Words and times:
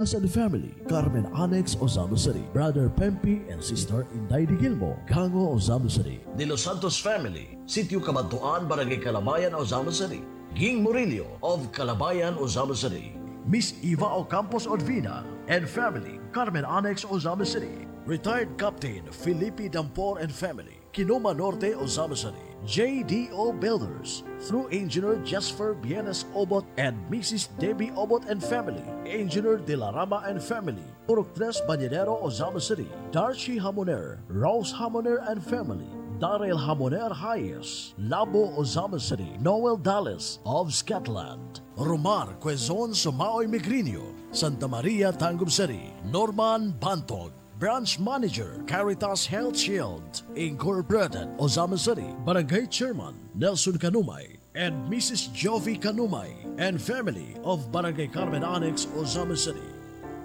As 0.00 0.14
and 0.14 0.30
family, 0.30 0.72
Carmen 0.88 1.26
Annex 1.36 1.74
Ozamo 1.74 2.16
City, 2.16 2.44
Brother 2.52 2.88
Pempi 2.88 3.50
and 3.50 3.60
Sister 3.60 4.06
Inday 4.14 4.46
de 4.46 4.54
Gilmo, 4.54 4.96
Gango 5.08 5.52
Ozamo 5.56 5.90
City. 5.90 6.20
De 6.36 6.46
Los 6.46 6.62
Santos 6.62 7.00
Family, 7.00 7.58
Sitio 7.66 7.98
Kabantuan, 7.98 8.68
Barangay 8.68 9.02
Calabayan, 9.02 9.54
Ozamo 9.54 9.92
City. 9.92 10.22
Ging 10.54 10.84
Murillo 10.84 11.26
of 11.42 11.72
Calabayan, 11.72 12.36
Ozamo 12.36 12.76
City. 12.76 13.18
Miss 13.44 13.74
Eva 13.82 14.04
Ocampos 14.04 14.68
Odvina 14.68 15.24
and 15.48 15.68
family, 15.68 16.20
Carmen 16.30 16.64
Annex 16.64 17.04
Ozamo 17.04 17.44
City. 17.44 17.84
Retired 18.06 18.56
Captain 18.56 19.02
Felipe 19.10 19.68
Dampor 19.68 20.22
and 20.22 20.32
family, 20.32 20.78
Kinoma 20.92 21.36
Norte, 21.36 21.74
City. 22.16 22.47
JDO 22.66 23.60
Builders 23.60 24.24
through 24.40 24.68
Engineer 24.68 25.16
Jasper 25.24 25.74
Bienes 25.74 26.24
Obot 26.34 26.64
and 26.76 26.96
Mrs. 27.10 27.48
Debbie 27.58 27.90
Obot 27.92 28.28
and 28.28 28.42
family. 28.42 28.82
Engineer 29.06 29.58
De 29.58 29.76
La 29.76 29.90
Rama 29.90 30.24
and 30.26 30.42
family. 30.42 30.82
Purok 31.06 31.34
Tres 31.34 31.60
Bañadero, 31.68 32.22
Ozama 32.22 32.60
City. 32.60 32.88
Darcy 33.10 33.58
Hamoner, 33.58 34.18
Rose 34.28 34.72
Hamoner 34.72 35.22
and 35.30 35.42
family. 35.44 35.88
Daryl 36.18 36.58
Hamoner 36.58 37.14
Hayes, 37.14 37.94
Labo 38.00 38.58
Ozama 38.58 39.00
City, 39.00 39.38
Noel 39.40 39.76
Dallas 39.76 40.40
of 40.44 40.74
Scotland, 40.74 41.60
Romar 41.76 42.36
Quezon 42.40 42.90
Sumaoy 42.90 43.46
Migrinio, 43.46 44.02
Santa 44.34 44.66
Maria 44.66 45.12
Tangum 45.12 45.48
City, 45.48 45.94
Norman 46.06 46.72
Bantog, 46.80 47.30
Branch 47.58 47.98
Manager, 47.98 48.62
Caritas 48.68 49.26
Health 49.26 49.58
Shield, 49.58 50.22
Incorporated, 50.36 51.26
Ozama 51.38 51.76
City, 51.76 52.06
Barangay 52.24 52.70
Chairman, 52.70 53.16
Nelson 53.34 53.76
Kanumay, 53.76 54.36
and 54.54 54.88
Mrs. 54.88 55.34
Jovi 55.34 55.74
Kanumay, 55.80 56.30
and 56.58 56.80
family 56.80 57.34
of 57.42 57.72
Barangay 57.72 58.12
Carmen 58.12 58.44
Annex, 58.44 58.86
Ozama 58.94 59.36
City. 59.36 59.66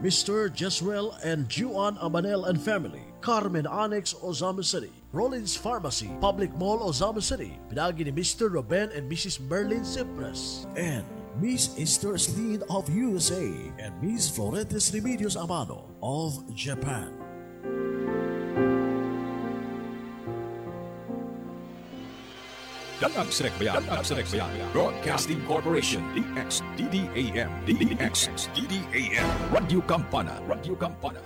Mr. 0.03 0.47
Jesrel 0.47 1.17
and 1.25 1.49
Juan 1.49 1.97
Amanel 1.97 2.47
and 2.49 2.61
family, 2.61 3.01
Carmen 3.21 3.65
Annex, 3.65 4.13
Ozama 4.13 4.63
City. 4.63 4.91
Rollins 5.11 5.57
Pharmacy, 5.57 6.11
Public 6.21 6.53
Mall, 6.53 6.81
Ozama 6.81 7.23
City. 7.23 7.57
Pinagi 7.67 8.05
ni 8.05 8.11
Mr. 8.11 8.51
Ruben 8.51 8.91
and 8.91 9.11
Mrs. 9.11 9.39
Merlin 9.49 9.83
Cypress. 9.83 10.67
And 10.77 11.03
Miss 11.41 11.73
Esther 11.79 12.19
Sleed 12.19 12.61
of 12.69 12.87
USA 12.93 13.49
and 13.79 13.93
Miss 14.03 14.29
Florentes 14.29 14.93
Remedios 14.93 15.33
Amano 15.33 15.89
of 16.03 16.45
Japan. 16.53 17.22
Dalang 23.03 23.27
Sinekbayan, 23.27 23.83
Dalang 23.83 23.99
Sinekbayan, 23.99 24.47
Broadcasting 24.71 25.43
Corporation, 25.43 25.99
DXDDAM, 26.15 27.51
DXDDAM, 27.67 29.27
Radio 29.51 29.83
Campana, 29.83 30.39
Radio 30.47 30.71
Campana, 30.71 31.19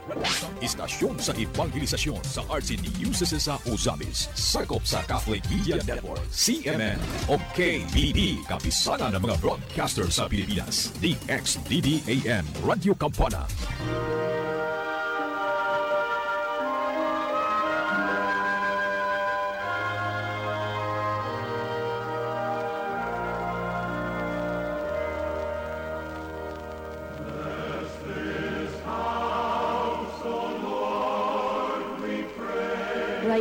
Istasyon 0.57 1.21
sa 1.21 1.37
Evangelisasyon 1.37 2.17
sa 2.25 2.41
RCD 2.49 2.89
sa 3.13 3.61
Uzamis, 3.69 4.25
sakop 4.33 4.81
sa 4.89 5.05
Catholic 5.05 5.45
Media 5.53 5.77
Network, 5.85 6.25
CMN, 6.33 6.97
o 7.29 7.37
KBB, 7.53 8.41
kapisana 8.49 9.13
ng 9.13 9.21
mga 9.21 9.37
broadcaster 9.37 10.09
sa 10.09 10.25
Pilipinas, 10.25 10.89
DXDDAM, 10.97 12.41
Radio 12.65 12.97
Campana. 12.97 13.45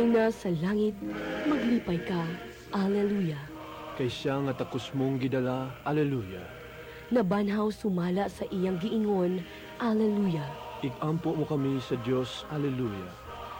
Rayna 0.07 0.31
sa 0.31 0.47
langit, 0.63 0.95
maglipay 1.43 1.99
ka. 2.07 2.23
Alleluia. 2.71 3.35
Kay 3.99 4.07
siya 4.07 4.39
nga 4.39 4.55
takos 4.55 4.87
mong 4.95 5.19
gidala, 5.19 5.67
Aleluya. 5.83 6.39
Nabanhaw 7.11 7.67
sumala 7.75 8.31
sa 8.31 8.47
iyang 8.47 8.79
giingon. 8.79 9.43
Alleluia. 9.83 10.47
Igampo 10.79 11.35
mo 11.35 11.43
kami 11.43 11.83
sa 11.83 11.99
Diyos, 12.07 12.47
Aleluya. 12.55 13.03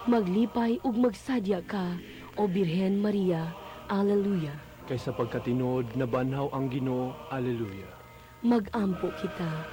Maglipay 0.08 0.80
ug 0.88 0.96
magsadya 0.96 1.60
ka, 1.68 2.00
O 2.40 2.48
Birhen 2.48 3.04
Maria. 3.04 3.52
Alleluia. 3.92 4.56
Kay 4.88 4.96
sa 4.96 5.12
pagkatinod, 5.12 6.00
nabanhaw 6.00 6.48
ang 6.56 6.72
Ginoo, 6.72 7.12
Aleluya. 7.28 7.92
Magampo 8.40 9.12
kita. 9.20 9.68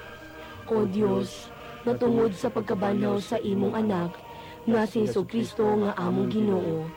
O 0.66 0.82
Diyos, 0.90 1.54
natungod 1.86 2.34
sa 2.34 2.50
pagkabanhaw 2.50 3.22
sa 3.22 3.38
imong 3.38 3.78
anak, 3.78 4.23
nga 4.64 4.88
si 4.88 5.04
Hesus 5.04 5.28
Kristo 5.28 5.64
nga 5.84 5.92
among 6.00 6.32
Ginoo, 6.32 6.88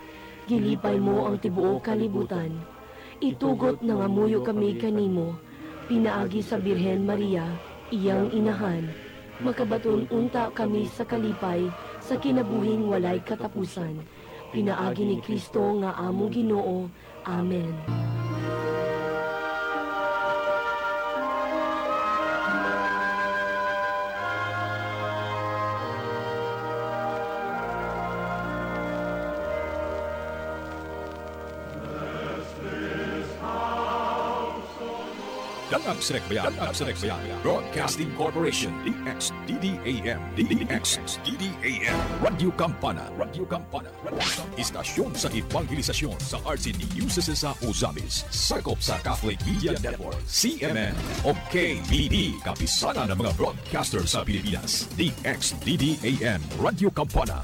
gilipay 0.47 0.95
mo 0.99 1.27
ang 1.27 1.35
tibuok 1.35 1.83
kalibutan. 1.83 2.55
Itugot 3.19 3.83
na 3.83 3.99
nga 3.99 4.07
muyo 4.07 4.39
kami 4.45 4.79
kanimo, 4.79 5.35
pinaagi 5.91 6.39
sa 6.39 6.55
Birhen 6.61 7.03
Maria, 7.03 7.43
iyang 7.91 8.31
inahan. 8.31 8.87
Makabaton 9.43 10.07
unta 10.09 10.49
kami 10.55 10.87
sa 10.89 11.03
kalipay, 11.03 11.67
sa 11.99 12.15
kinabuhing 12.17 12.87
walay 12.87 13.19
katapusan. 13.21 13.99
Pinaagi 14.49 15.03
ni 15.03 15.17
Kristo 15.19 15.83
nga 15.83 15.93
among 15.99 16.31
Ginoo. 16.31 16.87
Amen. 17.27 18.16
Dalang 35.87 36.03
Sinekbayan, 36.03 36.51
Dalang 36.51 36.75
Sinekbayan, 36.75 37.39
Broadcasting 37.39 38.11
Corporation, 38.19 38.75
DXDDAM, 38.83 40.19
DXDDAM, 40.35 41.99
Radio 42.19 42.51
Campana, 42.59 43.07
Radio 43.15 43.47
Campana, 43.47 43.87
Istasyon 44.59 45.15
sa 45.15 45.31
Evangelisasyon 45.31 46.19
sa 46.19 46.43
RCD 46.43 47.07
sa 47.07 47.55
Uzamis, 47.63 48.27
sakop 48.27 48.83
sa 48.83 48.99
Catholic 48.99 49.39
Media 49.47 49.79
Network, 49.79 50.19
CMN, 50.27 50.91
o 51.23 51.31
KBB, 51.55 52.35
kapisana 52.43 53.07
ng 53.07 53.23
mga 53.23 53.31
broadcaster 53.39 54.03
sa 54.03 54.27
Pilipinas, 54.27 54.91
DXDDAM, 54.99 56.43
Radio 56.59 56.91
Campana, 56.91 57.39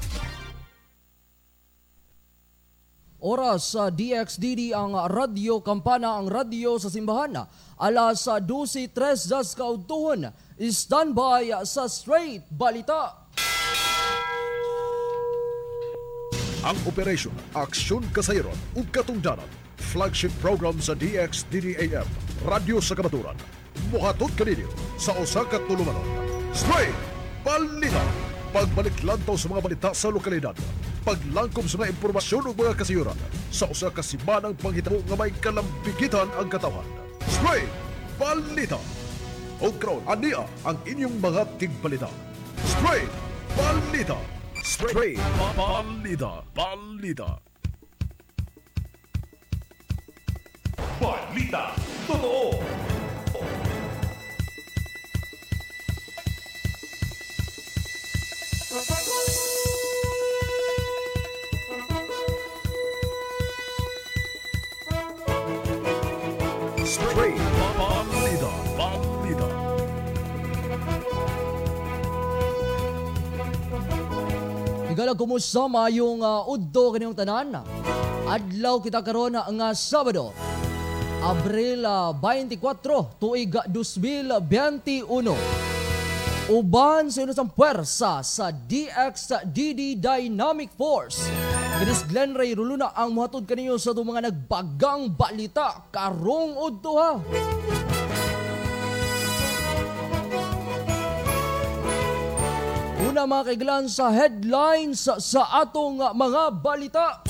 Oras 3.24 3.72
sa 3.72 3.88
DXDD 3.88 4.76
ang 4.76 4.92
Radio 5.08 5.56
Kampana, 5.64 6.20
ang 6.20 6.28
radio 6.28 6.76
sa 6.76 6.92
simbahan. 6.92 7.48
Alas 7.80 8.28
12.03 8.28 9.32
das 9.32 9.56
kautuhon. 9.56 10.28
Standby 10.60 11.64
sa 11.64 11.88
Straight 11.88 12.44
Balita. 12.52 13.24
Ang 16.68 16.76
operasyon 16.84 17.32
Aksyon 17.56 18.04
Kasayron 18.12 18.76
ug 18.76 18.84
Katungdanan 18.92 19.48
flagship 19.80 20.32
program 20.44 20.76
sa 20.76 20.92
DXDDAM 20.92 22.04
Radyo 22.44 22.76
sa 22.80 22.92
Kamaturan 22.92 23.36
buhaton 23.88 24.32
kaninyo 24.32 24.68
sa 24.96 25.12
usa 25.20 25.44
tulumanon 25.44 26.08
Straight 26.56 26.96
Balita 27.44 28.04
pagbalik 28.52 28.96
lantaw 29.04 29.36
sa 29.36 29.52
mga 29.52 29.60
balita 29.60 29.90
sa 29.92 30.08
lokalidad 30.08 30.56
paglangkom 31.04 31.68
sa 31.68 31.76
mga 31.78 31.92
impormasyon 31.92 32.50
ug 32.50 32.56
mga 32.56 32.80
kasayuran. 32.80 33.18
Sa 33.52 33.68
usa 33.68 33.92
ka 33.92 34.00
simanang 34.00 34.56
panghitabo 34.56 35.04
nga 35.04 35.16
may 35.20 35.30
kalambigitan 35.38 36.32
ang 36.34 36.48
katawhan 36.48 36.88
Straight 37.28 37.68
Balita. 38.16 38.80
O 39.60 39.70
karon 39.76 40.02
ania 40.08 40.42
ang 40.64 40.80
inyong 40.88 41.20
mga 41.20 41.42
tigbalita. 41.60 42.10
Straight 42.64 43.12
Balita. 43.54 44.18
Straight 44.64 45.20
Balita 45.54 46.40
Balita. 46.56 47.38
Balita 51.00 51.76
Totoo! 52.06 52.60
Straight 58.74 59.63
Igalag 74.94 75.18
kumusta 75.18 75.66
mayong 75.66 76.22
uh, 76.22 76.46
udto 76.46 76.94
kaninyong 76.94 77.18
tanan. 77.18 77.66
Adlaw 78.30 78.78
kita 78.78 79.02
karon 79.02 79.34
nga 79.34 79.74
Sabado. 79.74 80.30
Abril 81.18 81.82
ah, 81.82 82.14
24, 82.14 83.18
tuig 83.18 83.50
2021. 83.74 84.38
uban 86.46 87.10
sa 87.10 87.26
inusang 87.26 87.50
puwersa 87.50 88.22
sa 88.22 88.54
DXDD 88.54 89.98
Dynamic 89.98 90.70
Force. 90.78 91.26
Kinis 91.82 92.06
Glenn 92.06 92.38
Ray 92.38 92.54
Ruluna 92.54 92.94
ang 92.94 93.18
muhatod 93.18 93.50
kaninyo 93.50 93.74
sa 93.82 93.90
itong 93.90 94.14
mga 94.14 94.30
nagbagang 94.30 95.10
balita 95.10 95.90
karong 95.90 96.54
udto 96.54 97.02
ha. 97.02 97.18
Una 103.14 103.30
mga 103.30 103.46
kaigalan 103.46 103.86
sa 103.86 104.10
headlines 104.10 105.06
sa, 105.06 105.62
atong 105.62 106.02
mga 106.02 106.50
balita. 106.58 107.22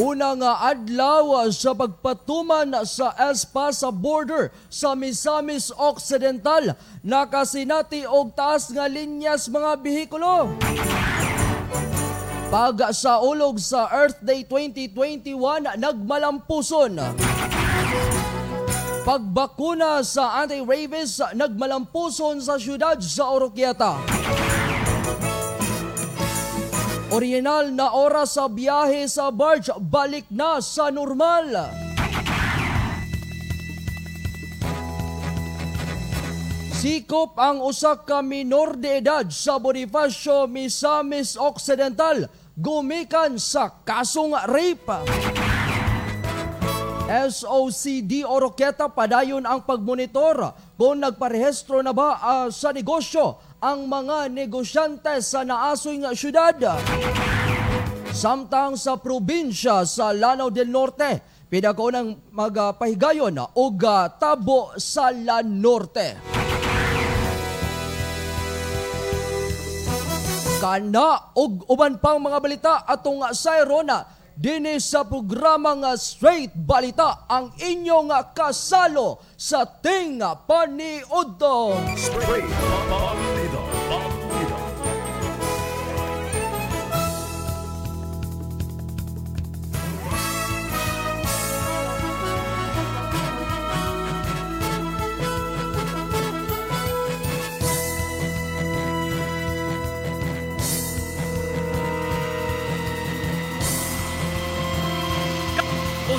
Una 0.00 0.32
nga 0.32 0.72
adlaw 0.72 1.44
sa 1.52 1.76
pagpatuman 1.76 2.72
sa 2.88 3.12
ESPA 3.20 3.68
sa 3.68 3.92
border 3.92 4.48
sa 4.72 4.96
Misamis 4.96 5.68
Occidental 5.76 6.72
nakasinati 7.04 8.08
og 8.08 8.32
taas 8.32 8.72
nga 8.72 8.88
linyas 8.88 9.52
mga 9.52 9.76
bihikulo. 9.84 10.56
Pag 12.48 12.80
sa 12.96 13.20
ulog 13.20 13.60
sa 13.60 13.92
Earth 13.92 14.24
Day 14.24 14.48
2021 14.48 15.76
nagmalampuson. 15.76 16.96
Pagbakuna 19.02 19.98
sa 20.06 20.46
anti-rabies 20.46 21.18
nagmalampuson 21.34 22.38
sa 22.38 22.54
syudad 22.54 22.94
sa 23.02 23.34
Oroquieta. 23.34 23.98
Original 27.10 27.74
na 27.74 27.90
oras 27.98 28.38
sa 28.38 28.46
biyahe 28.46 29.10
sa 29.10 29.34
barge 29.34 29.74
balik 29.82 30.30
na 30.30 30.62
sa 30.62 30.94
normal. 30.94 31.74
Sikop 36.78 37.34
ang 37.42 37.58
usa 37.58 37.98
ka 37.98 38.22
minor 38.22 38.78
de 38.78 39.02
edad 39.02 39.26
sa 39.34 39.58
Bonifacio 39.58 40.46
Misamis 40.46 41.34
Occidental 41.34 42.30
gumikan 42.54 43.34
sa 43.34 43.82
kasong 43.82 44.38
rape. 44.46 45.41
SOCD 47.12 48.24
Oroqueta 48.24 48.88
padayon 48.88 49.44
ang 49.44 49.68
pagmonitor 49.68 50.56
kung 50.80 50.96
nagparehistro 50.96 51.84
na 51.84 51.92
ba 51.92 52.16
ah, 52.16 52.48
sa 52.48 52.72
negosyo 52.72 53.36
ang 53.60 53.84
mga 53.84 54.32
negosyante 54.32 55.20
sa 55.20 55.44
naasoy 55.44 56.00
nga 56.00 56.16
syudad. 56.16 56.56
Samtang 58.16 58.80
sa 58.80 58.96
probinsya 58.96 59.84
sa 59.84 60.16
Lanao 60.16 60.48
del 60.48 60.72
Norte, 60.72 61.44
pinako 61.52 61.92
magpahigayon 62.32 63.36
og 63.60 63.76
ah, 63.84 64.08
tabo 64.16 64.72
sa 64.80 65.12
La 65.12 65.44
Norte. 65.44 66.16
Kana 70.64 71.36
og 71.36 71.68
uban 71.68 72.00
pang 72.00 72.22
mga 72.22 72.38
balita 72.40 72.74
atong 72.88 73.20
sayrona 73.36 74.21
dinhi 74.42 74.82
sa 74.82 75.06
programa 75.06 75.70
nga 75.78 75.94
Straight 75.94 76.50
Balita 76.58 77.30
ang 77.30 77.54
inyong 77.62 78.10
kasalo 78.34 79.22
sa 79.38 79.62
Ting 79.62 80.18
Paniudto. 80.18 81.78
Straight 81.94 82.50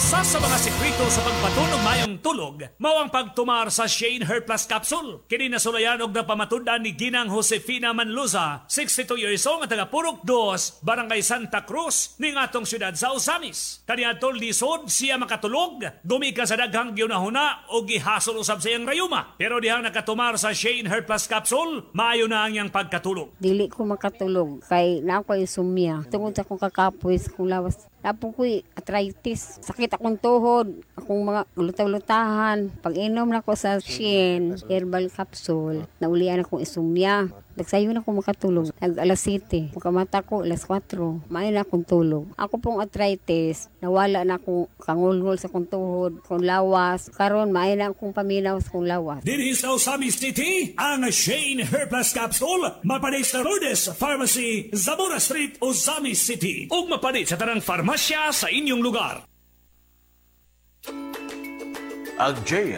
Usa 0.04 0.20
sa 0.20 0.36
mga 0.36 0.60
sekreto 0.60 1.08
sa 1.08 1.24
pagpatunog 1.24 1.80
mayong 1.80 2.16
tulog 2.20 2.60
mao 2.76 3.00
ang 3.00 3.08
pagtumar 3.08 3.72
sa 3.72 3.88
Shane 3.88 4.28
Her 4.28 4.44
Plus 4.44 4.68
Capsule. 4.68 5.24
Kini 5.32 5.48
nasulayan 5.48 6.04
og 6.04 6.12
napamatudan 6.12 6.84
ni 6.84 6.92
Ginang 6.92 7.32
Josefina 7.32 7.96
Manluza, 7.96 8.68
62 8.68 9.16
years 9.24 9.48
old 9.48 9.64
nga 9.64 9.72
taga 9.72 9.88
Purok 9.88 10.28
2, 10.28 10.84
Barangay 10.84 11.24
Santa 11.24 11.64
Cruz, 11.64 12.20
ning 12.20 12.36
atong 12.36 12.68
syudad 12.68 12.92
sa 13.00 13.16
Osamis. 13.16 13.80
Kaniadtong 13.88 14.44
lisod 14.44 14.92
siya 14.92 15.16
makatulog, 15.16 15.88
gumika 16.04 16.44
sa 16.44 16.60
daghang 16.60 16.92
gyunahuna 16.92 17.72
o 17.72 17.88
gihasol 17.88 18.44
usab 18.44 18.60
sa 18.60 18.76
iyang 18.76 18.84
rayuma. 18.84 19.40
Pero 19.40 19.64
dihang 19.64 19.88
nakatumar 19.88 20.36
sa 20.36 20.52
Shane 20.52 20.92
Her 20.92 21.08
Plus 21.08 21.32
Capsule, 21.32 21.96
maayo 21.96 22.28
na 22.28 22.44
ang 22.44 22.52
iyang 22.52 22.68
pagkatulog. 22.76 23.40
dili 23.40 23.72
ko 23.72 23.88
makatulog 23.88 24.68
kay 24.68 25.00
na 25.00 25.24
ako 25.24 25.40
insomnia 25.40 26.04
tungod 26.12 26.36
sa 26.36 26.44
akong 26.44 26.60
kakapoy 26.60 27.16
sa 27.16 27.32
akong 27.32 27.48
lawas 27.48 27.88
Lapo 28.04 28.36
ko 28.36 28.44
arthritis. 28.76 29.64
Sakit 29.64 29.96
akong 29.96 30.20
tuhod. 30.20 30.84
Akong 31.00 31.24
mga 31.24 31.48
lutaw-lutahan. 31.56 32.68
Pag 32.84 33.00
inom 33.00 33.32
na 33.32 33.40
ko 33.40 33.56
sa 33.56 33.80
Shin 33.80 34.60
herbal 34.68 35.08
capsule, 35.08 35.88
naulian 36.04 36.44
akong 36.44 36.60
insomnia. 36.60 37.32
Nagsayo 37.54 37.94
na 37.94 38.02
ako 38.02 38.18
makatulog. 38.18 38.66
Nag 38.82 38.98
alas 38.98 39.22
7. 39.22 39.78
Pagkamata 39.78 40.26
ko, 40.26 40.42
alas 40.42 40.66
4. 40.66 41.30
May 41.30 41.54
na 41.54 41.62
akong 41.62 41.86
tulog. 41.86 42.34
Ako 42.34 42.58
pong 42.58 42.82
arthritis, 42.82 43.70
nawala 43.78 44.26
na 44.26 44.42
akong 44.42 44.66
kangulngol 44.82 45.38
sa 45.38 45.54
akong 45.54 45.70
tuhod, 45.70 46.26
akong 46.26 46.42
lawas. 46.42 47.14
Karon 47.14 47.54
may 47.54 47.78
na 47.78 47.94
akong 47.94 48.10
paminaw 48.10 48.58
sa 48.58 48.74
akong 48.74 48.90
lawas. 48.90 49.22
Diri 49.22 49.54
sa 49.54 49.78
Osamis 49.78 50.18
City, 50.18 50.74
ang 50.74 51.06
Shane 51.14 51.62
Her 51.62 51.86
Plus 51.86 52.10
Capsule, 52.10 52.82
mapanit 52.82 53.30
sa 53.30 53.46
Lourdes 53.46 53.94
Pharmacy, 53.94 54.74
Zamora 54.74 55.22
Street, 55.22 55.62
Osamis 55.62 56.26
City. 56.26 56.66
O 56.74 56.90
mapanit 56.90 57.30
sa 57.30 57.38
tarang 57.38 57.62
farmasya 57.62 58.34
sa 58.34 58.50
inyong 58.50 58.82
lugar. 58.82 59.30
Ang 62.14 62.38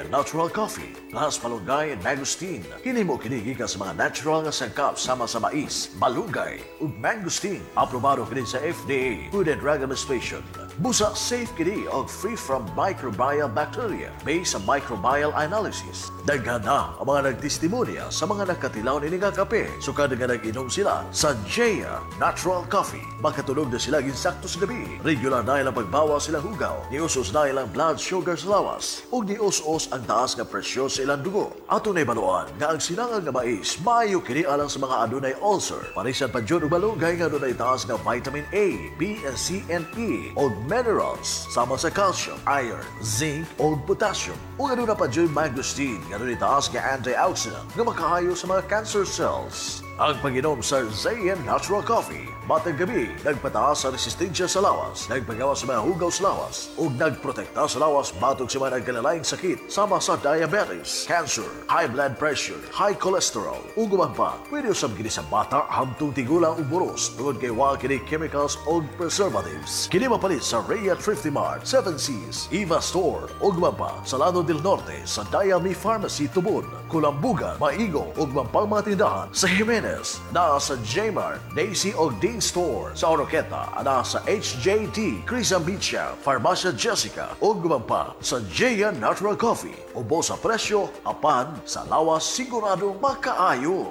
Natural 0.09 0.49
Coffee, 0.49 0.89
plus 1.15 1.39
malunggay 1.39 1.95
and 1.95 2.03
mangosteen. 2.03 2.59
Kini 2.83 3.07
mo 3.07 3.15
kinigikan 3.15 3.71
sa 3.71 3.79
mga 3.79 3.95
natural 3.95 4.43
nga 4.43 4.51
sangkap 4.51 4.99
sama 4.99 5.23
sa 5.31 5.39
mais, 5.39 5.95
malunggay 5.95 6.59
ug 6.83 6.91
mangosteen. 6.99 7.63
Aprobado 7.79 8.27
kini 8.27 8.43
sa 8.43 8.59
FDA 8.59 9.31
Food 9.31 9.47
and 9.47 9.63
Drug 9.63 9.79
Administration. 9.79 10.43
Busa 10.75 11.15
safe 11.15 11.55
kini 11.55 11.87
og 11.87 12.09
free 12.11 12.35
from 12.35 12.67
microbial 12.75 13.47
bacteria 13.47 14.11
based 14.27 14.51
sa 14.51 14.59
microbial 14.67 15.31
analysis. 15.39 16.11
Daghan 16.27 16.67
na 16.67 16.91
ang 16.99 17.07
mga 17.07 17.31
nagtestimonya 17.31 18.11
sa 18.11 18.27
mga 18.27 18.51
nakatilaw 18.51 18.99
ni 18.99 19.15
nga 19.15 19.31
kape. 19.31 19.71
Sukad 19.79 20.11
nga 20.11 20.27
nag-inom 20.27 20.67
sila 20.67 21.07
sa 21.15 21.31
JN 21.47 22.19
Natural 22.19 22.67
Coffee. 22.67 23.07
Makatulog 23.23 23.71
na 23.71 23.79
sila 23.79 24.03
ginsakto 24.03 24.51
sa 24.51 24.59
gabi. 24.67 24.99
Regular 24.99 25.47
na 25.47 25.63
ilang 25.63 25.71
pagbawa 25.71 26.19
sila 26.19 26.43
hugaw. 26.43 26.91
Niusos 26.91 27.31
na 27.31 27.47
ilang 27.47 27.71
blood 27.71 27.95
sugar 27.95 28.35
sa 28.35 28.59
lawas. 28.59 29.07
Ug 29.15 29.23
nius-us 29.31 29.87
ang 29.95 30.03
taas 30.03 30.35
nga 30.35 30.43
presyo 30.43 30.91
sa 30.91 31.07
ilang 31.07 31.23
dugo. 31.23 31.55
Ato 31.71 31.95
na 31.95 32.03
ibaluan 32.03 32.51
nga 32.59 32.75
ang 32.75 32.83
sinangang 32.83 33.23
nga 33.23 33.31
mais 33.31 33.79
maayo 33.79 34.19
kini 34.19 34.43
alang 34.43 34.67
sa 34.67 34.83
mga 34.83 35.07
adunay 35.07 35.39
ulcer. 35.39 35.79
Parisan 35.95 36.35
pa 36.35 36.43
og 36.43 36.67
malunggay 36.67 37.15
nga 37.15 37.31
adunay 37.31 37.55
taas 37.55 37.87
nga 37.87 37.95
vitamin 37.95 38.43
A, 38.51 38.91
B, 38.99 39.23
and 39.23 39.39
C 39.39 39.63
and 39.71 39.87
E 39.95 40.35
o 40.35 40.51
minerals 40.65 41.45
sama 41.53 41.77
sa 41.77 41.93
calcium, 41.93 42.41
iron, 42.49 42.81
zinc 43.05 43.45
o 43.61 43.77
potassium. 43.77 44.37
Ug 44.57 44.73
aduna 44.73 44.97
pa 44.97 45.05
jud 45.05 45.29
mangosteen 45.29 46.01
nga 46.09 46.17
adunay 46.17 46.37
taas 46.41 46.65
nga 46.73 46.81
antioxidant 46.97 47.69
nga 47.77 47.83
makaayo 47.85 48.33
sa 48.33 48.49
mga 48.49 48.65
cancer 48.65 49.05
cells. 49.05 49.84
Ang 49.95 50.19
pag-inom 50.19 50.59
sa 50.59 50.83
Zayan 50.91 51.39
Natural 51.47 51.79
Coffee, 51.79 52.27
matag 52.51 52.75
gabi, 52.75 53.15
nagpataas 53.23 53.87
sa 53.87 53.95
resistensya 53.95 54.43
sa 54.43 54.59
lawas, 54.59 55.07
nagpagawa 55.07 55.55
sa 55.55 55.71
mga 55.71 55.87
hugaw 55.87 56.11
sa 56.11 56.27
lawas, 56.27 56.67
ug 56.75 56.91
nagprotekta 56.99 57.63
sa 57.63 57.79
lawas 57.79 58.11
batog 58.19 58.51
sa 58.51 58.59
mga 58.59 58.83
nagkalalayang 58.83 59.23
sakit 59.23 59.71
sama 59.71 60.03
sa 60.03 60.19
diabetes, 60.19 61.07
cancer, 61.07 61.47
high 61.71 61.87
blood 61.87 62.19
pressure, 62.19 62.59
high 62.75 62.91
cholesterol, 62.91 63.63
ug 63.79 63.87
uban 63.87 64.11
pa. 64.11 64.35
Pwede 64.51 64.75
usab 64.75 64.99
gini 64.99 65.07
sa 65.07 65.23
bata 65.31 65.63
hamtong 65.71 66.11
tigulang 66.11 66.59
ug 66.59 66.67
boros 66.67 67.15
tungod 67.15 67.39
kay 67.39 67.55
wa 67.55 67.79
kini 67.79 68.03
chemicals 68.03 68.59
ug 68.67 68.83
preservatives. 68.99 69.87
Kini 69.87 70.11
mapalit 70.11 70.43
sa 70.43 70.59
Rhea 70.67 70.99
Thrifty 70.99 71.31
Mart, 71.31 71.63
Seven 71.63 71.95
Seas, 71.95 72.51
Eva 72.51 72.83
Store, 72.83 73.31
ug 73.39 73.55
uban 73.55 73.79
pa 73.79 73.95
sa 74.03 74.19
Lano 74.19 74.43
del 74.43 74.59
Norte 74.59 75.07
sa 75.07 75.23
Diami 75.31 75.71
Pharmacy 75.71 76.27
Tubon, 76.27 76.67
Kulambuga, 76.91 77.55
Maigo 77.63 78.11
ug 78.19 78.27
mampang 78.35 78.67
mga 78.67 78.91
tindahan 78.91 79.31
sa 79.31 79.47
Jimenez, 79.47 79.84
naa 80.33 80.57
sa 80.57 80.75
Jmart, 80.81 81.41
Daisy 81.53 81.93
ug 81.95 82.17
Dean 82.17 82.41
Store 82.41 82.91
sa 82.97 83.13
Oroqueta, 83.13 83.69
ana 83.77 84.01
sa 84.01 84.19
HJT, 84.25 85.23
Crizambicha, 85.23 86.17
Farmacia 86.19 86.73
Jessica 86.73 87.33
ug 87.39 87.63
uban 87.63 87.85
pa 87.85 88.17
sa 88.19 88.41
Jaya 88.49 88.89
Natural 88.91 89.37
Coffee. 89.37 89.77
Ubo 89.93 90.19
sa 90.19 90.35
presyo, 90.35 90.89
apan 91.05 91.53
sa 91.63 91.85
lawas 91.85 92.25
sigurado 92.25 92.97
makaayo. 92.97 93.89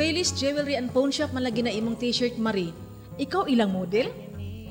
Felice 0.00 0.32
Jewelry 0.32 0.80
and 0.80 0.88
Pawn 0.96 1.12
Shop 1.12 1.28
man 1.36 1.44
lagi 1.44 1.60
na 1.60 1.68
imong 1.68 2.00
t-shirt 2.00 2.40
Marie. 2.40 2.72
Ikaw 3.20 3.52
ilang 3.52 3.76
model? 3.76 4.08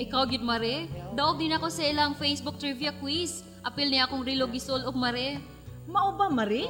Ikaw 0.01 0.25
gid 0.25 0.41
mare, 0.41 0.89
daog 1.13 1.38
din 1.38 1.53
ako 1.53 1.69
sa 1.69 1.86
ilang 1.86 2.17
Facebook 2.17 2.58
trivia 2.58 2.96
quiz. 2.98 3.46
Apil 3.69 3.93
niya 3.93 4.09
akong 4.09 4.25
gisul 4.25 4.81
og 4.81 4.97
mare. 4.97 5.38
Mao 5.85 6.17
ba, 6.17 6.25
Mari? 6.25 6.65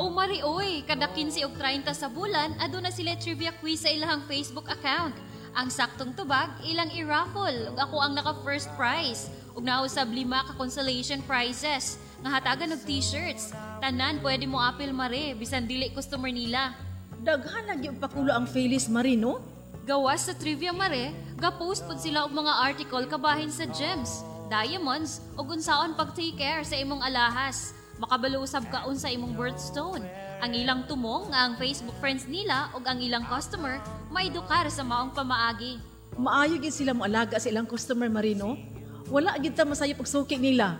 O 0.00 0.08
mari 0.08 0.40
oy, 0.40 0.80
kada 0.88 1.12
15 1.12 1.44
og 1.44 1.52
30 1.60 1.92
sa 1.92 2.08
bulan 2.08 2.56
aduna 2.56 2.88
sila 2.88 3.12
trivia 3.20 3.52
quiz 3.60 3.84
sa 3.84 3.92
ilang 3.92 4.24
Facebook 4.24 4.64
account. 4.72 5.12
Ang 5.52 5.68
saktong 5.68 6.16
tubag 6.16 6.48
ilang 6.64 6.88
i-raffle 6.96 7.68
ug 7.68 7.76
ako 7.76 8.00
ang 8.00 8.16
naka 8.16 8.32
first 8.40 8.72
prize 8.80 9.28
ug 9.52 9.60
nausab 9.60 10.08
lima 10.08 10.40
ka 10.48 10.56
consolation 10.56 11.20
prizes 11.28 12.00
nga 12.24 12.40
hatagan 12.40 12.72
og 12.72 12.80
t-shirts. 12.88 13.52
Tanan 13.84 14.24
pwede 14.24 14.48
mo 14.48 14.56
apil 14.56 14.96
mare 14.96 15.36
bisan 15.36 15.68
dili 15.68 15.92
customer 15.92 16.32
nila. 16.32 16.72
Daghan 17.20 17.68
lagi 17.68 17.92
og 17.92 18.00
pakulo 18.00 18.32
ang 18.32 18.48
Phyllis 18.48 18.88
Mari, 18.88 19.20
no? 19.20 19.44
Gawas 19.84 20.24
sa 20.24 20.32
Trivia 20.32 20.72
Mare, 20.72 21.12
ga-post 21.36 21.84
pod 21.84 22.00
sila 22.00 22.24
og 22.24 22.32
mga 22.32 22.52
article 22.64 23.04
kabahin 23.04 23.52
sa 23.52 23.68
gems, 23.68 24.24
diamonds 24.50 25.22
ug 25.38 25.54
unsaon 25.54 25.94
pag-take 25.94 26.34
care 26.34 26.66
sa 26.66 26.74
imong 26.74 27.00
alahas. 27.06 27.70
Makabalo 28.02 28.42
usab 28.42 28.66
ka 28.66 28.90
unsa 28.90 29.06
imong 29.14 29.38
birthstone. 29.38 30.02
Ang 30.42 30.52
ilang 30.58 30.90
tumong 30.90 31.30
nga 31.30 31.46
ang 31.46 31.54
Facebook 31.54 31.94
friends 32.02 32.26
nila 32.26 32.74
ug 32.74 32.82
ang 32.82 32.98
ilang 32.98 33.22
customer 33.30 33.78
maidukar 34.10 34.66
sa 34.66 34.82
maong 34.82 35.14
pamaagi. 35.14 35.78
Maayo 36.18 36.58
gid 36.58 36.74
sila 36.74 36.90
mo 36.90 37.06
alaga 37.06 37.38
sa 37.38 37.46
ilang 37.46 37.70
customer, 37.70 38.10
Mari, 38.10 38.34
no? 38.34 38.58
Wala 39.06 39.38
gid 39.38 39.54
ta 39.54 39.62
masayop 39.62 40.02
og 40.02 40.10
suki 40.10 40.38
nila. 40.38 40.78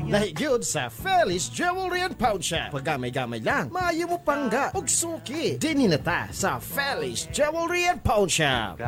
Nahigyod 0.00 0.64
sa 0.64 0.88
Feliz 0.88 1.46
Jewelry 1.52 2.02
and 2.02 2.16
Pawn 2.16 2.40
Shop. 2.40 2.72
Pagamay-gamay 2.72 3.44
lang, 3.44 3.68
maayo 3.68 4.08
mo 4.10 4.18
pangga 4.20 4.72
og 4.74 4.88
suki. 4.88 5.60
Dininata 5.60 6.32
sa 6.32 6.56
Feliz 6.58 7.28
Jewelry 7.30 7.86
and 7.86 8.00
Pawn 8.02 8.26
Shop. 8.26 8.80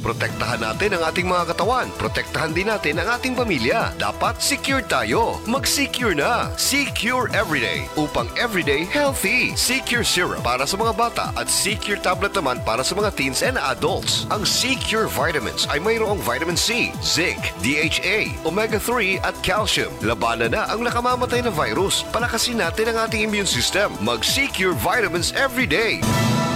Protektahan 0.00 0.60
natin 0.60 0.96
ang 0.96 1.02
ating 1.08 1.28
mga 1.28 1.54
katawan. 1.54 1.88
Protektahan 1.96 2.52
din 2.52 2.68
natin 2.68 3.00
ang 3.00 3.16
ating 3.16 3.36
pamilya. 3.36 3.92
Dapat 3.96 4.40
secure 4.40 4.84
tayo. 4.84 5.40
Mag-secure 5.48 6.16
na. 6.16 6.52
Secure 6.56 7.32
Everyday 7.32 7.88
upang 7.96 8.28
everyday 8.36 8.84
healthy. 8.84 9.56
Secure 9.56 10.04
Syrup 10.04 10.44
para 10.44 10.64
sa 10.68 10.76
mga 10.76 10.92
bata 10.96 11.24
at 11.36 11.48
Secure 11.48 12.00
Tablet 12.00 12.34
naman 12.36 12.60
para 12.64 12.84
sa 12.84 12.92
mga 12.96 13.14
teens 13.16 13.40
and 13.40 13.56
adults. 13.70 14.28
Ang 14.28 14.44
Secure 14.44 15.08
Vitamins 15.08 15.64
ay 15.72 15.80
mayroong 15.80 16.20
vitamin 16.20 16.58
C, 16.58 16.92
zinc, 17.00 17.40
DHA, 17.64 18.44
omega-3 18.44 19.20
at 19.24 19.36
calcium. 19.46 19.92
Labanan 20.04 20.52
na 20.52 20.68
ang 20.68 20.84
nakamamatay 20.84 21.44
na 21.46 21.52
virus. 21.52 22.02
Palakasin 22.10 22.60
natin 22.60 22.92
ang 22.92 23.08
ating 23.08 23.24
immune 23.24 23.48
system. 23.48 23.94
Mag-Secure 24.04 24.76
Vitamins 24.76 25.32
everyday. 25.36 26.02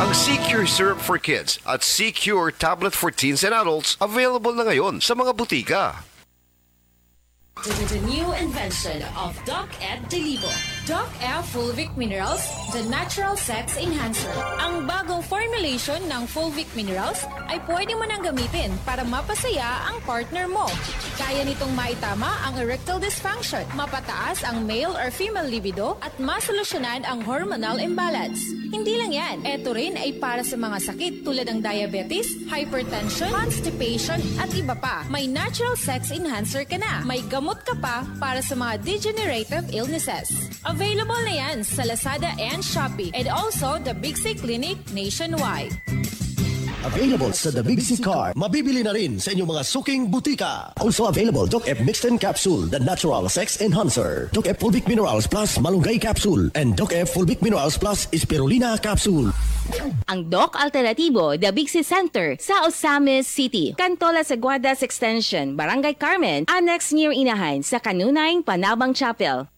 Ang 0.03 0.11
Secure 0.11 0.67
Syrup 0.67 0.99
for 0.99 1.23
Kids 1.23 1.63
at 1.71 1.87
Secure 1.87 2.51
Tablet 2.51 2.91
for 2.91 3.14
Teens 3.15 3.47
and 3.47 3.55
Adults 3.55 3.97
available 4.03 4.53
na 4.53 4.67
ngayon 4.67 4.99
sa 4.99 5.15
mga 5.15 5.33
butika. 5.39 6.03
The 7.63 8.03
new 8.11 8.29
invention 8.35 9.07
of 9.15 9.39
Doc 9.47 9.71
Ed 9.79 10.11
Delivo. 10.11 10.74
Doc 10.85 11.09
F 11.25 11.49
Fulvic 11.57 11.97
Minerals, 11.97 12.45
the 12.77 12.85
natural 12.93 13.41
sex 13.41 13.81
enhancer. 13.81 14.29
Ang 14.61 14.85
bagong 14.85 15.25
formulation 15.25 15.97
ng 16.13 16.29
Fulvic 16.29 16.69
Minerals 16.77 17.25
ay 17.49 17.57
pwede 17.65 17.97
mo 17.97 18.05
nang 18.05 18.21
gamitin 18.21 18.69
para 18.85 19.01
mapasaya 19.01 19.89
ang 19.89 19.97
partner 20.05 20.45
mo. 20.45 20.69
Kaya 21.17 21.41
nitong 21.49 21.73
maitama 21.73 22.37
ang 22.45 22.61
erectile 22.61 23.01
dysfunction, 23.01 23.65
mapataas 23.73 24.45
ang 24.45 24.69
male 24.69 24.93
or 24.93 25.09
female 25.09 25.49
libido 25.49 25.97
at 26.05 26.13
masolusyonan 26.21 27.01
ang 27.09 27.25
hormonal 27.25 27.81
imbalance. 27.81 28.45
Hindi 28.69 29.01
lang 29.01 29.17
yan, 29.17 29.37
ito 29.41 29.73
rin 29.73 29.97
ay 29.97 30.21
para 30.21 30.45
sa 30.45 30.61
mga 30.61 30.85
sakit 30.85 31.25
tulad 31.25 31.49
ng 31.49 31.65
diabetes, 31.65 32.29
hypertension, 32.53 33.33
constipation 33.33 34.21
at 34.37 34.53
iba 34.53 34.77
pa. 34.77 35.09
May 35.09 35.25
natural 35.33 35.81
sex 35.81 36.13
enhancer 36.13 36.69
ka 36.69 36.77
na. 36.77 37.01
May 37.09 37.25
gamot 37.33 37.65
ka 37.65 37.73
pa 37.81 38.05
para 38.21 38.45
sa 38.45 38.53
mga 38.53 38.85
degenerative 38.85 39.65
illnesses. 39.73 40.53
Available 40.75 41.23
na 41.23 41.35
yan 41.39 41.63
sa 41.63 41.87
Lazada 41.87 42.35
and 42.35 42.59
Shopee 42.59 43.15
and 43.15 43.31
also 43.31 43.79
the 43.79 43.95
Big 43.95 44.19
C 44.19 44.35
Clinic 44.35 44.75
nationwide. 44.91 45.71
Available 46.83 47.31
sa 47.31 47.55
The 47.55 47.63
Big 47.63 47.79
C 47.79 47.95
Car. 47.97 48.35
Mabibili 48.35 48.83
na 48.83 48.91
rin 48.91 49.23
sa 49.23 49.31
inyong 49.31 49.55
mga 49.55 49.63
suking 49.63 50.11
butika. 50.11 50.75
Also 50.83 51.07
available, 51.07 51.47
Doc 51.47 51.71
F 51.71 51.79
Mixed 51.87 52.11
and 52.11 52.19
Capsule, 52.19 52.67
the 52.67 52.83
natural 52.83 53.31
sex 53.31 53.63
enhancer. 53.63 54.29
Doc 54.35 54.51
F 54.51 54.59
Fulvic 54.59 54.91
Minerals 54.91 55.31
Plus 55.31 55.63
Malunggay 55.63 56.03
Capsule. 56.03 56.51
And 56.59 56.75
Doc 56.75 56.91
F 56.91 57.15
Fulvic 57.15 57.39
Minerals 57.39 57.79
Plus 57.79 58.11
Spirulina 58.11 58.75
Capsule. 58.83 59.31
Ang 60.11 60.27
Doc 60.27 60.59
Alternativo, 60.59 61.39
The 61.39 61.55
Big 61.55 61.71
C 61.71 61.87
Center 61.87 62.35
sa 62.43 62.67
Osamis 62.67 63.31
City. 63.31 63.79
Cantola 63.79 64.27
Saguadas 64.27 64.83
Extension, 64.83 65.55
Barangay 65.55 65.95
Carmen, 65.97 66.51
Annex 66.51 66.91
near 66.91 67.15
Inahan 67.15 67.63
sa 67.63 67.79
Kanunay, 67.79 68.43
Panabang 68.43 68.91
Chapel. 68.91 69.54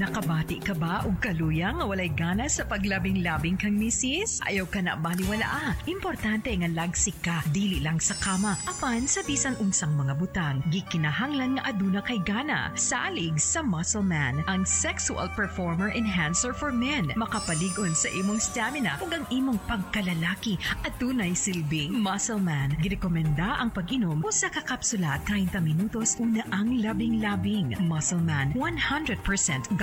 Nakabati 0.00 0.64
ka 0.64 0.72
ba 0.80 1.04
og 1.04 1.20
kaluya 1.20 1.76
nga 1.76 1.84
walay 1.84 2.08
gana 2.08 2.48
sa 2.48 2.64
paglabing-labing 2.64 3.60
kang 3.60 3.76
misis? 3.76 4.40
Ayaw 4.48 4.64
ka 4.64 4.80
na 4.80 4.96
baliwala 4.96 5.44
ah. 5.44 5.76
Importante 5.84 6.48
nga 6.56 6.72
lagsik 6.72 7.20
ka, 7.20 7.44
dili 7.52 7.84
lang 7.84 8.00
sa 8.00 8.16
kama, 8.16 8.56
apan 8.64 9.04
sa 9.04 9.20
bisan 9.28 9.60
unsang 9.60 9.92
mga 10.00 10.16
butang. 10.16 10.64
Gikinahanglan 10.72 11.60
nga 11.60 11.68
aduna 11.68 12.00
kay 12.00 12.16
gana. 12.24 12.72
Salig 12.80 13.36
sa 13.36 13.60
Muscle 13.60 14.00
Man, 14.00 14.40
ang 14.48 14.64
sexual 14.64 15.28
performer 15.36 15.92
enhancer 15.92 16.56
for 16.56 16.72
men. 16.72 17.12
Makapaligon 17.12 17.92
sa 17.92 18.08
imong 18.08 18.40
stamina 18.40 18.96
ug 19.04 19.12
ang 19.12 19.28
imong 19.28 19.60
pagkalalaki 19.68 20.56
at 20.80 20.96
tunay 20.96 21.36
silbing 21.36 21.92
Muscle 21.92 22.40
Man. 22.40 22.72
Girekomenda 22.80 23.60
ang 23.60 23.68
pag-inom 23.68 24.24
usa 24.24 24.48
ka 24.48 24.64
kapsula 24.64 25.20
30 25.28 25.60
minutos 25.60 26.16
una 26.16 26.40
ang 26.56 26.80
labing-labing. 26.80 27.76
Muscle 27.84 28.24
Man, 28.24 28.56
100% 28.56 29.20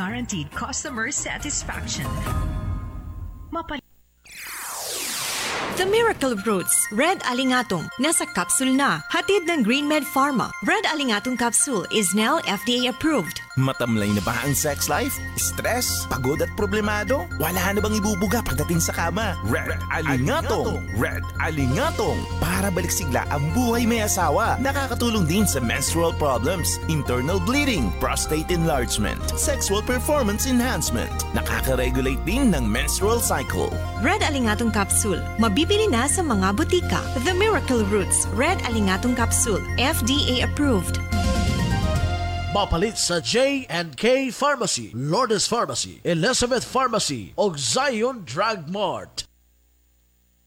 guaranteed 0.08 0.48
customer 0.56 1.12
satisfaction. 1.12 2.08
Mapal 3.52 3.84
The 5.76 5.84
Miracle 5.84 6.40
Roots 6.48 6.88
Red 6.96 7.20
Alingatong 7.28 7.92
nasa 8.00 8.24
capsule 8.32 8.72
na. 8.72 9.04
Hatid 9.12 9.44
ng 9.52 9.68
GreenMed 9.68 10.08
Pharma. 10.08 10.48
Red 10.64 10.88
Alingatong 10.88 11.36
capsule 11.36 11.84
is 11.92 12.16
now 12.16 12.40
FDA 12.48 12.88
approved. 12.88 13.44
Matamlay 13.58 14.14
na 14.14 14.22
ba 14.22 14.38
ang 14.46 14.54
sex 14.54 14.86
life? 14.86 15.18
Stress? 15.34 16.06
Pagod 16.06 16.46
at 16.46 16.54
problemado? 16.54 17.26
Wala 17.42 17.74
na 17.74 17.82
bang 17.82 17.98
ibubuga 17.98 18.46
pagdating 18.46 18.78
sa 18.78 18.94
kama? 18.94 19.34
Red 19.50 19.82
Alingatong! 19.90 20.86
Red 20.94 21.26
Alingatong! 21.42 22.22
Para 22.38 22.70
balik 22.70 22.94
sigla 22.94 23.26
ang 23.34 23.50
buhay 23.58 23.90
may 23.90 24.06
asawa. 24.06 24.62
Nakakatulong 24.62 25.26
din 25.26 25.50
sa 25.50 25.58
menstrual 25.58 26.14
problems, 26.22 26.78
internal 26.86 27.42
bleeding, 27.42 27.90
prostate 27.98 28.54
enlargement, 28.54 29.18
sexual 29.34 29.82
performance 29.82 30.46
enhancement. 30.46 31.10
Nakaka-regulate 31.34 32.22
din 32.30 32.54
ng 32.54 32.62
menstrual 32.62 33.18
cycle. 33.18 33.74
Red 34.06 34.22
Alingatong 34.22 34.70
capsule. 34.70 35.18
Mabibili 35.42 35.90
na 35.90 36.06
sa 36.06 36.22
mga 36.22 36.54
butika. 36.54 37.02
The 37.26 37.34
Miracle 37.34 37.82
Roots 37.90 38.30
Red 38.38 38.62
Alingatong 38.70 39.18
capsule. 39.18 39.66
FDA 39.82 40.46
approved. 40.46 41.02
Mapalit 42.56 42.96
sa 42.96 43.20
J&K 43.20 44.32
Pharmacy, 44.32 44.92
Lourdes 44.96 45.48
Pharmacy, 45.48 46.00
Elizabeth 46.04 46.64
Pharmacy, 46.64 47.34
o 47.38 47.52
Zion 47.56 48.24
Drug 48.24 48.72
Mart. 48.72 49.28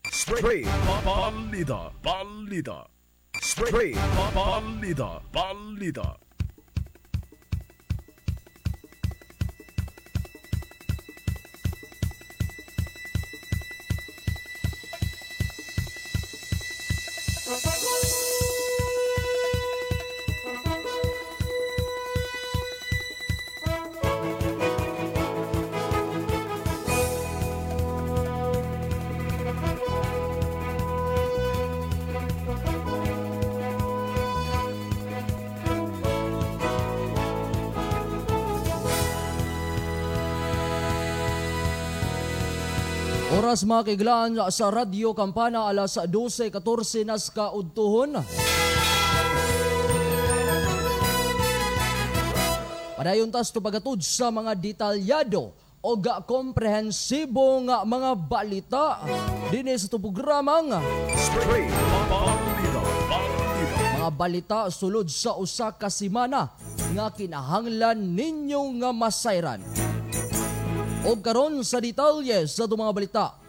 Spray 0.09 0.64
Balita 1.04 1.92
Balita 2.02 2.88
Spray 3.42 3.92
Balita 4.33 5.21
Balita 5.30 6.16
Oras 43.50 43.66
mga 43.66 43.83
kiglaan 43.83 44.38
sa 44.54 44.71
Radyo 44.71 45.11
Kampana 45.11 45.66
alas 45.66 45.99
12.14 45.99 47.02
nas 47.02 47.35
kaudtuhon. 47.35 48.23
Padayon 52.95 53.26
tas 53.35 53.50
to 53.50 53.59
pagatod 53.59 53.99
sa 54.07 54.30
mga 54.30 54.54
detalyado 54.54 55.50
o 55.83 55.90
ga 55.99 56.23
komprehensibo 56.23 57.66
nga 57.66 57.83
mga 57.83 58.11
balita 58.23 59.02
dinhi 59.50 59.75
sa. 59.83 60.78
Balita. 61.50 62.80
mga 63.99 64.11
balita 64.14 64.59
sulod 64.71 65.11
sa 65.11 65.35
usa 65.35 65.75
ka 65.75 65.90
semana 65.90 66.54
nga 66.95 67.11
kinahanglan 67.11 67.99
ninyo 67.99 68.78
nga 68.78 68.95
masayran. 68.95 69.59
O 71.02 71.19
karon 71.19 71.64
sa 71.66 71.83
detalye 71.83 72.47
sa 72.47 72.71
mga 72.71 72.92
balita, 72.95 73.39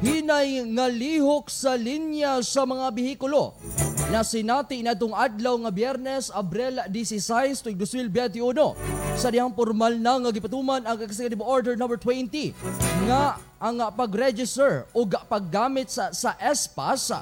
hinay 0.00 0.64
nga 0.76 0.86
lihok 0.88 1.52
sa 1.52 1.76
linya 1.76 2.40
sa 2.40 2.64
mga 2.64 2.88
bihikulo 2.92 3.52
na 4.10 4.26
sinati 4.26 4.82
na 4.82 4.96
itong 4.96 5.14
adlaw 5.14 5.54
nga 5.62 5.70
Biyernes, 5.70 6.34
Abril 6.34 6.82
16, 6.90 7.62
tuig 7.62 7.78
2021 7.78 8.42
sa 9.14 9.30
dihang 9.30 9.54
formal 9.54 9.94
na 10.00 10.18
nga 10.18 10.30
gipatuman 10.34 10.82
ang 10.82 10.98
Executive 10.98 11.44
Order 11.44 11.78
number 11.78 12.00
20 12.00 12.56
nga 13.06 13.38
ang 13.60 13.76
pag-register 13.94 14.88
o 14.96 15.04
ga- 15.06 15.22
paggamit 15.28 15.92
sa 15.92 16.10
sa 16.10 16.34
ESPAS 16.40 17.12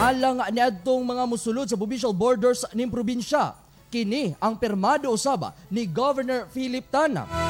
alang 0.00 0.40
niadtong 0.48 1.02
mga 1.04 1.24
musulod 1.28 1.66
sa 1.68 1.76
provincial 1.76 2.16
borders 2.16 2.64
ning 2.72 2.88
probinsya. 2.88 3.52
Kini 3.90 4.38
ang 4.38 4.54
permado 4.54 5.10
usaba 5.10 5.50
ni 5.66 5.82
Governor 5.82 6.46
Philip 6.54 6.86
Tana. 6.88 7.49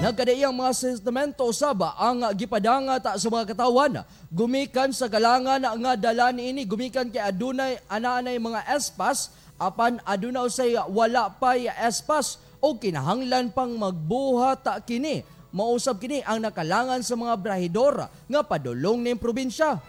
Nagkadaiyang 0.00 0.56
mga 0.56 0.72
testamento 0.96 1.44
usaba 1.44 1.92
ang 2.00 2.24
gipadangat 2.32 3.04
sa 3.20 3.28
mga 3.28 3.52
katawan? 3.52 4.00
Gumikan 4.32 4.96
sa 4.96 5.12
kalangan 5.12 5.60
nga 5.60 5.92
dala 5.92 6.32
niini 6.32 6.64
gumikan 6.64 7.12
kay 7.12 7.20
adunay 7.20 7.76
anaanay 7.84 8.40
mga 8.40 8.64
espas. 8.72 9.28
Apan 9.60 10.00
aduna 10.08 10.48
usay 10.48 10.72
wala 10.88 11.28
pay 11.36 11.68
espas. 11.68 12.40
O 12.64 12.80
kinahanglan 12.80 13.52
pang 13.52 13.76
magbuhat 13.76 14.64
kini. 14.88 15.20
Mausab 15.52 16.00
kini 16.00 16.24
ang 16.24 16.40
nakalangan 16.48 17.04
sa 17.04 17.12
mga 17.20 17.36
brahidor 17.36 18.08
nga 18.08 18.40
padulong 18.40 19.04
ning 19.04 19.20
probinsya. 19.20 19.84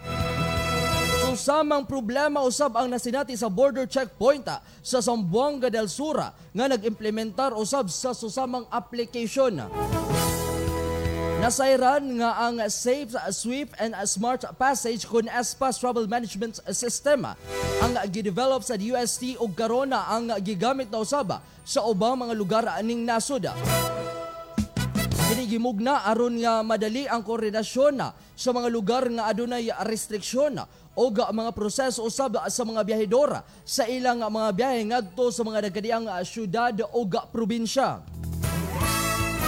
Susamang 1.32 1.88
problema 1.88 2.44
usab 2.44 2.76
ang 2.76 2.92
nasinati 2.92 3.32
sa 3.40 3.48
border 3.48 3.88
checkpoint 3.88 4.44
ah, 4.52 4.60
sa 4.84 5.00
Zamboanga 5.00 5.72
del 5.72 5.88
Sur 5.88 6.20
ah, 6.20 6.36
nga 6.52 6.68
nag-implementar 6.68 7.56
usab 7.56 7.88
sa 7.88 8.12
susamang 8.12 8.68
application. 8.68 9.64
Nasayran 11.42 12.22
nga 12.22 12.38
ang 12.38 12.62
Safe, 12.70 13.18
Swift 13.34 13.74
and 13.82 13.98
Smart 14.06 14.46
Passage 14.54 15.02
kun 15.10 15.26
ESPAS 15.26 15.82
Travel 15.82 16.06
Management 16.06 16.62
System 16.70 17.26
ang 17.82 17.92
gidevelop 18.14 18.62
sa 18.62 18.78
UST 18.78 19.42
ug 19.42 19.50
karona 19.50 20.06
ang 20.06 20.30
gigamit 20.38 20.86
na 20.86 21.02
usab 21.02 21.34
ah, 21.34 21.42
sa 21.66 21.82
ubang 21.82 22.14
mga 22.14 22.34
lugar 22.38 22.62
aning 22.78 23.02
nasud. 23.02 23.50
Kini 25.26 25.50
gimugna 25.50 26.06
aron 26.06 26.38
nga 26.38 26.62
madali 26.62 27.10
ang 27.10 27.26
koordinasyon 27.26 27.98
na 27.98 28.14
sa 28.38 28.54
mga 28.54 28.70
lugar 28.70 29.10
nga 29.10 29.26
adunay 29.26 29.66
restriksyon 29.82 30.62
na 30.62 30.70
o 30.94 31.10
ga 31.10 31.34
mga 31.34 31.50
proseso 31.58 32.06
usab 32.06 32.38
sa 32.38 32.62
mga 32.62 32.86
biyahedora 32.86 33.42
sa 33.66 33.82
ilang 33.90 34.22
mga 34.22 34.48
biyahe 34.54 34.80
ngadto 34.94 35.34
sa 35.34 35.42
mga 35.42 35.66
nagkadiang 35.66 36.06
syudad 36.22 36.86
o 36.94 37.02
probinsya. 37.34 37.98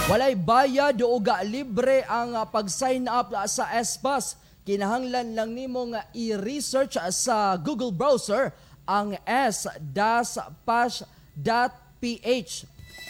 Walay 0.05 0.37
bayad 0.37 1.01
o 1.01 1.17
ga 1.17 1.41
libre 1.41 2.05
ang 2.05 2.37
pag-sign 2.53 3.09
up 3.09 3.33
sa 3.49 3.73
ESPAS. 3.73 4.37
Kinahanglan 4.61 5.33
lang 5.33 5.57
nimo 5.57 5.81
nga 5.89 6.05
i-research 6.13 7.01
sa 7.09 7.57
Google 7.57 7.89
browser 7.89 8.53
ang 8.85 9.17
s-pass.ph 9.25 11.01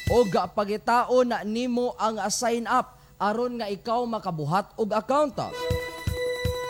o 0.08 0.24
pagitaon 0.56 1.36
na 1.36 1.44
nimo 1.44 2.00
ang 2.00 2.16
sign 2.32 2.64
up 2.64 2.96
aron 3.20 3.60
nga 3.60 3.68
ikaw 3.68 4.08
makabuhat 4.08 4.72
og 4.80 4.96
account. 4.96 5.36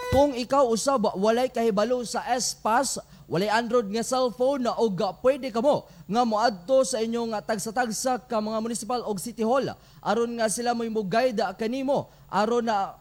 Kung 0.09 0.33
ikaw 0.33 0.65
usab 0.73 1.05
walay 1.21 1.53
kahibalo 1.53 2.01
sa 2.01 2.25
S-Pass, 2.33 2.97
walay 3.29 3.49
Android 3.49 3.89
nga 3.93 4.01
cellphone 4.01 4.65
na 4.65 4.73
og 4.79 4.97
pwede 5.21 5.53
kamo 5.53 5.85
nga 6.09 6.21
moadto 6.25 6.81
sa 6.81 6.97
inyong 7.01 7.33
tagsa-tagsa 7.45 8.25
ka 8.25 8.41
mga 8.41 8.57
municipal 8.61 9.05
og 9.05 9.21
city 9.21 9.45
hall 9.45 9.69
aron 10.05 10.37
nga 10.37 10.45
sila 10.45 10.77
mo 10.77 10.85
guide 11.01 11.41
kanimo 11.57 12.13
aron 12.29 12.69
na 12.69 12.93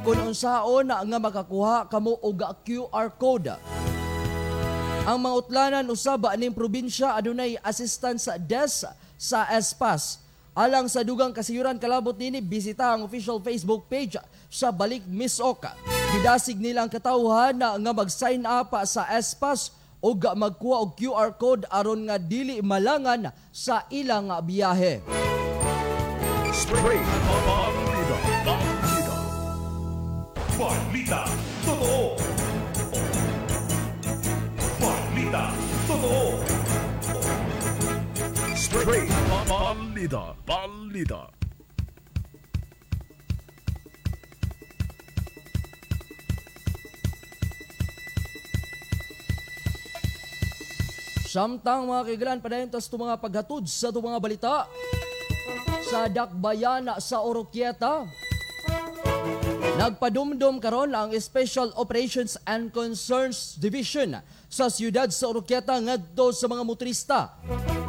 kung 0.00 0.32
unsaon 0.32 0.88
nga 0.88 1.18
makakuha 1.20 1.86
kamo 1.86 2.16
og 2.24 2.40
QR 2.64 3.12
code. 3.20 3.52
Ang 5.06 5.18
mga 5.22 5.34
utlanan 5.38 5.86
usab 5.86 6.26
ning 6.34 6.50
probinsya 6.50 7.14
adunay 7.14 7.54
assistance 7.62 8.26
desk 8.42 8.90
sa 9.14 9.46
Espas. 9.54 10.18
Alang 10.56 10.88
sa 10.88 11.04
dugang 11.04 11.36
kasiyuran 11.36 11.76
kalabot 11.76 12.16
nini, 12.16 12.40
bisita 12.40 12.90
ang 12.90 13.04
official 13.04 13.38
Facebook 13.44 13.92
page 13.92 14.16
sa 14.48 14.72
Balik 14.72 15.04
Misok. 15.04 15.68
Gidasig 16.16 16.56
nila 16.56 16.88
ang 16.88 16.90
katawhan 16.90 17.54
na 17.60 17.76
nga 17.76 17.92
mag-sign 17.92 18.40
up 18.48 18.72
sa 18.88 19.04
Espas 19.12 19.70
o 20.00 20.16
magkuha 20.16 20.76
og 20.80 20.96
QR 20.96 21.36
code 21.36 21.68
aron 21.68 22.08
nga 22.08 22.16
dili 22.16 22.64
malangan 22.64 23.30
sa 23.52 23.84
ilang 23.92 24.32
biyahe. 24.42 25.04
Straight 26.56 27.04
Balita. 27.28 28.16
Balita. 28.48 29.16
Balita 30.56 31.20
Totoo 31.68 32.16
Balita 34.80 35.44
Totoo 35.84 36.24
Straight 38.56 39.12
Balita. 39.44 40.32
Balita. 40.48 41.20
Samtang 51.28 51.84
mga 51.84 52.02
kaigalan, 52.08 52.40
padayon 52.40 52.72
tas 52.72 52.88
mga 52.96 53.20
paghatod 53.20 53.68
sa 53.68 53.92
mga 53.92 54.16
balita 54.24 54.64
sa 55.86 56.10
Dakbayan 56.10 56.90
sa 56.98 57.22
Oroquieta. 57.22 58.10
Nagpadumdum 59.78 60.58
karon 60.58 60.90
ang 60.90 61.14
Special 61.14 61.70
Operations 61.78 62.34
and 62.42 62.74
Concerns 62.74 63.54
Division 63.54 64.18
sa 64.50 64.66
siyudad 64.66 65.06
sa 65.14 65.30
Oroquieta 65.30 65.78
ngadto 65.78 66.34
sa 66.34 66.50
mga 66.50 66.66
motorista. 66.66 67.38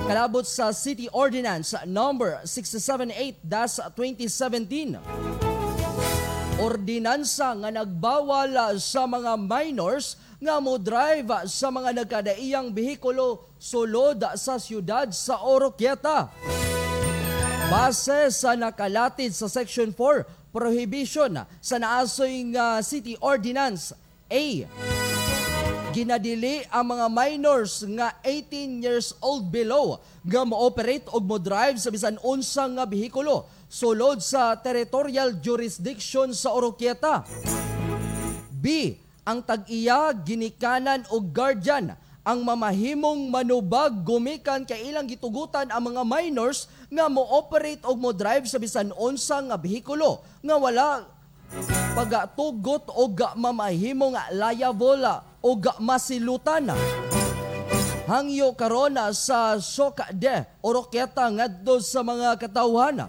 Kalabot 0.06 0.46
sa 0.46 0.70
City 0.78 1.10
Ordinance 1.10 1.74
number 1.90 2.38
678-2017. 2.46 5.02
Ordinansa 6.62 7.58
nga 7.58 7.70
nagbawal 7.74 8.78
sa 8.78 9.10
mga 9.10 9.42
minors 9.42 10.22
nga 10.38 10.62
mo 10.62 10.78
drive 10.78 11.50
sa 11.50 11.74
mga 11.74 12.06
nagkadaiyang 12.06 12.70
behikulo 12.70 13.42
sulod 13.58 14.22
sa 14.38 14.62
siyudad 14.62 15.10
sa 15.10 15.42
Oroquieta. 15.42 16.30
Base 17.68 18.32
sa 18.32 18.56
nakalatid 18.56 19.36
sa 19.36 19.52
Section 19.52 19.92
4 19.92 20.56
Prohibition 20.56 21.36
sa 21.60 21.76
naasoy 21.76 22.56
nga 22.56 22.80
City 22.80 23.20
Ordinance 23.20 23.92
A 24.32 24.64
ginadili 25.92 26.64
ang 26.72 26.96
mga 26.96 27.12
minors 27.12 27.84
nga 27.92 28.16
18 28.24 28.86
years 28.86 29.12
old 29.20 29.52
below 29.52 30.00
nga 30.24 30.48
mo-operate 30.48 31.12
og 31.12 31.28
mo-drive 31.28 31.76
sa 31.76 31.92
bisan 31.92 32.16
unsa 32.24 32.72
nga 32.72 32.88
behikulo 32.88 33.44
sulod 33.68 34.24
sa 34.24 34.56
territorial 34.56 35.36
jurisdiction 35.42 36.32
sa 36.32 36.56
Oroquieta. 36.56 37.28
B. 38.48 38.96
Ang 39.28 39.44
tag-iya 39.44 40.16
ginikanan 40.16 41.04
og 41.12 41.36
guardian 41.36 41.98
ang 42.28 42.44
mamahimong 42.44 43.32
manubag 43.32 44.04
gumikan 44.04 44.68
kay 44.68 44.92
ilang 44.92 45.08
gitugutan 45.08 45.72
ang 45.72 45.80
mga 45.80 46.04
minors 46.04 46.68
nga 46.88 47.06
mo-operate 47.12 47.84
og 47.84 48.00
mo-drive 48.00 48.48
sa 48.48 48.60
bisan 48.60 48.96
unsa 48.96 49.44
nga 49.44 49.60
behikulo 49.60 50.24
nga 50.40 50.56
wala 50.56 51.04
pagatugot 51.96 52.92
o 52.96 53.04
ga 53.12 53.36
mamahimo 53.36 54.16
nga 54.16 54.32
liable 54.32 55.12
o 55.44 55.52
ga 55.56 55.76
masilutan. 55.80 56.72
Hangyo 58.08 58.56
karon 58.56 58.96
sa 59.12 59.60
Soka 59.60 60.08
de 60.16 60.48
Oroqueta 60.64 61.28
ngadto 61.28 61.84
sa 61.84 62.08
mga 62.08 62.40
katawhan 62.40 63.04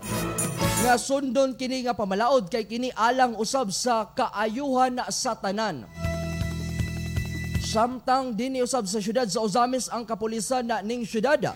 nga 0.82 0.94
sundon 0.98 1.54
kini 1.54 1.86
nga 1.86 1.94
pamalaod 1.94 2.50
kay 2.50 2.66
kini 2.66 2.90
alang 2.98 3.38
usab 3.38 3.70
sa 3.70 4.10
kaayuhan 4.10 4.98
sa 5.10 5.38
tanan. 5.38 5.86
Samtang 7.62 8.34
dini 8.34 8.58
usab 8.58 8.90
sa 8.90 8.98
syudad 8.98 9.28
sa 9.30 9.38
Ozamis 9.44 9.86
ang 9.86 10.02
kapulisan 10.02 10.66
na 10.66 10.82
ning 10.82 11.06
syudad. 11.06 11.54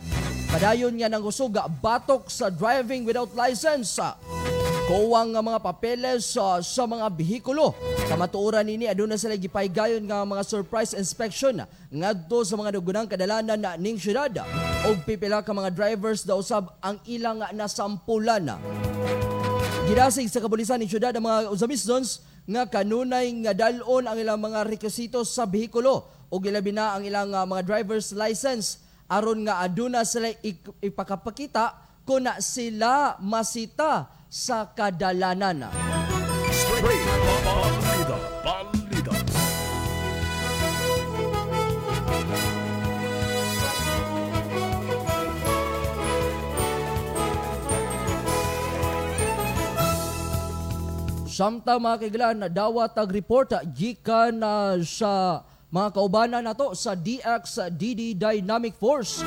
Padayon 0.53 0.93
nga 1.01 1.09
nang 1.09 1.25
usuga 1.25 1.65
batok 1.65 2.29
sa 2.29 2.53
driving 2.53 3.09
without 3.09 3.33
license. 3.33 3.97
kuwang 4.85 5.33
nga 5.33 5.41
mga 5.41 5.65
papeles 5.65 6.37
sa, 6.37 6.61
sa 6.61 6.85
mga 6.85 7.09
bihikulo. 7.09 7.73
Kamatuoran 8.05 8.69
nini 8.69 8.85
aduna 8.85 9.17
sila 9.17 9.41
gipaygayon 9.41 10.05
nga 10.05 10.29
mga 10.29 10.45
surprise 10.45 10.93
inspection 10.93 11.65
ngadto 11.89 12.45
sa 12.45 12.61
mga 12.61 12.77
dugunang 12.77 13.09
kadalanan 13.09 13.57
na 13.57 13.81
ning 13.81 13.97
syudad 13.97 14.45
og 14.85 15.01
pipila 15.09 15.41
ka 15.41 15.57
mga 15.57 15.73
drivers 15.73 16.29
daw 16.29 16.45
usab 16.45 16.69
ang 16.85 17.01
ilang 17.09 17.41
nasampulan. 17.57 18.61
Gidasig 19.89 20.29
sa 20.29 20.45
kapulisan 20.45 20.77
ni 20.77 20.85
syudad 20.85 21.17
ang 21.17 21.25
mga 21.33 21.49
Uzbekistans 21.49 22.21
nga 22.45 22.69
kanunay 22.69 23.33
nga 23.41 23.57
dalon 23.57 24.05
ang 24.05 24.21
ilang 24.21 24.37
mga 24.37 24.69
rekwisitos 24.69 25.33
sa 25.33 25.49
bihikulo 25.49 26.05
o 26.29 26.37
gilabi 26.37 26.77
na 26.77 26.93
ang 26.93 27.09
ilang 27.09 27.33
uh, 27.33 27.49
mga 27.49 27.65
driver's 27.65 28.13
license 28.13 28.92
aron 29.13 29.45
nga 29.45 29.61
aduna 29.61 30.09
sila 30.09 30.33
ipakapakita 30.81 31.77
kung 32.09 32.25
na 32.25 32.41
sila 32.41 33.21
masita 33.21 34.09
sa 34.33 34.73
kadalanan. 34.73 35.69
Straight 36.49 37.05
Balida, 37.45 38.17
Balida. 38.41 39.15
Samtang 51.33 51.81
mga 51.81 51.97
kaibigan, 52.01 52.45
dawat 52.53 52.93
ang 52.97 53.09
report 53.09 53.57
gikan 53.73 54.37
na 54.37 54.77
sa 54.85 55.45
mga 55.73 55.89
kaubanan 55.97 56.45
nato 56.45 56.77
sa 56.77 56.93
DXDD 56.93 58.21
Dynamic 58.21 58.77
Force. 58.77 59.25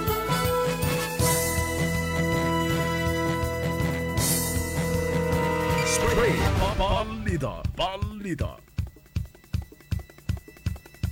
Straight 5.90 6.38
Balida, 6.78 7.66
Balida. 7.74 8.62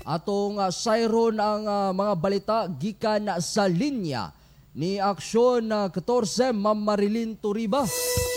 Atong 0.05 0.61
uh, 0.61 0.69
siron 0.69 1.41
ang 1.41 1.65
uh, 1.65 1.89
mga 1.95 2.13
balita 2.19 2.57
gikan 2.69 3.25
sa 3.41 3.65
linya 3.65 4.29
ni 4.77 5.01
Aksyon 5.01 5.65
uh, 5.71 5.89
14 5.89 6.53
Ma'am 6.53 6.77
Marilyn 6.77 7.39
Turiba 7.41 7.89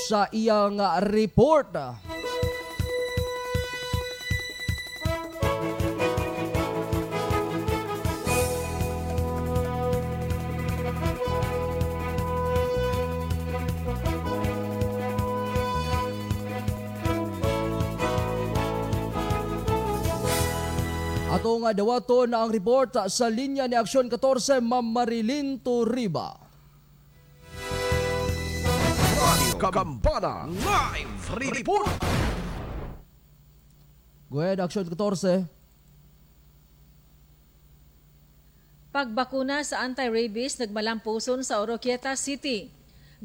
sa 0.09 0.33
iyang 0.33 0.81
uh, 0.81 0.97
report. 1.05 1.77
Ato 1.77 2.16
nga 21.63 21.71
dawato 21.71 22.27
na 22.27 22.43
ang 22.43 22.51
report 22.51 22.99
sa 23.07 23.31
linya 23.31 23.71
ni 23.71 23.79
Aksyon 23.79 24.11
14 24.11 24.59
Ma'am 24.59 24.87
Marilyn 24.91 25.63
Turiba. 25.63 26.35
Kambana 29.57 30.51
Live 30.53 31.27
Report. 31.39 31.97
Go 34.29 34.43
ahead, 34.43 34.61
Aksyon 34.61 34.85
14. 34.91 35.47
Pagbakuna 38.93 39.61
sa 39.61 39.85
anti-rabies 39.85 40.57
nagmalampuson 40.61 41.45
sa 41.45 41.61
Oroquieta 41.61 42.17
City. 42.17 42.76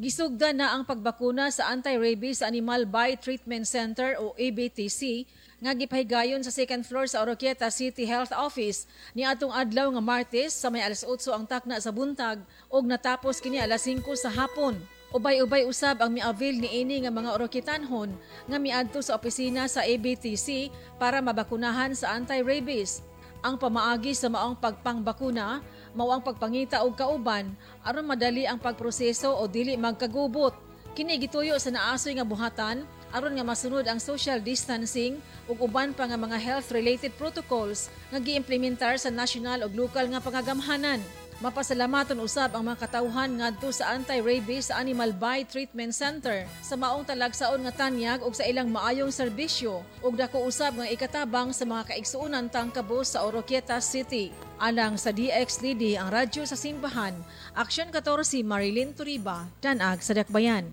Gisugdan 0.01 0.57
na 0.57 0.73
ang 0.73 0.81
pagbakuna 0.81 1.53
sa 1.53 1.69
anti-rabies 1.69 2.41
Animal 2.41 2.89
By 2.89 3.21
Treatment 3.21 3.69
Center 3.69 4.17
o 4.17 4.33
ABTC 4.33 5.29
nga 5.61 5.77
gipahigayon 5.77 6.41
sa 6.41 6.49
second 6.49 6.81
floor 6.81 7.05
sa 7.05 7.21
Oroquieta 7.21 7.69
City 7.69 8.09
Health 8.09 8.33
Office 8.33 8.89
ni 9.13 9.21
atong 9.21 9.53
adlaw 9.53 9.93
nga 9.93 10.01
Martes 10.01 10.57
sa 10.57 10.73
may 10.73 10.81
alas 10.81 11.05
8 11.05 11.21
ang 11.37 11.45
takna 11.45 11.77
sa 11.77 11.93
buntag 11.93 12.41
ug 12.73 12.81
natapos 12.81 13.37
kini 13.37 13.61
alas 13.61 13.85
5 13.85 14.01
sa 14.17 14.33
hapon. 14.33 14.73
Ubay-ubay 15.13 15.69
usab 15.69 16.01
ang 16.01 16.09
miavail 16.09 16.57
ni 16.57 16.81
ini 16.81 17.05
nga 17.05 17.13
mga 17.13 17.37
Oroquitanhon 17.37 18.09
nga 18.49 18.57
miadto 18.57 19.05
sa 19.05 19.13
opisina 19.13 19.69
sa 19.69 19.85
ABTC 19.85 20.73
para 20.97 21.21
mabakunahan 21.21 21.93
sa 21.93 22.17
anti-rabies. 22.17 23.05
Ang 23.45 23.53
pamaagi 23.57 24.17
sa 24.17 24.33
maong 24.33 24.57
pagpangbakuna 24.57 25.61
mao 25.91 26.11
ang 26.11 26.23
pagpangita 26.23 26.83
og 26.83 26.95
kauban 26.95 27.51
aron 27.83 28.07
madali 28.07 28.47
ang 28.47 28.59
pagproseso 28.59 29.31
o 29.31 29.43
dili 29.47 29.75
magkagubot. 29.75 30.55
Kini 30.91 31.15
gituyo 31.19 31.55
sa 31.55 31.71
naasoy 31.71 32.19
nga 32.19 32.27
buhatan 32.27 32.83
aron 33.15 33.35
nga 33.35 33.47
masunod 33.47 33.83
ang 33.87 33.99
social 33.99 34.39
distancing 34.43 35.19
ug 35.47 35.59
uban 35.63 35.95
pa 35.95 36.07
nga 36.07 36.19
mga 36.19 36.39
health-related 36.39 37.15
protocols 37.15 37.91
nga 38.11 38.19
giimplementar 38.19 38.99
sa 38.99 39.11
national 39.11 39.67
ug 39.67 39.71
lokal 39.75 40.07
nga 40.11 40.23
pangagamhanan. 40.23 40.99
Mapasalamaton 41.41 42.21
usab 42.21 42.53
ang 42.53 42.69
mga 42.69 42.85
katawhan 42.85 43.41
ngadto 43.41 43.73
sa 43.73 43.97
anti-rabies 43.97 44.69
sa 44.69 44.77
Animal 44.77 45.09
By 45.09 45.41
Treatment 45.41 45.89
Center 45.89 46.45
sa 46.61 46.77
maong 46.77 47.01
talagsaon 47.01 47.65
nga 47.65 47.73
tanyag 47.73 48.21
ug 48.21 48.29
sa 48.29 48.45
ilang 48.45 48.69
maayong 48.69 49.09
serbisyo 49.09 49.81
ug 50.05 50.13
dako 50.13 50.45
usab 50.45 50.77
nga 50.77 50.85
ikatabang 50.85 51.49
sa 51.49 51.65
mga 51.65 51.89
kaigsuonan 51.89 52.45
tangkabos 52.45 53.17
sa 53.17 53.25
Oroquieta 53.25 53.81
City. 53.81 54.29
Alang 54.61 55.01
sa 55.01 55.09
DXDD 55.09 55.97
ang 55.97 56.13
radyo 56.13 56.45
sa 56.45 56.53
simbahan, 56.53 57.17
Aksyon 57.57 57.89
14 57.89 58.45
Marilyn 58.45 58.93
Turiba, 58.93 59.49
Danag 59.65 60.05
sa 60.05 60.13
Dakbayan. 60.13 60.69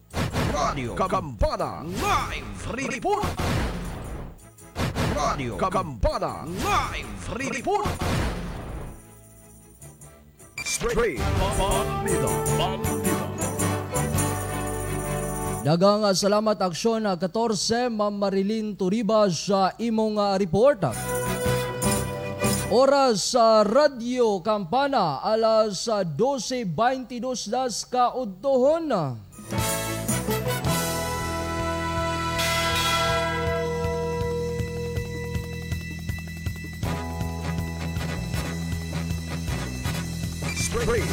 Radio 0.52 0.92
Kambana 0.92 1.80
Live 1.96 2.60
Report. 2.76 3.24
Radio 5.16 5.56
Kambana 5.56 6.44
Live 6.44 7.24
Report. 7.40 8.28
Balida. 10.68 12.34
Dagang 15.64 16.04
uh, 16.04 16.12
salamat 16.12 16.60
Aksyon 16.60 17.08
uh, 17.08 17.16
14 17.16 17.88
Ma'am 17.88 18.12
Marilyn 18.12 18.76
Turiba 18.76 19.24
sa 19.32 19.72
imong 19.80 20.20
uh, 20.20 20.36
report. 20.36 20.92
Oras 22.68 23.32
sa 23.32 23.64
Radio 23.64 24.44
Kampana 24.44 25.24
alas 25.24 25.88
uh, 25.88 26.04
12.22 26.04 27.48
das 27.48 27.88
kaudtohon. 27.88 29.27
Balida. 40.88 41.04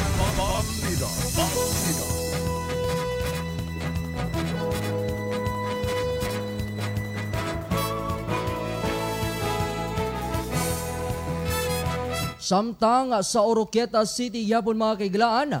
Samtang 12.40 13.20
sa 13.20 13.44
Oroquieta 13.44 14.00
City 14.08 14.48
yapon 14.48 14.80
mga 14.80 14.96
kaigilaan, 14.96 15.60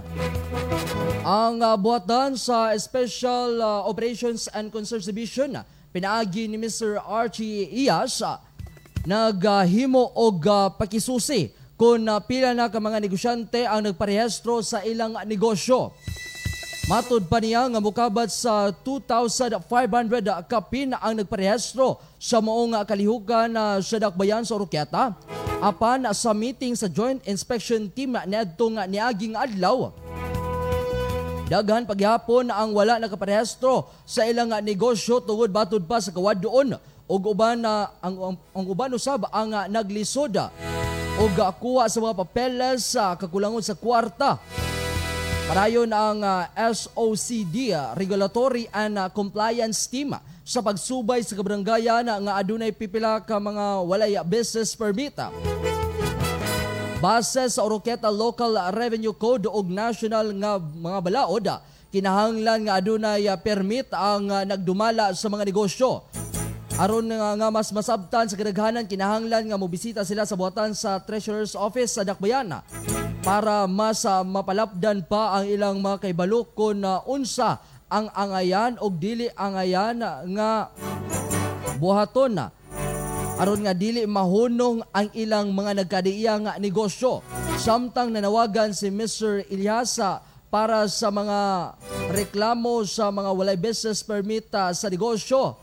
ang 1.20 1.60
uh, 1.60 1.76
buhatan 1.76 2.40
sa 2.40 2.72
Special 2.80 3.60
uh, 3.60 3.84
Operations 3.84 4.48
and 4.56 4.72
Concerns 4.72 5.04
Division 5.04 5.60
pinaagi 5.92 6.48
ni 6.48 6.56
Mr. 6.56 7.04
Archie 7.04 7.68
Iyas 7.68 8.24
uh, 8.24 8.40
naghimo 9.04 10.08
og 10.16 10.40
pakisusi 10.80 11.65
kung 11.76 12.08
uh, 12.08 12.16
pila 12.24 12.56
na 12.56 12.72
ka 12.72 12.80
mga 12.80 13.04
negosyante 13.04 13.68
ang 13.68 13.84
nagparehistro 13.84 14.64
sa 14.64 14.80
ilang 14.82 15.12
negosyo. 15.28 15.92
Matod 16.88 17.26
pa 17.28 17.42
niya 17.42 17.66
nga 17.68 17.82
mukabat 17.82 18.30
sa 18.32 18.70
2,500 18.70 19.60
kapin 20.48 20.96
ang 20.96 21.14
nagparehistro 21.18 22.00
sa 22.16 22.40
maong 22.40 22.80
kalihukan 22.88 23.50
na 23.52 23.64
sa 23.84 24.00
Dakbayan 24.00 24.46
sa 24.46 24.56
Oroquieta 24.56 25.12
apan 25.60 26.06
sa 26.14 26.30
meeting 26.32 26.78
sa 26.78 26.88
Joint 26.88 27.20
Inspection 27.28 27.90
Team 27.90 28.16
niadto 28.24 28.70
nga 28.72 28.88
niaging 28.88 29.36
adlaw. 29.36 29.92
Daghan 31.46 31.86
pagyapon 31.86 32.50
ang 32.50 32.70
wala 32.74 32.98
nakaparehistro 33.02 33.90
sa 34.02 34.26
ilang 34.26 34.50
negosyo 34.62 35.22
tungod 35.22 35.50
batod 35.50 35.82
pa 35.84 35.98
sa 35.98 36.14
kawad 36.14 36.38
doon 36.38 36.74
ug 37.06 37.20
uban 37.22 37.62
na 37.62 37.90
ang, 38.02 38.14
ang, 38.18 38.36
ang 38.50 38.64
uban 38.66 38.94
usab 38.94 39.26
ang 39.30 39.54
naglisod 39.70 40.38
ug 41.16 41.32
kuha 41.60 41.88
sa 41.88 41.98
mga 42.00 42.14
papeles 42.20 42.92
sa 42.92 43.16
kakulangon 43.16 43.64
sa 43.64 43.72
kwarta 43.72 44.36
Parayon 45.46 45.86
ang 45.94 46.26
uh, 46.26 46.42
SOCD, 46.58 47.70
uh, 47.70 47.94
Regulatory 47.94 48.66
and 48.74 48.98
uh, 48.98 49.06
Compliance 49.14 49.86
Team, 49.86 50.10
uh, 50.10 50.18
sa 50.42 50.58
pagsubay 50.58 51.22
sa 51.22 51.38
kabaranggayan 51.38 52.02
uh, 52.02 52.18
nga 52.18 52.42
adunay 52.42 52.74
pipila 52.74 53.22
ka 53.22 53.38
mga 53.38 53.86
walay 53.86 54.18
business 54.26 54.74
permit. 54.74 55.14
Base 56.98 57.46
sa 57.46 57.62
Oroqueta 57.62 58.10
Local 58.10 58.58
Revenue 58.74 59.14
Code 59.14 59.46
ug 59.46 59.70
National 59.70 60.34
nga 60.34 60.58
mga 60.58 60.98
balaod, 60.98 61.46
kinahanglan 61.94 62.66
nga 62.66 62.82
adunay 62.82 63.30
ah, 63.30 63.38
permit 63.38 63.86
ang 63.94 64.26
ah, 64.26 64.42
nagdumala 64.42 65.14
sa 65.14 65.30
mga 65.30 65.46
negosyo. 65.46 66.02
Aron 66.76 67.08
nga, 67.08 67.32
nga 67.40 67.48
mas 67.48 67.72
masabtan 67.72 68.28
sa 68.28 68.36
kadaghanan 68.36 68.84
kinahanglan 68.84 69.48
nga 69.48 69.56
mobisita 69.56 70.04
sila 70.04 70.28
sa 70.28 70.36
buhatan 70.36 70.76
sa 70.76 71.00
Treasurer's 71.00 71.56
Office 71.56 71.96
sa 71.96 72.04
Dakbayan 72.04 72.52
para 73.24 73.64
mas 73.64 74.04
ah, 74.04 74.20
mapalapdan 74.20 75.00
pa 75.08 75.40
ang 75.40 75.48
ilang 75.48 75.80
mga 75.80 76.04
kaibalo 76.04 76.44
kung 76.52 76.84
ah, 76.84 77.00
unsa 77.08 77.64
ang 77.88 78.12
angayan 78.12 78.76
o 78.84 78.92
dili 78.92 79.24
angayan 79.32 80.04
nga 80.36 80.68
buhaton 81.80 82.44
na 82.44 82.52
aron 83.40 83.64
nga 83.64 83.72
dili 83.72 84.04
mahunong 84.04 84.84
ang 84.92 85.08
ilang 85.16 85.56
mga 85.56 85.80
nagkadiya 85.80 86.32
nga 86.44 86.52
negosyo. 86.60 87.24
Samtang 87.56 88.12
nanawagan 88.12 88.76
si 88.76 88.92
Mr. 88.92 89.48
Ilyasa 89.48 90.20
para 90.52 90.84
sa 90.92 91.08
mga 91.08 91.72
reklamo 92.12 92.84
sa 92.84 93.08
mga 93.08 93.32
walay 93.32 93.56
business 93.56 94.04
permit 94.04 94.52
ah, 94.52 94.76
sa 94.76 94.92
negosyo 94.92 95.56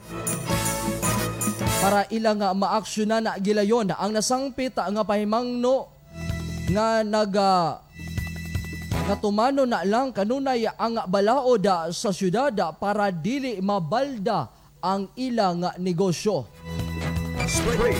para 1.83 2.07
ilang 2.15 2.39
nga 2.39 2.55
maaksyonan 2.55 3.27
na 3.27 3.35
gilayon 3.35 3.91
ang 3.91 4.15
nasangpit 4.15 4.71
nga 4.71 5.03
pahimangno 5.03 5.91
nga 6.71 7.03
nag 7.03 7.35
ah, 7.35 7.83
Natumano 9.03 9.67
na 9.67 9.83
lang 9.83 10.15
kanunay 10.15 10.63
ang 10.79 10.95
balaod 11.11 11.91
sa 11.91 12.15
syudad 12.15 12.55
para 12.79 13.11
dili 13.11 13.59
mabalda 13.59 14.47
ang 14.79 15.11
ilang 15.19 15.75
negosyo. 15.75 16.47
Spray 17.43 17.99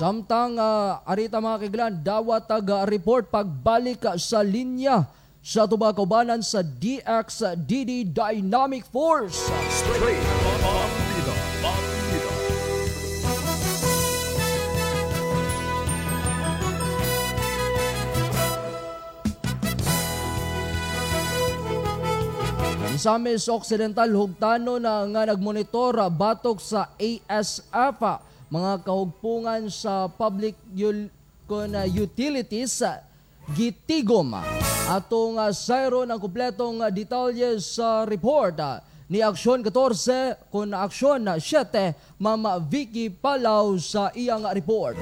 Samtang 0.00 0.56
ah, 0.56 1.04
arita 1.04 1.44
mga 1.44 1.60
kiglan, 1.60 1.92
dawat 2.00 2.48
taga 2.48 2.88
report 2.88 3.28
pagbalik 3.28 4.00
sa 4.16 4.40
linya 4.40 5.04
sa 5.44 5.68
tubakaubanan 5.68 6.40
sa 6.40 6.64
DXDD 6.64 8.08
Dynamic 8.08 8.88
Force. 8.88 9.52
Bandida, 9.52 11.34
Bandida. 11.60 12.32
Misamis 22.88 23.44
Occidental 23.52 24.08
hugtano 24.16 24.80
na 24.80 25.04
nga 25.12 25.28
nagmonitor 25.28 26.00
batok 26.08 26.56
sa 26.56 26.88
ASF 26.96 28.29
mga 28.50 28.82
kahugpungan 28.82 29.70
sa 29.70 30.10
public 30.10 30.58
ah, 30.74 31.86
utilities 31.86 32.82
ah, 32.82 32.98
gitigom 33.54 34.34
atong 34.90 35.38
uh, 35.38 35.54
sayro 35.54 36.02
ng 36.02 36.18
kumpletong 36.18 36.82
ah, 36.82 36.90
detalye 36.90 37.62
sa 37.62 38.02
report 38.02 38.58
ah, 38.58 38.82
ni 39.06 39.22
Aksyon 39.22 39.62
14 39.62 40.50
kun 40.50 40.74
Aksyon 40.74 41.38
7 41.38 42.18
Mama 42.18 42.58
Vicky 42.58 43.06
Palaw 43.06 43.78
sa 43.78 44.10
iyang 44.18 44.42
report. 44.50 44.98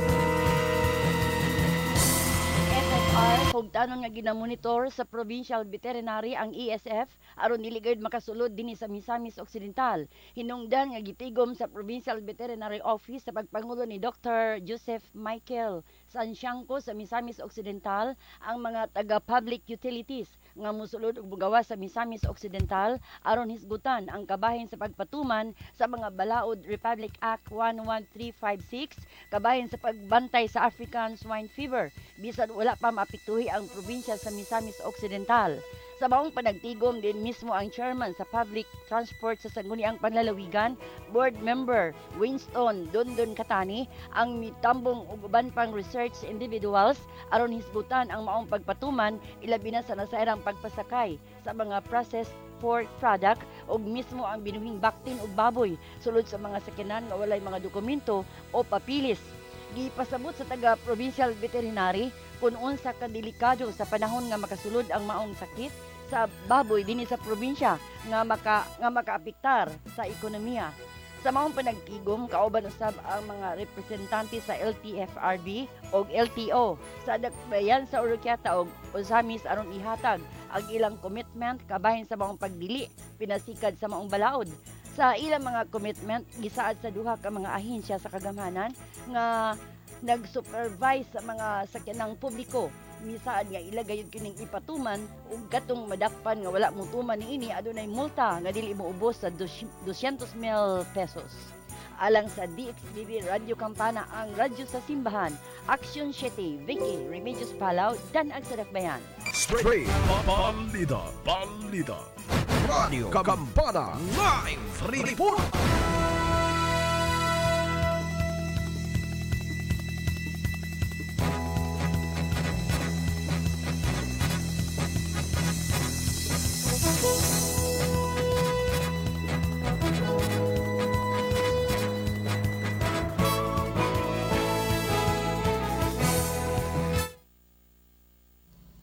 SFR 3.29 3.53
hugtanon 3.53 4.01
nga 4.01 4.09
ginamonitor 4.09 4.88
sa 4.88 5.05
Provincial 5.05 5.61
Veterinary 5.69 6.33
ang 6.33 6.49
ESF 6.57 7.12
aron 7.37 7.61
niligard 7.61 8.01
makasulod 8.01 8.57
dinhi 8.57 8.73
sa 8.73 8.88
Misamis 8.88 9.37
Occidental. 9.37 10.09
Hinungdan 10.33 10.97
nga 10.97 11.05
gitigom 11.05 11.53
sa 11.53 11.69
Provincial 11.69 12.25
Veterinary 12.25 12.81
Office 12.81 13.29
sa 13.29 13.37
pagpangulo 13.37 13.85
ni 13.85 14.01
Dr. 14.01 14.64
Joseph 14.64 15.05
Michael 15.12 15.85
Sansiangco 16.09 16.81
sa 16.81 16.97
Misamis 16.97 17.37
Occidental 17.37 18.17
ang 18.41 18.64
mga 18.64 18.97
taga 18.97 19.21
public 19.21 19.61
utilities 19.69 20.33
nga 20.59 20.75
musulod 20.75 21.14
og 21.23 21.31
bugawa 21.31 21.62
sa 21.62 21.79
Misamis 21.79 22.27
Occidental 22.27 22.99
aron 23.23 23.49
hisgutan 23.55 24.11
ang 24.11 24.27
kabahin 24.27 24.66
sa 24.66 24.77
pagpatuman 24.77 25.55
sa 25.79 25.87
mga 25.87 26.11
balaod 26.12 26.66
Republic 26.66 27.14
Act 27.23 27.47
11356 27.55 28.99
kabahin 29.31 29.71
sa 29.71 29.79
pagbantay 29.79 30.51
sa 30.51 30.66
African 30.66 31.14
swine 31.14 31.49
fever 31.49 31.94
bisan 32.18 32.51
wala 32.51 32.75
pa 32.75 32.90
maapektuhi 32.90 33.47
ang 33.49 33.71
probinsya 33.71 34.18
sa 34.18 34.35
Misamis 34.35 34.83
Occidental. 34.83 35.62
Sa 35.99 36.07
maong 36.07 36.31
panagtigom 36.31 37.03
din 37.03 37.27
mismo 37.27 37.51
ang 37.51 37.75
chairman 37.75 38.15
sa 38.15 38.23
Public 38.31 38.71
Transport 38.87 39.43
sa 39.43 39.51
Sangguniang 39.51 39.99
Panlalawigan, 39.99 40.79
board 41.11 41.35
member 41.43 41.91
Winston 42.23 42.87
Dondon 42.95 43.35
Katani, 43.35 43.91
ang 44.15 44.39
mitambong 44.39 45.11
ug 45.11 45.27
uban 45.27 45.51
pang 45.51 45.75
research 45.75 46.15
individuals 46.23 47.03
aron 47.35 47.51
hisgutan 47.51 48.15
ang 48.15 48.31
maong 48.31 48.47
pagpatuman 48.47 49.19
ilabi 49.43 49.75
na 49.75 49.83
sa 49.83 49.99
nasairang 49.99 50.39
pagpasakay 50.47 51.19
sa 51.43 51.51
mga 51.51 51.83
processed 51.91 52.31
pork 52.63 52.87
product 53.03 53.43
ug 53.67 53.83
mismo 53.83 54.23
ang 54.23 54.39
binuhing 54.39 54.79
baktin 54.79 55.19
ug 55.19 55.35
baboy 55.35 55.75
sulod 55.99 56.31
sa 56.31 56.39
mga 56.39 56.63
sakinan 56.63 57.11
nga 57.11 57.19
walay 57.19 57.43
mga 57.43 57.59
dokumento 57.59 58.23
o 58.55 58.63
papilis. 58.63 59.19
Gipasabot 59.75 60.31
sa 60.39 60.47
taga 60.47 60.79
provincial 60.87 61.35
veterinary 61.43 62.15
kung 62.39 62.55
unsa 62.55 62.95
ka 62.95 63.11
delikado 63.11 63.67
sa 63.75 63.83
panahon 63.83 64.31
nga 64.31 64.39
makasulod 64.39 64.87
ang 64.95 65.03
maong 65.03 65.35
sakit 65.35 65.88
sa 66.09 66.27
baboy 66.49 66.83
dinhi 66.83 67.05
sa 67.05 67.21
probinsya 67.21 67.77
nga 68.09 68.21
maka 68.25 68.64
nga 68.81 68.88
makaapektar 68.88 69.68
sa 69.92 70.09
ekonomiya. 70.09 70.73
Sa 71.18 71.35
maong 71.35 71.51
panagtigom 71.51 72.31
kauban 72.31 72.71
usab 72.71 72.94
ang 73.03 73.27
mga 73.27 73.59
representante 73.59 74.38
sa 74.38 74.55
LTFRB 74.55 75.66
o 75.90 76.07
LTO 76.07 76.79
sa 77.03 77.18
dakbayan 77.18 77.90
sa 77.90 78.07
Oroquieta 78.07 78.55
og 78.55 78.71
Osamis 78.94 79.42
aron 79.42 79.66
ihatag 79.75 80.23
ang 80.55 80.64
ilang 80.71 80.94
commitment 81.03 81.59
kabahin 81.66 82.07
sa 82.07 82.14
maong 82.14 82.38
pagdili 82.38 82.87
pinasikad 83.18 83.75
sa 83.77 83.90
maong 83.90 84.07
balaod. 84.07 84.47
Sa 84.94 85.18
ilang 85.18 85.42
mga 85.42 85.66
commitment 85.75 86.23
gisaad 86.38 86.79
sa 86.79 86.90
duha 86.94 87.18
ka 87.18 87.35
mga 87.35 87.51
ahensya 87.51 87.99
sa 87.99 88.11
kagamanan 88.11 88.71
nga 89.11 89.59
nag-supervise 90.07 91.11
sa 91.11 91.21
mga 91.27 91.66
sakyanang 91.66 92.14
publiko 92.14 92.71
misaan 93.05 93.47
nga 93.51 93.61
ilagay 93.63 94.07
kining 94.09 94.37
ipatuman 94.39 95.03
ug 95.31 95.47
katong 95.51 95.87
madakpan 95.87 96.43
nga 96.43 96.51
wala 96.51 96.69
mutuman 96.73 97.19
niini 97.19 97.53
adunay 97.55 97.87
multa 97.87 98.39
nga 98.43 98.51
dili 98.51 98.75
moubos 98.75 99.23
sa 99.23 99.31
200 99.31 100.25
mil 100.39 100.83
pesos. 100.95 101.55
Alang 101.99 102.31
sa 102.31 102.47
DXBB 102.47 103.27
Radio 103.27 103.59
Kampana 103.59 104.07
ang 104.15 104.31
radyo 104.39 104.63
sa 104.71 104.79
simbahan 104.87 105.35
Action 105.67 106.15
7 106.15 106.63
Vicky 106.63 106.95
Remedios 107.11 107.51
Palaw 107.59 107.99
dan 108.15 108.31
ang 108.31 108.47
sadakbayan 108.47 109.03
Spray 109.35 109.83
Bandida, 110.23 111.11
Bandida. 111.27 111.99
Radio 112.71 113.11
Kampana 113.11 113.99
Live 114.15 114.79
Report. 114.95 116.18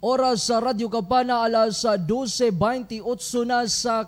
Oras 0.05 0.45
sa 0.45 0.61
Radyo 0.61 0.85
Kampana 0.85 1.41
alas 1.49 1.81
12.28 1.81 2.53
na 3.41 3.65
sa 3.65 4.05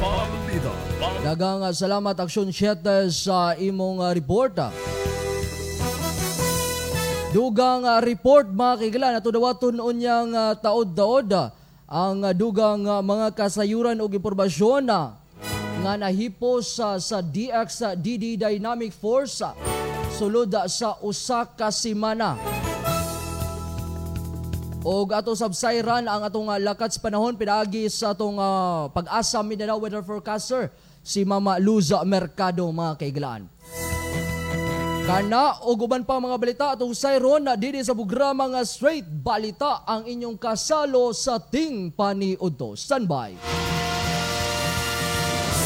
Bandida, 0.00 0.72
Bandida. 0.96 1.20
Dagang 1.20 1.68
salamat 1.76 2.16
Aksyon 2.16 2.48
7 2.48 3.12
sa 3.12 3.60
imong 3.60 4.00
uh, 4.00 4.08
report. 4.16 4.56
Dugang 7.36 7.84
uh, 7.84 8.00
report 8.00 8.48
mga 8.48 8.74
kaigalan 8.80 9.20
ato 9.20 9.28
dawaton 9.28 9.76
unyang 9.84 10.32
uh, 10.32 10.56
taod-daod 10.56 11.52
ang 11.92 12.24
dugang 12.32 12.88
mga 12.88 13.36
kasayuran 13.36 14.00
ug 14.00 14.16
impormasyon 14.16 14.88
nga 15.84 16.00
nahipos 16.00 16.80
sa 16.80 16.96
sa 16.96 17.20
DX 17.20 17.68
uh, 17.84 17.92
DD 17.92 18.40
Dynamic 18.40 18.96
Force 18.96 19.44
uh, 19.44 19.52
sulod 20.16 20.48
uh, 20.56 20.64
sa 20.64 20.96
usa 21.04 21.44
ka 21.44 21.68
semana. 21.68 22.40
Og 24.80 25.12
ato 25.12 25.36
sabsayran 25.36 26.08
ang 26.08 26.24
atong 26.24 26.48
uh, 26.48 26.56
lakat 26.56 26.88
sa 26.88 27.04
panahon 27.04 27.36
pinaagi 27.36 27.84
sa 27.92 28.16
atong 28.16 28.40
uh, 28.40 28.88
pag-asa 28.96 29.44
Mindanao 29.44 29.76
Weather 29.76 30.00
Forecaster 30.00 30.72
si 31.04 31.20
Mama 31.20 31.60
Luza 31.60 32.00
Mercado 32.08 32.64
mga 32.72 32.96
kaigalan. 32.96 33.44
Kana 35.04 35.60
o 35.68 35.76
guban 35.76 36.00
pa 36.00 36.16
mga 36.16 36.40
balita 36.40 36.66
at 36.72 36.80
usayron 36.80 37.44
na 37.44 37.60
dili 37.60 37.84
sa 37.84 37.92
programa 37.92 38.48
nga 38.48 38.64
Straight 38.64 39.04
Balita 39.04 39.84
ang 39.84 40.08
inyong 40.08 40.40
kasalo 40.40 41.12
sa 41.12 41.36
Ting 41.36 41.92
Paniudto. 41.92 42.72
Standby. 42.72 43.36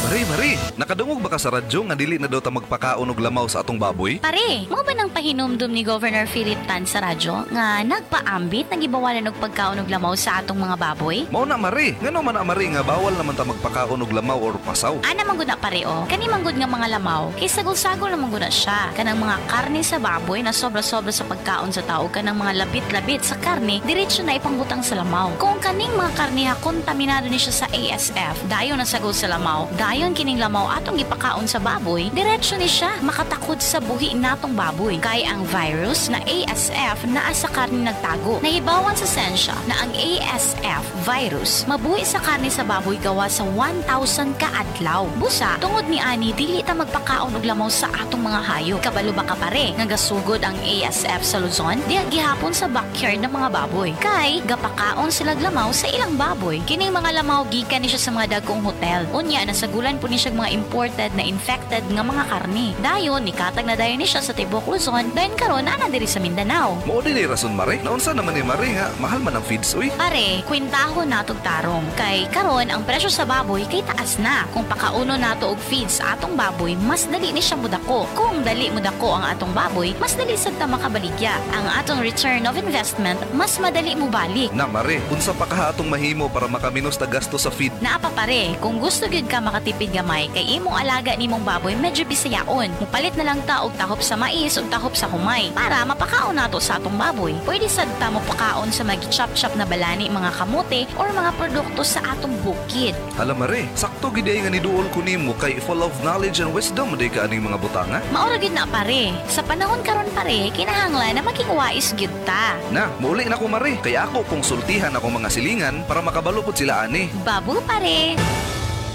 Mari, 0.09 0.25
Mari, 0.25 0.57
nakadungog 0.73 1.21
ba 1.21 1.29
ka 1.29 1.37
sa 1.37 1.53
radyo 1.53 1.85
nga 1.85 1.93
dili 1.93 2.17
na 2.17 2.25
daw 2.25 2.41
ta 2.41 2.49
magpakaon 2.49 3.13
og 3.13 3.21
lamaw 3.21 3.45
sa 3.45 3.61
atong 3.61 3.77
baboy? 3.77 4.17
Pare, 4.17 4.65
mo 4.65 4.81
ba 4.81 4.97
nang 4.97 5.13
pahinumdum 5.13 5.69
ni 5.69 5.85
Governor 5.85 6.25
Philip 6.25 6.57
Tan 6.65 6.81
sa 6.89 6.97
radyo 6.97 7.45
nga 7.53 7.85
nagpaambit 7.85 8.73
nagibawalan 8.73 9.29
og 9.29 9.37
pagkaon 9.37 9.85
og 9.85 9.85
lamaw 9.85 10.17
sa 10.17 10.41
atong 10.41 10.57
mga 10.57 10.81
baboy? 10.81 11.29
Mao 11.29 11.45
na 11.45 11.61
Mari, 11.61 11.93
ngano 12.01 12.25
man 12.25 12.33
na 12.33 12.41
Mari 12.41 12.73
nga 12.73 12.81
bawal 12.81 13.13
naman 13.21 13.37
ta 13.37 13.45
magpakaon 13.45 14.01
og 14.01 14.09
lamaw 14.09 14.41
or 14.41 14.57
pasaw. 14.65 14.97
Ana 15.05 15.21
man 15.21 15.37
gud 15.37 15.45
na 15.45 15.61
pare 15.61 15.85
o. 15.85 16.09
Kani 16.09 16.25
man 16.25 16.41
gud 16.41 16.57
nga 16.57 16.65
mga 16.65 16.89
lamaw, 16.97 17.29
kay 17.37 17.45
sagol-sagol 17.45 18.09
naman 18.09 18.33
gud 18.33 18.41
na 18.41 18.49
siya. 18.49 18.89
Kanang 18.97 19.21
mga 19.21 19.37
karne 19.45 19.85
sa 19.85 20.01
baboy 20.01 20.41
na 20.41 20.49
sobra-sobra 20.49 21.13
sa 21.13 21.21
pagkaon 21.29 21.69
sa 21.69 21.85
tao 21.85 22.09
kanang 22.09 22.41
mga 22.41 22.65
labit-labit 22.65 23.21
sa 23.21 23.37
karne, 23.37 23.77
diretso 23.85 24.25
na 24.25 24.41
ipangbutang 24.41 24.81
sa 24.81 24.97
lamaw. 24.97 25.37
Kung 25.37 25.61
kaning 25.61 25.93
mga 25.93 26.17
karne 26.17 26.49
ha 26.49 26.57
kontaminado 26.57 27.29
ni 27.29 27.37
siya 27.37 27.53
sa 27.53 27.67
ASF, 27.69 28.49
dayon 28.49 28.81
na 28.81 28.89
sagol 28.89 29.13
sa 29.13 29.29
lamaw, 29.29 29.69
dayon 29.99 30.15
kining 30.15 30.39
lamaw 30.39 30.79
atong 30.79 30.95
ipakaon 30.95 31.43
sa 31.43 31.59
baboy, 31.59 32.07
diretso 32.15 32.55
ni 32.55 32.71
siya 32.71 33.03
makatakod 33.03 33.59
sa 33.59 33.83
buhi 33.83 34.15
natong 34.15 34.55
baboy. 34.55 34.95
Kay 34.95 35.27
ang 35.27 35.43
virus 35.43 36.07
na 36.07 36.23
ASF 36.23 37.03
naa 37.03 37.35
sa 37.35 37.51
karne 37.51 37.83
nagtago. 37.83 38.39
Nahibawan 38.39 38.95
sa 38.95 39.03
sensya 39.03 39.51
na 39.67 39.75
ang 39.75 39.91
ASF 39.91 41.03
virus 41.03 41.67
mabuhi 41.67 42.07
sa 42.07 42.23
karne 42.23 42.47
sa 42.47 42.63
baboy 42.63 42.95
gawa 42.95 43.27
sa 43.27 43.43
1,000 43.43 44.39
ka 44.39 44.47
adlaw. 44.55 45.03
Busa, 45.19 45.59
tungod 45.59 45.83
ni 45.91 45.99
ani 45.99 46.31
dili 46.31 46.63
ta 46.63 46.71
magpakaon 46.71 47.35
og 47.35 47.43
lamaw 47.43 47.67
sa 47.67 47.91
atong 47.91 48.23
mga 48.23 48.39
hayop. 48.39 48.79
Kabalo 48.79 49.11
ba 49.11 49.27
ka 49.27 49.35
pare 49.35 49.75
nga 49.75 49.83
gasugod 49.83 50.39
ang 50.47 50.55
ASF 50.63 51.27
sa 51.27 51.43
Luzon? 51.43 51.75
Diya 51.91 52.07
gihapon 52.07 52.55
sa 52.55 52.71
backyard 52.71 53.19
ng 53.19 53.35
mga 53.35 53.51
baboy. 53.51 53.91
Kay 53.99 54.47
gapakaon 54.47 55.11
sila 55.11 55.35
lamaw 55.35 55.75
sa 55.75 55.91
ilang 55.91 56.15
baboy. 56.15 56.63
Kining 56.63 56.95
mga 56.95 57.19
lamaw 57.19 57.43
gikan 57.51 57.83
ni 57.83 57.91
siya 57.91 57.99
sa 57.99 58.15
mga 58.15 58.39
dagkong 58.39 58.63
hotel. 58.63 59.03
Unya 59.11 59.43
nasagulan 59.89 59.97
po 59.97 60.05
ni 60.05 60.21
siya 60.21 60.37
mga 60.37 60.53
imported 60.53 61.11
na 61.17 61.23
infected 61.25 61.83
nga 61.89 62.03
mga 62.05 62.23
karne. 62.29 62.67
Dayon 62.77 63.25
nikatag 63.25 63.65
na 63.65 63.73
dayon 63.73 63.97
ni 63.97 64.05
siya 64.05 64.21
sa 64.21 64.37
tibok 64.37 64.69
Luzon. 64.69 65.09
Dayon 65.17 65.33
karon 65.33 65.65
ana 65.65 65.89
diri 65.89 66.05
sa 66.05 66.21
Mindanao. 66.21 66.77
Mao 66.85 67.01
din 67.01 67.17
ni 67.17 67.25
rason 67.25 67.57
Mari, 67.57 67.81
naunsa 67.81 68.13
naman 68.13 68.37
ni 68.37 68.45
Mari 68.45 68.77
nga 68.77 68.93
mahal 69.01 69.17
man 69.17 69.33
ang 69.33 69.45
feeds 69.45 69.73
uy. 69.73 69.89
Pare, 69.97 70.45
kwintahon 70.45 71.09
nato 71.09 71.33
og 71.33 71.41
tarong. 71.41 71.85
Kay 71.97 72.29
karon 72.29 72.69
ang 72.69 72.85
presyo 72.85 73.09
sa 73.09 73.25
baboy 73.25 73.65
kay 73.65 73.81
taas 73.81 74.21
na. 74.21 74.45
Kung 74.53 74.69
pakauno 74.69 75.17
nato 75.17 75.57
og 75.57 75.61
feeds 75.61 75.97
sa 75.97 76.13
atong 76.13 76.37
baboy, 76.37 76.77
mas 76.85 77.09
dali 77.09 77.33
ni 77.33 77.41
siya 77.41 77.57
mudako. 77.57 78.05
Kung 78.13 78.45
dali 78.45 78.69
mudako 78.69 79.17
ang 79.17 79.25
atong 79.25 79.57
baboy, 79.57 79.97
mas 79.97 80.13
dali 80.13 80.37
sad 80.37 80.53
ta 80.61 80.69
makabaligya. 80.69 81.33
Ang 81.49 81.65
atong 81.81 82.05
return 82.05 82.45
of 82.45 82.53
investment 82.61 83.17
mas 83.33 83.57
madali 83.57 83.97
mo 83.97 84.05
balik. 84.05 84.53
Na 84.53 84.69
Mari, 84.69 85.01
unsa 85.09 85.33
pa 85.33 85.49
ka 85.49 85.73
atong 85.73 85.89
mahimo 85.89 86.29
para 86.29 86.45
makaminos 86.45 86.93
ta 86.93 87.09
gasto 87.09 87.41
sa 87.41 87.49
feed? 87.49 87.73
Naapa 87.81 88.13
pare, 88.13 88.53
kung 88.61 88.77
gusto 88.77 89.09
gyud 89.09 89.25
ka 89.25 89.41
makatipid 89.79 89.95
gamay 89.95 90.27
kay 90.35 90.59
imong 90.59 90.75
alaga 90.75 91.15
nimong 91.15 91.43
baboy 91.47 91.71
medyo 91.79 92.03
bisayaon. 92.03 92.67
Mupalit 92.83 93.15
na 93.15 93.31
lang 93.31 93.39
ta 93.47 93.63
og 93.63 93.71
tahop 93.79 94.03
sa 94.03 94.19
mais 94.19 94.59
ug 94.59 94.67
tahop 94.67 94.91
sa 94.91 95.07
humay 95.07 95.55
para 95.55 95.87
mapakaon 95.87 96.35
nato 96.35 96.59
sa 96.59 96.75
atong 96.75 96.99
baboy. 96.99 97.31
Pwede 97.47 97.71
sad 97.71 97.87
ta 97.95 98.11
mo 98.11 98.19
pakaon 98.27 98.75
sa 98.75 98.83
mga 98.83 99.07
chop-chop 99.07 99.55
na 99.55 99.63
balani, 99.63 100.11
mga 100.11 100.35
kamote 100.35 100.83
or 100.99 101.07
mga 101.15 101.31
produkto 101.39 101.87
sa 101.87 102.03
atong 102.11 102.35
bukid. 102.43 102.91
Hala 103.15 103.31
Mari, 103.31 103.71
sakto 103.71 104.11
gid 104.11 104.27
ay 104.27 104.43
nga 104.43 104.51
niduol 104.51 104.91
ko 104.91 104.99
nimo 104.99 105.31
kay 105.39 105.63
full 105.63 105.79
of 105.79 105.95
knowledge 106.03 106.43
and 106.43 106.51
wisdom 106.51 106.99
day 106.99 107.07
ka 107.07 107.23
aning 107.23 107.39
mga 107.39 107.55
butanga. 107.55 108.03
Maura 108.11 108.35
gyud 108.35 108.51
na 108.51 108.67
pare. 108.67 109.15
Sa 109.31 109.39
panahon 109.47 109.79
karon 109.79 110.11
pare, 110.11 110.51
kinahanglan 110.51 111.15
na 111.15 111.23
maging 111.23 111.55
wais 111.55 111.95
gyud 111.95 112.11
ta. 112.27 112.59
Na, 112.75 112.91
muli 112.99 113.23
na 113.23 113.39
ko 113.39 113.47
Mari, 113.47 113.79
kay 113.79 113.95
ako 113.95 114.27
konsultihan 114.27 114.91
ako 114.91 115.07
mga 115.07 115.31
silingan 115.31 115.87
para 115.87 116.03
makabalo 116.03 116.43
pud 116.43 116.59
sila 116.59 116.83
ani. 116.83 117.07
Babu 117.23 117.63
pare. 117.63 118.19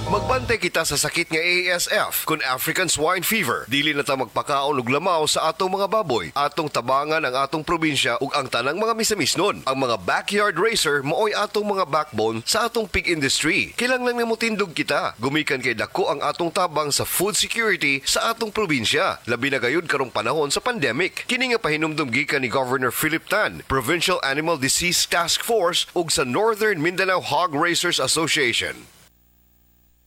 Magbantay 0.05 0.61
kita 0.61 0.85
sa 0.85 1.01
sakit 1.01 1.33
nga 1.33 1.41
ASF 1.41 2.29
kun 2.29 2.37
African 2.45 2.93
Swine 2.93 3.25
Fever. 3.25 3.65
Dili 3.73 3.97
na 3.97 4.05
ta 4.05 4.21
magpakaon 4.21 4.77
og 4.77 4.93
lamaw 4.93 5.25
sa 5.25 5.49
atong 5.49 5.81
mga 5.81 5.89
baboy. 5.89 6.29
Atong 6.37 6.69
tabangan 6.69 7.25
ang 7.25 7.33
atong 7.33 7.65
probinsya 7.65 8.21
ug 8.21 8.29
ang 8.37 8.45
tanang 8.45 8.77
mga 8.77 8.93
misamisnon. 9.01 9.65
Ang 9.65 9.79
mga 9.81 9.97
backyard 10.05 10.61
racer 10.61 11.01
maoy 11.01 11.33
atong 11.33 11.65
mga 11.65 11.89
backbone 11.89 12.45
sa 12.45 12.69
atong 12.69 12.85
pig 12.85 13.09
industry. 13.09 13.73
Kinahanglan 13.81 14.21
nga 14.21 14.29
motindog 14.29 14.77
kita. 14.77 15.17
Gumikan 15.17 15.65
kay 15.65 15.73
dako 15.73 16.13
ang 16.13 16.21
atong 16.21 16.53
tabang 16.53 16.93
sa 16.93 17.09
food 17.09 17.33
security 17.33 18.05
sa 18.05 18.37
atong 18.37 18.53
probinsya. 18.53 19.25
Labi 19.25 19.49
na 19.49 19.57
gayud 19.57 19.89
karong 19.89 20.13
panahon 20.13 20.53
sa 20.53 20.61
pandemic. 20.61 21.25
Kini 21.25 21.57
nga 21.57 21.61
pahinumdum 21.65 22.13
gikan 22.13 22.45
ni 22.45 22.53
Governor 22.53 22.93
Philip 22.93 23.25
Tan, 23.25 23.65
Provincial 23.73 24.21
Animal 24.21 24.61
Disease 24.61 25.09
Task 25.09 25.41
Force 25.41 25.89
ug 25.97 26.13
sa 26.13 26.29
Northern 26.29 26.85
Mindanao 26.85 27.25
Hog 27.25 27.57
Racers 27.57 27.97
Association. 27.97 28.94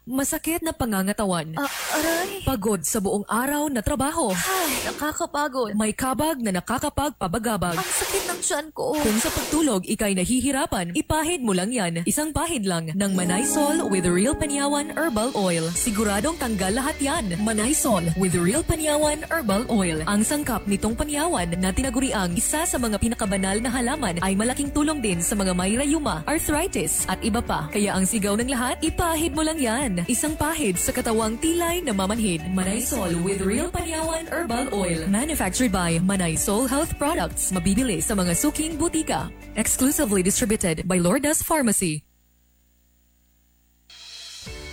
Masakit 0.07 0.63
na 0.63 0.71
pangangatawan. 0.71 1.51
aray! 1.59 2.39
Pagod 2.47 2.79
sa 2.87 3.03
buong 3.03 3.27
araw 3.27 3.67
na 3.67 3.83
trabaho. 3.83 4.31
Ay, 4.31 4.87
nakakapagod. 4.87 5.75
May 5.75 5.91
kabag 5.91 6.39
na 6.39 6.55
nakakapagpabagabag. 6.55 7.75
Ang 7.75 7.91
sakit 7.91 8.23
ng 8.23 8.39
tiyan 8.39 8.67
ko. 8.71 8.95
Kung 8.95 9.19
sa 9.19 9.27
pagtulog 9.27 9.83
ikay 9.83 10.15
nahihirapan, 10.15 10.95
ipahid 10.95 11.43
mo 11.43 11.51
lang 11.51 11.75
yan. 11.75 12.07
Isang 12.07 12.31
pahid 12.31 12.63
lang 12.63 12.87
ng 12.87 13.11
Manay-Sol 13.11 13.91
with 13.91 14.07
Real 14.07 14.31
Panyawan 14.31 14.95
Herbal 14.95 15.35
Oil. 15.35 15.67
Siguradong 15.75 16.39
tanggal 16.39 16.71
lahat 16.71 16.95
yan. 17.03 17.35
Manay-Sol 17.43 18.07
with 18.15 18.31
Real 18.39 18.63
Panyawan 18.63 19.27
Herbal 19.27 19.67
Oil. 19.67 20.07
Ang 20.07 20.23
sangkap 20.23 20.63
nitong 20.71 20.95
panyawan 20.95 21.51
na 21.59 21.75
tinaguriang 21.75 22.31
isa 22.39 22.63
sa 22.63 22.77
mga 22.79 22.95
pinakabanal 22.95 23.59
na 23.59 23.67
halaman 23.67 24.23
ay 24.23 24.39
malaking 24.39 24.71
tulong 24.71 25.03
din 25.03 25.19
sa 25.19 25.35
mga 25.35 25.51
may 25.51 25.75
rayuma, 25.75 26.23
arthritis 26.23 27.03
at 27.11 27.19
iba 27.27 27.43
pa. 27.43 27.67
Kaya 27.75 27.91
ang 27.91 28.07
sigaw 28.07 28.39
ng 28.39 28.55
lahat, 28.55 28.79
ipahid 28.79 29.35
mo 29.35 29.43
lang 29.43 29.59
yan. 29.59 29.96
Isang 30.05 30.37
pahid 30.37 30.77
sa 30.77 30.93
katawang 30.93 31.41
tilay 31.41 31.81
na 31.81 31.97
mamanhid. 31.97 32.45
Manay-Sol 32.53 33.17
with 33.25 33.41
Real 33.41 33.73
Panyawan 33.73 34.29
Herbal 34.29 34.69
Oil. 34.69 35.09
Manufactured 35.09 35.73
by 35.73 35.97
Manay-Sol 36.05 36.69
Health 36.69 36.93
Products. 37.01 37.49
Mabibili 37.49 37.97
sa 37.97 38.13
mga 38.13 38.37
suking 38.37 38.77
butika. 38.77 39.33
Exclusively 39.57 40.21
distributed 40.21 40.85
by 40.85 41.01
Lourdes 41.01 41.41
Pharmacy. 41.41 42.05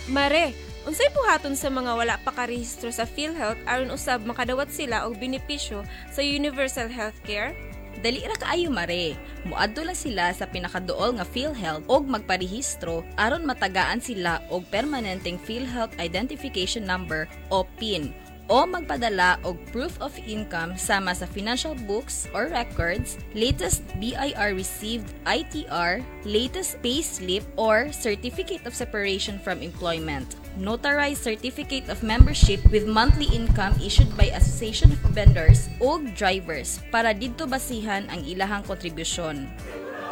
Mare, 0.05 0.53
unsay 0.85 1.09
buhaton 1.17 1.57
sa 1.57 1.73
mga 1.73 1.91
wala 1.97 2.15
pa 2.21 2.29
karehistro 2.29 2.93
sa 2.93 3.09
PhilHealth 3.09 3.57
aron 3.65 3.89
usab 3.89 4.21
makadawat 4.21 4.69
sila 4.69 5.09
og 5.09 5.17
benepisyo 5.17 5.81
sa 6.13 6.21
Universal 6.21 6.93
Healthcare? 6.93 7.57
Dali 8.03 8.23
ra 8.23 8.35
kaayo 8.35 8.71
mare. 8.73 9.15
Muadto 9.45 9.85
lang 9.85 9.97
sila 9.97 10.33
sa 10.35 10.49
pinakaduol 10.49 11.19
nga 11.19 11.25
PhilHealth 11.27 11.85
og 11.87 12.09
magparehistro 12.09 13.05
aron 13.15 13.47
matagaan 13.47 14.01
sila 14.01 14.41
og 14.51 14.67
permanenteng 14.73 15.39
PhilHealth 15.39 15.95
Identification 16.01 16.83
Number 16.83 17.29
o 17.53 17.63
PIN 17.79 18.15
o 18.49 18.65
magpadala 18.65 19.41
og 19.41 19.57
proof 19.73 19.97
of 20.01 20.13
income 20.21 20.77
sama 20.77 21.17
sa 21.17 21.25
financial 21.25 21.73
books 21.89 22.29
or 22.33 22.45
records, 22.53 23.17
latest 23.33 23.81
BIR 23.97 24.53
received 24.53 25.09
ITR, 25.25 26.05
latest 26.25 26.77
payslip 26.85 27.41
or 27.57 27.89
certificate 27.89 28.61
of 28.69 28.77
separation 28.77 29.41
from 29.41 29.65
employment, 29.65 30.37
notarized 30.59 31.23
certificate 31.23 31.87
of 31.87 32.03
membership 32.03 32.59
with 32.71 32.87
monthly 32.87 33.27
income 33.31 33.75
issued 33.83 34.09
by 34.15 34.31
Association 34.35 34.91
of 34.91 34.99
Vendors 35.11 35.67
ug 35.79 36.11
drivers 36.15 36.83
para 36.91 37.15
didto 37.15 37.47
basihan 37.47 38.07
ang 38.11 38.23
ilahang 38.27 38.63
kontribusyon. 38.67 39.47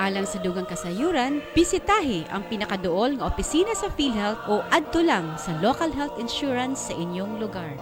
Alang 0.01 0.25
sa 0.25 0.41
dugang 0.41 0.65
kasayuran, 0.65 1.37
bisitahi 1.53 2.25
ang 2.33 2.41
pinakaduol 2.49 3.21
nga 3.21 3.29
opisina 3.29 3.77
sa 3.77 3.93
PhilHealth 3.93 4.41
o 4.49 4.65
adto 4.73 5.05
lang 5.05 5.37
sa 5.37 5.53
local 5.61 5.93
health 5.93 6.17
insurance 6.17 6.89
sa 6.89 6.97
inyong 6.97 7.37
lugar. 7.37 7.77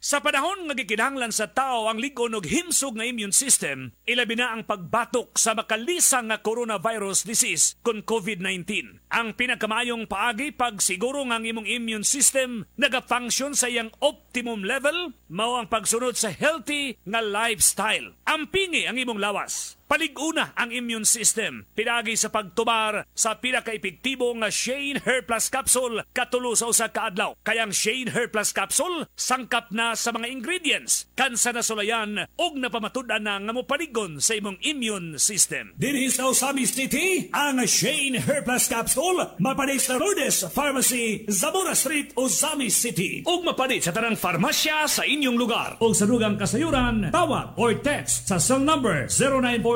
Sa 0.00 0.16
panahon 0.24 0.64
nga 0.64 0.72
gikinahanglan 0.72 1.28
sa 1.28 1.52
tao 1.52 1.84
ang 1.84 2.00
ligon 2.00 2.32
og 2.32 2.48
himsog 2.48 2.96
nga 2.96 3.04
immune 3.04 3.36
system, 3.36 3.92
ilabi 4.08 4.32
na 4.32 4.56
ang 4.56 4.64
pagbatok 4.64 5.36
sa 5.36 5.52
makalisang 5.52 6.32
nga 6.32 6.40
coronavirus 6.40 7.28
disease 7.28 7.76
kun 7.84 8.00
COVID-19. 8.00 8.96
Ang 9.12 9.36
pinakamayong 9.36 10.08
paagi 10.08 10.56
pag 10.56 10.80
siguro 10.80 11.20
nga 11.28 11.36
ang 11.36 11.44
imong 11.44 11.68
immune 11.68 12.08
system 12.08 12.64
nagafunction 12.80 13.52
sa 13.52 13.68
iyang 13.68 13.92
optimum 14.00 14.64
level 14.64 15.12
mao 15.28 15.60
ang 15.60 15.68
pagsunod 15.68 16.16
sa 16.16 16.32
healthy 16.32 16.96
nga 17.04 17.20
lifestyle. 17.20 18.16
Ampingi 18.24 18.88
ang 18.88 18.96
imong 18.96 19.20
lawas. 19.20 19.79
Paliguna 19.90 20.54
ang 20.54 20.70
immune 20.70 21.02
system. 21.02 21.66
Pinagi 21.74 22.14
sa 22.14 22.30
pagtumar 22.30 23.10
sa 23.10 23.42
pinaka-epektibo 23.42 24.30
nga 24.38 24.46
Shane 24.46 25.02
Hair 25.02 25.26
Plus 25.26 25.50
Capsule 25.50 26.06
katulo 26.14 26.54
sa 26.54 26.70
usa 26.70 26.94
ka 26.94 27.10
adlaw. 27.10 27.34
Kayang 27.42 27.74
Shane 27.74 28.14
Hair 28.14 28.30
Plus 28.30 28.54
Capsule 28.54 29.10
sangkap 29.18 29.74
na 29.74 29.98
sa 29.98 30.14
mga 30.14 30.30
ingredients 30.30 31.10
kansa 31.18 31.50
na 31.50 31.66
sulayan 31.66 32.22
og 32.38 32.54
napamatudan 32.62 33.26
na 33.26 33.42
nga 33.42 33.50
mopaligon 33.50 34.22
sa 34.22 34.38
imong 34.38 34.62
immune 34.62 35.18
system. 35.18 35.74
Dinhi 35.74 36.06
sa 36.06 36.30
Osamis 36.30 36.70
City 36.70 37.26
ang 37.34 37.58
Shane 37.66 38.22
Hair 38.22 38.46
Plus 38.46 38.70
Capsule 38.70 39.42
mapanit 39.42 39.82
sa 39.82 39.98
Lourdes 39.98 40.46
Pharmacy, 40.54 41.26
Zamora 41.26 41.74
Street, 41.74 42.14
Ozami 42.14 42.70
City. 42.70 43.26
Ug 43.26 43.42
mapanit 43.42 43.82
sa 43.82 43.90
tanang 43.90 44.14
farmasya 44.14 44.86
sa 44.86 45.02
inyong 45.02 45.34
lugar. 45.34 45.82
O 45.82 45.90
sa 45.90 46.06
dugang 46.06 46.38
kasayuran, 46.38 47.10
tawag 47.10 47.58
or 47.58 47.74
text 47.82 48.30
sa 48.30 48.38
cell 48.38 48.62
number 48.62 49.10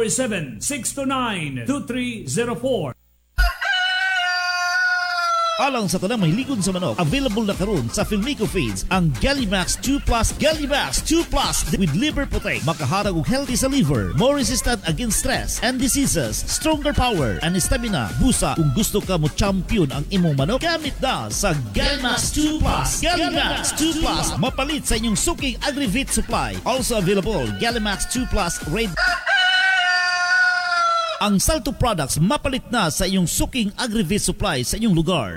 0947-629-2304. 0.08 2.94
Alang 5.54 5.86
sa 5.86 6.02
tanang 6.02 6.18
mahilikon 6.18 6.58
sa 6.58 6.74
manok, 6.74 6.98
available 6.98 7.46
na 7.46 7.54
karon 7.54 7.86
sa 7.86 8.02
Filmico 8.02 8.42
Feeds 8.42 8.82
ang 8.90 9.06
Gallimax 9.22 9.78
2 9.86 10.02
Plus 10.02 10.34
Gallimax 10.34 10.98
2 11.06 11.30
Plus 11.30 11.62
with 11.78 11.94
liver 11.94 12.26
protect. 12.26 12.66
Makaharag 12.66 13.14
og 13.14 13.22
healthy 13.22 13.54
sa 13.54 13.70
liver, 13.70 14.10
more 14.18 14.34
resistant 14.34 14.82
against 14.90 15.22
stress 15.22 15.62
and 15.62 15.78
diseases, 15.78 16.42
stronger 16.50 16.90
power 16.90 17.38
and 17.46 17.54
stamina. 17.62 18.10
Busa 18.18 18.58
kung 18.58 18.74
gusto 18.74 18.98
ka 18.98 19.14
mo 19.14 19.30
champion 19.38 19.86
ang 19.94 20.02
imong 20.10 20.34
manok, 20.34 20.58
gamit 20.58 20.98
na 20.98 21.30
sa 21.30 21.54
Gallimax 21.70 22.34
2 22.34 22.58
Plus. 22.58 22.90
Gallimax 22.98 23.78
2 23.78 24.02
Plus 24.02 24.26
mapalit 24.42 24.82
sa 24.82 24.98
inyong 24.98 25.14
suking 25.14 25.54
Agrivit 25.62 26.10
supply. 26.10 26.58
Also 26.66 26.98
available 26.98 27.46
Gallimax 27.62 28.10
2 28.10 28.26
Plus 28.26 28.58
Red 28.74 28.90
ang 31.22 31.38
Salto 31.38 31.70
Products 31.70 32.18
mapalit 32.18 32.66
na 32.72 32.90
sa 32.90 33.06
iyong 33.06 33.28
suking 33.28 33.70
Agrivit 33.78 34.22
supply 34.22 34.66
sa 34.66 34.78
inyong 34.80 34.96
lugar. 34.96 35.30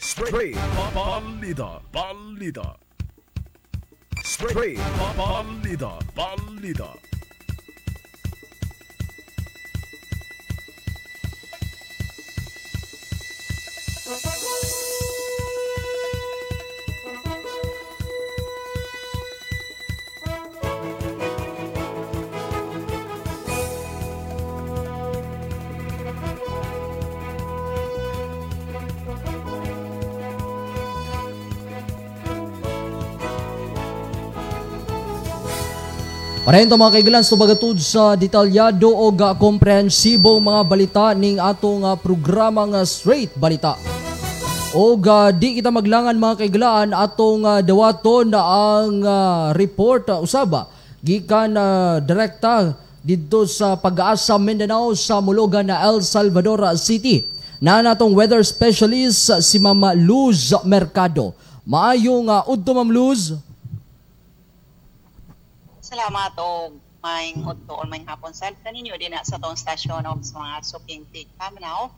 Straight. 0.00 0.56
Balita 0.96 1.82
Balita 1.92 2.76
Straight. 4.24 4.80
Balita 5.18 6.00
Balita 6.16 7.09
Parento 36.50 36.74
mga 36.74 36.98
kaigalan, 36.98 37.22
so 37.22 37.38
bagatod 37.38 37.78
sa 37.78 38.18
detalyado 38.18 38.90
o 38.90 39.06
ga 39.14 39.38
komprehensibo 39.38 40.34
mga 40.42 40.62
balita 40.66 41.06
ning 41.14 41.38
atong 41.38 41.86
uh, 41.86 41.94
programa 41.94 42.66
nga 42.66 42.82
Straight 42.82 43.30
Balita. 43.38 43.78
O 44.74 44.98
di 45.30 45.62
kita 45.62 45.70
maglangan 45.70 46.18
mga 46.18 46.42
kaigalan 46.42 46.90
atong 46.90 47.46
uh, 47.46 47.62
dawaton 47.62 48.34
na 48.34 48.42
ang 48.42 48.98
uh, 48.98 49.54
report 49.54 50.10
usaba 50.18 50.66
gikan 50.98 51.54
uh, 51.54 52.02
direkta 52.02 52.74
dito 52.98 53.46
sa 53.46 53.78
pag-asa 53.78 54.34
Mindanao 54.34 54.90
sa 54.98 55.22
Mulugan 55.22 55.70
na 55.70 55.78
El 55.86 56.02
Salvador 56.02 56.66
City. 56.74 57.30
Na 57.62 57.78
natong 57.78 58.10
weather 58.10 58.42
specialist 58.42 59.38
si 59.38 59.62
Mama 59.62 59.94
Luz 59.94 60.50
Mercado. 60.66 61.30
Maayong 61.62 62.26
uh, 62.26 62.42
udto 62.50 62.74
Ma'am 62.74 62.90
Luz. 62.90 63.38
Salamat 65.90 66.38
o 66.38 66.70
may 67.02 67.34
udto 67.34 67.74
o 67.74 67.82
may 67.82 68.06
hapon 68.06 68.30
sa 68.30 68.46
kaninyo 68.54 68.94
din 68.94 69.10
sa 69.26 69.42
tong 69.42 69.58
stasyon 69.58 70.06
o 70.06 70.22
sa 70.22 70.38
mga 70.38 70.62
suking 70.62 71.02
tig 71.10 71.26
Kaminaw. 71.34 71.90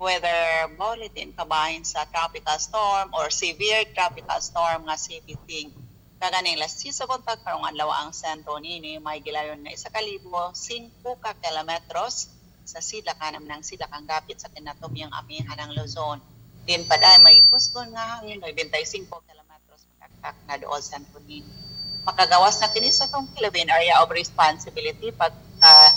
Weather 0.00 0.72
bulletin 0.72 1.36
kabahin 1.36 1.84
sa 1.84 2.08
tropical 2.08 2.56
storm 2.56 3.12
or 3.12 3.28
severe 3.28 3.84
tropical 3.92 4.40
storm 4.40 4.88
nga 4.88 4.96
CPT. 4.96 5.68
Kaganing 6.16 6.56
las 6.56 6.80
sa 6.80 7.04
kontak 7.04 7.44
karong 7.44 7.68
adlaw 7.68 7.92
ang 7.92 8.16
sentro 8.16 8.56
nini 8.56 8.96
may 9.04 9.20
gilayon 9.20 9.60
na 9.60 9.76
isa 9.76 9.92
kalibo 9.92 10.56
5 10.56 11.04
ka 11.20 11.36
kilometros 11.36 12.32
sa 12.64 12.80
sila 12.80 13.12
kanam 13.20 13.44
ng 13.44 13.60
sila 13.60 13.84
kang 13.92 14.08
gapit 14.08 14.40
sa 14.40 14.48
kinatumyang 14.48 15.12
amihan 15.12 15.60
ng 15.60 15.76
Luzon. 15.76 16.24
Din 16.64 16.88
pa 16.88 16.96
dahil 16.96 17.20
may 17.20 17.44
pusgon 17.52 17.92
nga 17.92 18.16
hangin 18.16 18.40
25 18.40 19.12
kilometros 19.28 19.84
magkakak 19.92 20.36
na 20.48 20.56
doon 20.56 20.80
sentro 20.80 21.20
nini 21.20 21.76
makagawas 22.06 22.62
na 22.62 22.70
kini 22.70 22.94
sa 22.94 23.10
tong 23.10 23.26
Philippine 23.34 23.66
Area 23.66 23.98
of 23.98 24.08
Responsibility 24.14 25.10
pag 25.10 25.34
uh, 25.58 25.90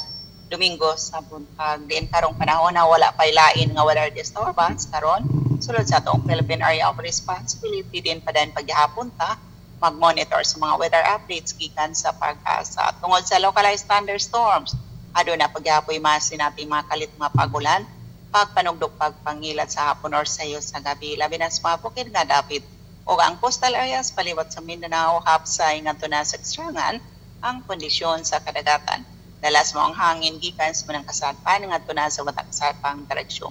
Domingo 0.50 0.98
sa 0.98 1.22
buntag 1.22 1.86
din 1.86 2.10
karong 2.10 2.34
panahon 2.34 2.74
na 2.74 2.82
wala 2.82 3.14
pay 3.14 3.30
lain 3.30 3.70
nga 3.70 3.86
weather 3.86 4.10
disturbance 4.10 4.90
karon. 4.90 5.22
Sulod 5.62 5.86
sa 5.86 6.02
tong 6.02 6.26
Philippine 6.26 6.66
Area 6.66 6.90
of 6.90 6.98
Responsibility 6.98 8.02
din 8.02 8.18
pa 8.18 8.34
din 8.34 8.50
paghihapon 8.50 9.14
ta 9.14 9.38
mag-monitor 9.78 10.42
sa 10.42 10.58
mga 10.58 10.74
weather 10.82 11.04
updates 11.06 11.54
gikan 11.54 11.94
sa 11.94 12.10
pag-asa 12.18 12.98
tungod 12.98 13.22
sa 13.30 13.38
localized 13.38 13.86
thunderstorms. 13.86 14.74
Aduna 15.14 15.54
pagyapoy 15.54 16.02
masin 16.02 16.42
natin 16.42 16.66
mga 16.66 16.90
kalit 16.90 17.14
mga 17.14 17.32
pagulan 17.38 17.86
pagpanugdog 18.30 18.94
pagpangilat 18.98 19.70
sa 19.74 19.94
hapon 19.94 20.14
or 20.14 20.26
sayo 20.26 20.62
sa 20.62 20.78
gabi. 20.82 21.18
Labi 21.18 21.42
na 21.42 21.50
sa 21.50 21.66
mga 21.66 21.78
bukid 21.82 22.08
nga 22.14 22.26
dapit 22.26 22.62
o 23.10 23.18
ang 23.18 23.42
coastal 23.42 23.74
areas 23.74 24.14
paliwat 24.14 24.54
sa 24.54 24.62
Mindanao 24.62 25.18
hapsay 25.26 25.82
ngadto 25.82 26.06
na 26.06 26.22
sa 26.22 26.38
ekstrangan 26.38 27.02
ang 27.42 27.66
kondisyon 27.66 28.22
sa 28.22 28.38
kadagatan. 28.38 29.02
Dalas 29.42 29.74
mo 29.74 29.82
ang 29.82 29.98
hangin 29.98 30.38
gikan 30.38 30.70
sa 30.78 30.86
manang 30.86 31.10
kasadpan 31.10 31.66
ngadto 31.66 31.90
na 31.98 32.06
sa 32.14 32.22
watang 32.22 32.46
kasadpang 32.46 33.02
direksyon. 33.10 33.50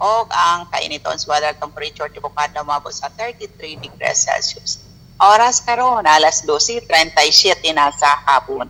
O 0.00 0.24
ang 0.32 0.72
kainiton 0.72 1.20
sa 1.20 1.28
weather 1.28 1.52
temperature 1.60 2.08
tibukad 2.08 2.56
na 2.56 2.64
umabot 2.64 2.88
sa 2.88 3.12
33 3.12 3.84
degrees 3.84 4.24
Celsius. 4.24 4.80
Oras 5.20 5.60
karon 5.60 6.04
alas 6.08 6.40
12:37 6.48 7.76
na 7.76 7.92
sa 7.92 8.16
hapon. 8.24 8.68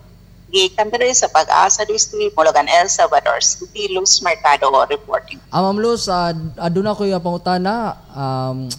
Gikan 0.51 0.91
diri 0.91 1.11
sa 1.11 1.27
pag-asa 1.27 1.83
district 1.87 2.35
Mologan 2.35 2.71
El 2.71 2.87
Salvador 2.87 3.43
City 3.43 3.91
Luz 3.91 4.23
Mercado 4.23 4.71
reporting. 4.87 5.43
Ah, 5.51 5.59
Ma'am 5.59 5.79
Luz, 5.79 6.07
uh, 6.07 6.31
aduna 6.59 6.95
ko 6.95 7.03
yung 7.03 7.19
pangutana. 7.19 7.99
Um, 8.15 8.71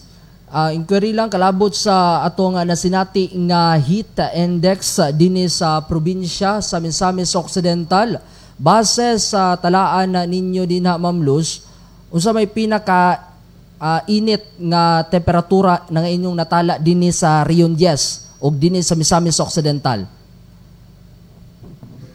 uh, 0.52 0.70
inquiry 0.72 1.12
lang 1.12 1.28
kalabot 1.28 1.72
sa 1.72 2.24
atong 2.24 2.56
uh, 2.56 2.64
nasinati 2.64 3.32
nga 3.48 3.76
heat 3.76 4.16
index 4.34 4.98
uh, 5.00 5.12
dinhi 5.12 5.48
sa 5.48 5.84
probinsya 5.84 6.60
sa 6.64 6.80
Misamis 6.80 7.36
Occidental 7.36 8.20
base 8.58 9.20
sa 9.22 9.54
talaan 9.54 10.18
na 10.18 10.22
ninyo 10.26 10.66
dinha 10.66 10.98
Ma'am 10.98 11.22
Luz 11.22 11.62
unsa 12.10 12.32
may 12.34 12.48
pinaka 12.48 13.30
uh, 13.78 14.00
init 14.10 14.56
nga 14.58 15.06
temperatura 15.06 15.86
nga 15.86 16.02
inyong 16.02 16.36
natala 16.36 16.74
dinhi 16.80 17.12
sa 17.14 17.46
Rion 17.46 17.76
10 17.76 18.42
ug 18.42 18.52
dinhi 18.56 18.82
sa 18.82 18.98
Misamis 18.98 19.38
Occidental 19.38 20.18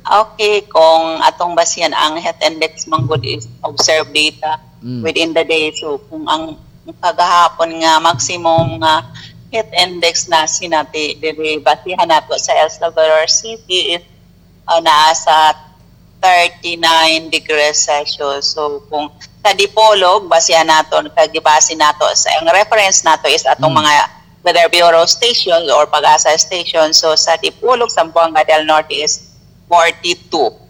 Okay, 0.04 0.68
kung 0.68 1.24
atong 1.24 1.56
basihan 1.56 1.96
ang 1.96 2.20
heat 2.20 2.36
index 2.44 2.92
man 2.92 3.08
good 3.08 3.24
is 3.24 3.48
observed 3.64 4.12
data 4.12 4.60
mm. 4.84 5.00
within 5.00 5.32
the 5.32 5.48
day. 5.48 5.72
So 5.72 5.96
kung 6.12 6.28
ang 6.28 6.60
kagahapon 6.92 7.80
nga 7.80 8.04
maximum 8.04 8.84
nga 8.84 9.08
heat 9.54 9.70
index 9.72 10.28
na 10.28 10.50
sinati 10.50 11.16
diri 11.16 11.62
basihan 11.62 12.10
nato 12.10 12.34
sa 12.42 12.58
El 12.58 12.74
Salvador 12.74 13.30
City 13.30 13.96
is 13.96 14.04
uh, 14.68 14.82
naa 14.82 15.14
sa 15.14 15.54
39 16.24 17.30
degrees 17.30 17.84
Celsius. 17.84 18.56
So 18.56 18.84
kung 18.90 19.14
sa 19.44 19.52
Dipolog 19.54 20.28
basihan 20.28 20.68
nato 20.68 21.00
kagibase 21.14 21.76
nato 21.76 22.08
sa 22.16 22.34
ang 22.40 22.50
reference 22.50 23.04
nato 23.04 23.28
is 23.30 23.46
atong 23.46 23.72
mm. 23.76 23.80
mga 23.84 23.94
Weather 24.44 24.68
Bureau 24.68 25.08
stations 25.08 25.72
or 25.72 25.88
pag-asa 25.88 26.36
station. 26.36 26.92
So 26.92 27.16
sa 27.16 27.40
Dipolog, 27.40 27.88
Zamboanga 27.88 28.44
del 28.44 28.68
Norte 28.68 28.92
is 28.92 29.24
42. 29.72 30.63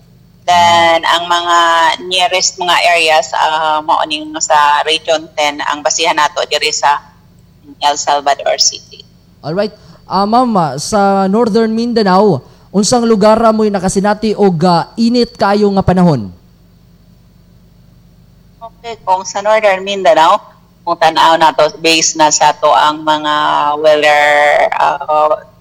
Then 0.43 1.07
ang 1.07 1.31
mga 1.31 1.57
nearest 2.03 2.59
mga 2.59 2.75
areas 2.83 3.31
uh, 3.31 3.79
mao 3.79 4.03
ning 4.03 4.27
sa 4.43 4.83
Region 4.83 5.23
10 5.31 5.63
ang 5.63 5.79
basihan 5.79 6.19
nato 6.19 6.43
diri 6.51 6.67
sa 6.67 6.99
El 7.79 7.95
Salvador 7.95 8.59
City. 8.59 9.07
All 9.39 9.55
right. 9.55 9.71
Uh, 10.03 10.27
ma'am, 10.27 10.75
sa 10.83 11.31
Northern 11.31 11.71
Mindanao, 11.71 12.43
unsang 12.75 13.07
lugar 13.07 13.39
mo 13.55 13.63
nakasinati 13.63 14.35
og 14.35 14.59
uh, 14.67 14.91
init 14.99 15.39
kayo 15.39 15.71
nga 15.71 15.83
panahon? 15.83 16.27
Okay, 18.59 18.99
kung 19.07 19.23
sa 19.23 19.39
Northern 19.39 19.79
Mindanao, 19.79 20.43
kung 20.83 20.99
tanaw 20.99 21.39
nato 21.39 21.71
based 21.79 22.19
na 22.19 22.27
sa 22.27 22.51
to 22.51 22.67
ang 22.67 23.07
mga 23.07 23.33
weather 23.79 24.23
uh, 24.75 25.52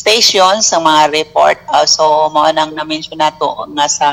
stations 0.00 0.72
sa 0.72 0.80
mga 0.80 1.12
report. 1.12 1.60
Uh, 1.68 1.84
so 1.84 2.32
mo 2.32 2.48
nang 2.48 2.72
na-mention 2.72 3.20
nato 3.20 3.68
nga 3.76 3.84
sa 3.84 4.08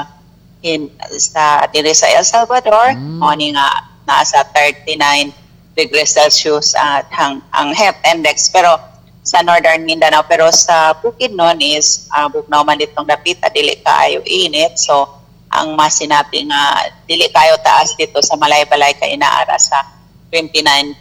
in 0.59 0.91
sa 1.15 1.63
diri 1.71 1.95
sa 1.95 2.11
El 2.11 2.25
Salvador 2.27 2.97
mm. 2.97 3.21
mo 3.21 3.31
ni 3.37 3.55
nga 3.55 3.87
nasa 4.03 4.43
39 4.51 5.31
degrees 5.77 6.11
Celsius 6.11 6.73
at 6.73 7.05
uh, 7.13 7.21
ang 7.21 7.33
ang 7.53 7.69
heat 7.71 7.95
index 8.03 8.49
pero 8.49 8.75
sa 9.21 9.45
Northern 9.45 9.85
Mindanao 9.85 10.25
pero 10.25 10.49
sa 10.49 10.97
Bukidnon 10.97 11.61
is 11.61 12.09
uh, 12.15 12.25
bugnaw 12.25 12.65
man 12.65 12.81
ditong 12.81 13.05
dapit 13.05 13.37
at 13.45 13.53
dili 13.53 13.77
kaayo 13.85 14.25
init 14.25 14.81
so 14.81 15.05
ang 15.53 15.77
mas 15.77 16.01
sinabi 16.01 16.49
nga 16.49 16.89
dili 17.05 17.29
kayo 17.29 17.53
taas 17.61 17.93
dito 17.93 18.17
sa 18.25 18.33
Malay-Balay 18.35 18.97
kay 18.97 19.13
inaara 19.13 19.55
sa 19.61 19.85
29.7 20.33 20.97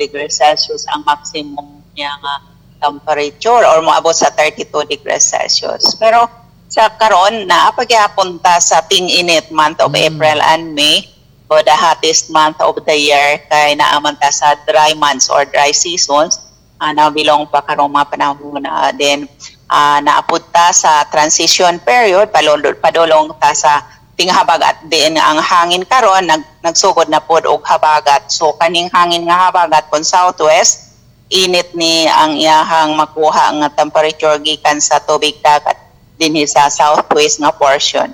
degrees 0.00 0.40
Celsius 0.40 0.88
ang 0.88 1.04
maximum 1.04 1.84
niya 1.92 2.16
nga 2.24 2.47
temperature 2.78 3.62
or 3.62 3.82
moabot 3.82 4.14
sa 4.14 4.30
32 4.34 4.86
degrees 4.86 5.26
Celsius. 5.26 5.98
Pero 5.98 6.26
sa 6.68 6.92
karon 6.94 7.48
na 7.48 7.72
pagyapunta 7.74 8.60
sa 8.60 8.84
ting-init 8.84 9.50
month 9.50 9.80
of 9.82 9.92
April 9.96 10.38
and 10.42 10.76
May 10.76 11.18
o 11.48 11.64
the 11.64 11.72
hottest 11.72 12.28
month 12.28 12.60
of 12.60 12.76
the 12.84 12.96
year 12.96 13.40
kay 13.48 13.72
naaman 13.72 14.20
ta 14.20 14.28
sa 14.28 14.52
dry 14.68 14.92
months 14.92 15.32
or 15.32 15.48
dry 15.48 15.72
seasons 15.72 16.36
uh, 16.76 16.92
na 16.92 17.08
bilong 17.08 17.48
pa 17.48 17.64
karong 17.64 17.88
mga 17.88 18.06
panahon 18.12 18.60
na 18.60 18.92
then 18.92 19.24
uh, 19.72 19.96
naapod 20.04 20.44
ta 20.52 20.68
sa 20.76 21.08
transition 21.08 21.80
period 21.80 22.28
palulod 22.28 22.76
padulong 22.84 23.32
ta 23.40 23.56
sa 23.56 23.80
tinghabagat 24.20 24.84
din 24.92 25.16
ang 25.16 25.40
hangin 25.40 25.88
karon 25.88 26.28
nag 26.28 26.44
nagsugod 26.60 27.08
na 27.08 27.22
pod 27.22 27.48
og 27.48 27.64
habagat 27.64 28.28
so 28.28 28.52
kaning 28.60 28.92
hangin 28.92 29.24
nga 29.24 29.48
habagat 29.48 29.88
kon 29.88 30.04
southwest 30.04 30.87
init 31.28 31.76
ni 31.76 32.08
ang 32.08 32.36
iyahang 32.36 32.96
makuha 32.96 33.52
nga 33.60 33.68
temperature 33.72 34.40
gikan 34.40 34.80
sa 34.80 34.96
tubig 35.00 35.36
dagat 35.44 35.76
dinhi 36.16 36.48
sa 36.48 36.72
southwest 36.72 37.38
nga 37.38 37.52
portion 37.52 38.08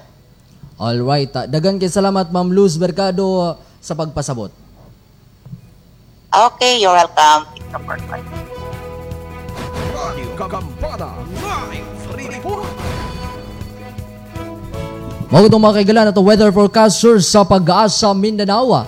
Alright. 0.74 1.30
ah, 1.38 1.46
Dagan 1.46 1.78
kay 1.78 1.86
salamat 1.86 2.34
Ma'am 2.34 2.50
Luz 2.50 2.74
Mercado 2.74 3.24
ah, 3.38 3.52
sa 3.78 3.94
pagpasabot. 3.94 4.50
okay 6.34 6.82
you're 6.82 6.90
welcome. 6.90 7.46
Mga 15.30 15.50
itong 15.50 15.62
mga 15.62 15.76
kaigalan 15.82 16.10
ito 16.14 16.22
weather 16.22 16.50
forecaster 16.54 17.18
sa 17.18 17.42
pag-asa 17.42 18.14
Mindanao. 18.14 18.86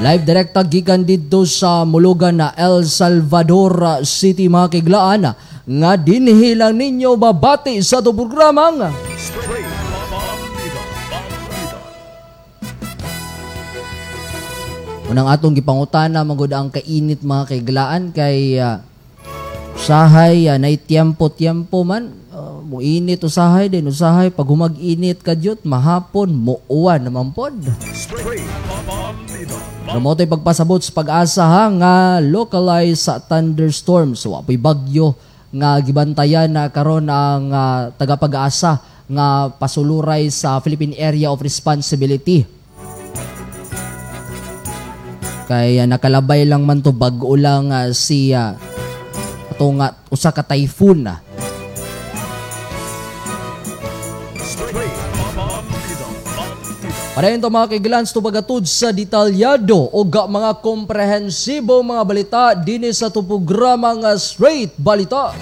Live 0.00 0.24
direkta 0.24 0.64
gikan 0.64 1.04
dito 1.04 1.44
sa 1.44 1.84
mulugan 1.84 2.40
na 2.40 2.56
El 2.56 2.88
Salvador 2.88 4.00
City 4.00 4.48
mga 4.48 4.72
kaiglaan 4.72 5.36
nga 5.68 5.92
dinhi 6.00 6.56
lang 6.56 6.80
ninyo 6.80 7.20
babati 7.20 7.76
sa 7.84 8.00
to 8.00 8.16
programang. 8.16 8.88
Unang 15.12 15.28
atong 15.28 15.52
gipangutana 15.52 16.24
magud 16.24 16.48
ang 16.48 16.72
kainit 16.72 17.20
mga 17.20 17.52
kaiglaan 17.52 18.08
kay 18.16 18.56
ah, 18.56 18.80
usahay 19.76 20.48
uh, 20.48 20.56
nay 20.56 20.80
tiempo-tiempo 20.80 21.84
man 21.84 22.08
uh, 22.08 22.19
muinit 22.70 23.18
usahay 23.26 23.66
din 23.66 23.90
usahay 23.90 24.30
pag 24.30 24.46
humag-init 24.46 25.18
kadyot 25.26 25.66
mahapon 25.66 26.30
muuwan 26.30 27.02
naman 27.02 27.34
pod. 27.34 27.50
Remote 29.90 30.22
pagpasabot 30.30 30.78
sa 30.78 30.94
pag-asa 30.94 31.42
ha 31.42 31.66
nga 31.66 31.94
localized 32.22 33.10
sa 33.10 33.18
thunderstorms. 33.18 34.22
So 34.22 34.38
apoy 34.38 34.54
bagyo 34.54 35.18
nga 35.50 35.82
gibantayan 35.82 36.54
na 36.54 36.70
karon 36.70 37.10
ang 37.10 37.50
ah, 37.50 37.90
tagapag-asa 37.98 38.78
nga 39.10 39.50
pasuluray 39.50 40.30
sa 40.30 40.62
Philippine 40.62 40.94
Area 40.94 41.34
of 41.34 41.42
Responsibility. 41.42 42.46
Kaya 45.50 45.82
nakalabay 45.90 46.46
lang 46.46 46.62
man 46.62 46.78
to 46.78 46.94
bag-o 46.94 47.34
lang 47.34 47.74
ah, 47.74 47.90
si 47.90 48.30
uh, 48.30 48.54
nga 49.58 49.88
usa 50.06 50.30
ka 50.30 50.46
typhoon 50.46 51.10
na. 51.10 51.18
Straight 51.18 51.29
Parayon 57.10 57.42
to 57.42 57.52
mga 57.52 57.76
kaiglans 57.76 58.14
to 58.16 58.24
bagatod 58.24 58.64
sa 58.64 58.94
detalyado 58.94 59.76
o 59.76 60.00
ga 60.08 60.24
mga 60.24 60.62
komprehensibo 60.64 61.84
mga 61.84 62.02
balita 62.06 62.44
din 62.56 62.88
sa 62.96 63.12
to 63.12 63.20
programa 63.20 63.92
nga 63.92 64.16
Straight 64.16 64.72
Balita. 64.80 65.36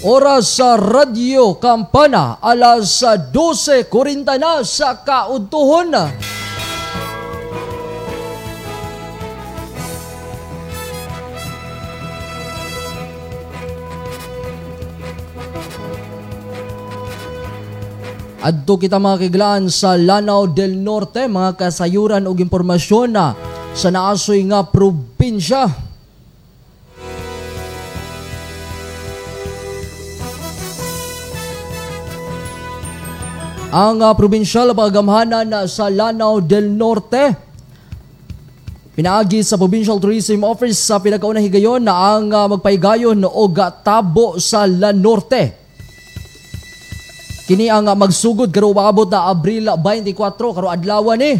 Oras 0.00 0.56
sa 0.56 0.80
Radyo 0.80 1.60
Kampana 1.60 2.40
alas 2.40 3.04
12.40 3.04 4.24
na 4.40 4.64
sa 4.64 4.96
kaudtuhon 4.96 5.92
Adto 18.40 18.80
kita 18.80 18.96
mga 18.96 19.28
kiglaan 19.28 19.68
sa 19.68 20.00
Lanao 20.00 20.48
del 20.48 20.80
Norte, 20.80 21.28
mga 21.28 21.60
kasayuran 21.60 22.24
o 22.24 22.32
impormasyon 22.32 23.12
na 23.12 23.36
sa 23.76 23.92
naasoy 23.92 24.48
nga 24.48 24.64
probinsya. 24.64 25.68
Ang 33.70 34.00
uh, 34.00 34.16
probinsyal 34.16 34.72
pagamhanan 34.72 35.44
na 35.44 35.60
sa 35.68 35.92
Lanao 35.92 36.40
del 36.40 36.72
Norte 36.72 37.50
Pinaagi 38.96 39.46
sa 39.46 39.54
Provincial 39.54 40.02
Tourism 40.02 40.42
Office 40.42 40.80
sa 40.80 40.98
pinakaunang 40.98 41.46
higayon 41.46 41.78
na 41.78 42.16
ang 42.16 42.32
uh, 42.32 42.50
magpaigayon 42.56 43.20
o 43.22 43.46
tabo 43.84 44.40
sa 44.42 44.66
La 44.66 44.90
Norte. 44.96 45.59
Kini 47.50 47.66
ang 47.66 47.90
magsugod 47.98 48.54
karo 48.54 48.70
maabot 48.70 49.10
na 49.10 49.26
Abril 49.26 49.66
24 49.74 50.54
karo 50.54 50.70
adlaw 50.70 51.18
ni. 51.18 51.34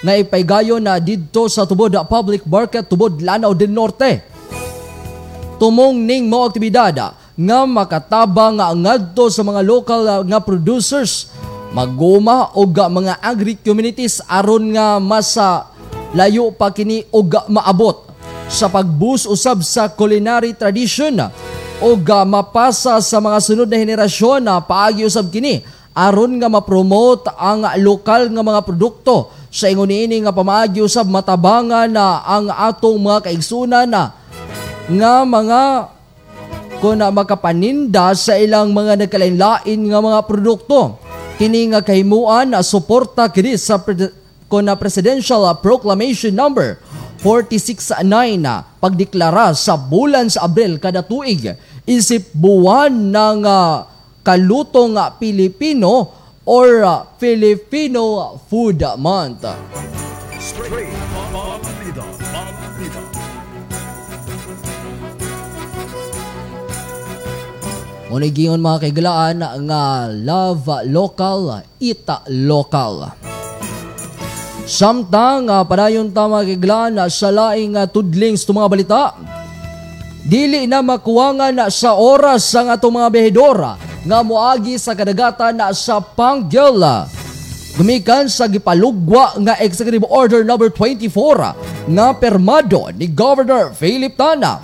Nga 0.00 0.24
ipaigayon 0.24 0.80
na 0.80 0.96
didto 0.96 1.52
sa 1.52 1.68
tubod 1.68 1.92
na 1.92 2.00
public 2.00 2.48
market 2.48 2.88
tubod 2.88 3.20
Lanao 3.20 3.52
del 3.52 3.68
Norte. 3.76 4.24
Tumong 5.60 6.00
ning 6.00 6.32
mo 6.32 6.48
aktibidad 6.48 6.96
nga 7.36 7.60
makatabang 7.68 8.56
nga 8.56 8.72
ngadto 8.72 9.28
sa 9.28 9.44
mga 9.44 9.60
local 9.60 10.00
nga 10.24 10.40
producers 10.40 11.28
maguma 11.76 12.48
ah, 12.48 12.88
mga 12.88 13.20
agri 13.20 13.60
communities 13.60 14.24
aron 14.24 14.72
nga 14.72 14.96
mas 14.96 15.36
ah, 15.36 15.68
layo 16.16 16.56
pa 16.56 16.72
kini 16.72 17.04
og 17.12 17.52
maabot 17.52 18.08
sa 18.48 18.72
pagbus 18.72 19.28
usab 19.28 19.60
sa 19.60 19.92
culinary 19.92 20.56
tradition 20.56 21.20
o 21.82 21.98
ga 21.98 22.22
mapasa 22.22 23.02
sa 23.02 23.18
mga 23.18 23.38
sunod 23.42 23.66
na 23.66 23.74
henerasyon 23.74 24.38
na 24.46 24.62
paagi 24.62 25.02
usab 25.02 25.34
kini 25.34 25.66
aron 25.92 26.38
nga 26.38 26.46
ma-promote 26.46 27.26
ang 27.34 27.66
lokal 27.82 28.30
nga 28.30 28.42
mga 28.46 28.62
produkto 28.62 29.34
sa 29.52 29.68
ingon 29.68 29.90
nga 30.24 30.32
pamaagi 30.32 30.80
usab 30.80 31.10
matabangan 31.10 31.90
na 31.90 32.24
ang 32.24 32.48
atong 32.48 32.96
mga 32.96 33.18
kaigsunan 33.28 33.84
na 33.84 34.14
nga 34.88 35.14
mga 35.26 35.62
na 36.82 37.14
makapaninda 37.14 38.10
sa 38.18 38.34
ilang 38.34 38.74
mga 38.74 39.06
nagkalain-lain 39.06 39.78
nga 39.86 39.98
mga 40.02 40.20
produkto. 40.26 40.98
Kini 41.38 41.70
nga 41.70 41.78
kahimuan 41.78 42.50
na 42.50 42.58
suporta 42.66 43.30
kini 43.30 43.54
sa 43.54 43.78
pre- 43.78 44.10
na 44.66 44.74
Presidential 44.74 45.46
Proclamation 45.62 46.34
Number 46.34 46.82
469 47.22 48.02
na 48.42 48.66
pagdeklara 48.82 49.54
sa 49.54 49.78
bulan 49.78 50.26
sa 50.26 50.50
Abril 50.50 50.82
kada 50.82 51.06
tuig 51.06 51.54
isip 51.86 52.34
buwan 52.34 53.14
ng 53.14 53.46
ah, 53.46 53.86
kalutong 54.26 54.98
ah, 54.98 55.14
Pilipino 55.14 56.10
or 56.42 56.82
ah, 56.82 57.06
Filipino 57.22 58.34
Food 58.50 58.82
Month. 58.98 59.46
Balita. 59.46 60.02
Muna 68.12 68.28
giyon 68.28 68.60
mga 68.60 68.84
kaigalaan 68.84 69.40
nga 69.40 70.04
love 70.12 70.68
local, 70.84 71.64
ita 71.80 72.20
local. 72.28 73.08
Samtang 74.72 75.52
uh, 75.52 75.68
padayon 75.68 76.08
ta 76.08 76.24
mga 76.24 76.48
kaigalaan 76.48 76.96
sa 77.12 77.28
laing 77.28 77.76
uh, 77.76 77.84
tudlings 77.84 78.40
to 78.48 78.56
mga 78.56 78.72
balita, 78.72 79.12
dili 80.24 80.64
na 80.64 80.80
makuwangan 80.80 81.52
na 81.52 81.68
sa 81.68 81.92
oras 81.92 82.48
ang 82.56 82.72
atong 82.72 82.96
mga 82.96 83.12
behedora 83.12 83.76
nga 84.00 84.24
moagi 84.24 84.80
sa 84.80 84.96
kadagatan 84.96 85.60
na 85.60 85.76
sa 85.76 86.00
Pangyal. 86.00 87.04
Gumikan 87.76 88.32
sa 88.32 88.48
gipalugwa 88.48 89.36
nga 89.44 89.60
Executive 89.60 90.08
Order 90.08 90.40
number 90.40 90.72
24 90.72 91.92
nga 91.92 92.06
permado 92.16 92.88
ni 92.96 93.12
Governor 93.12 93.76
Philip 93.76 94.16
Tana 94.16 94.56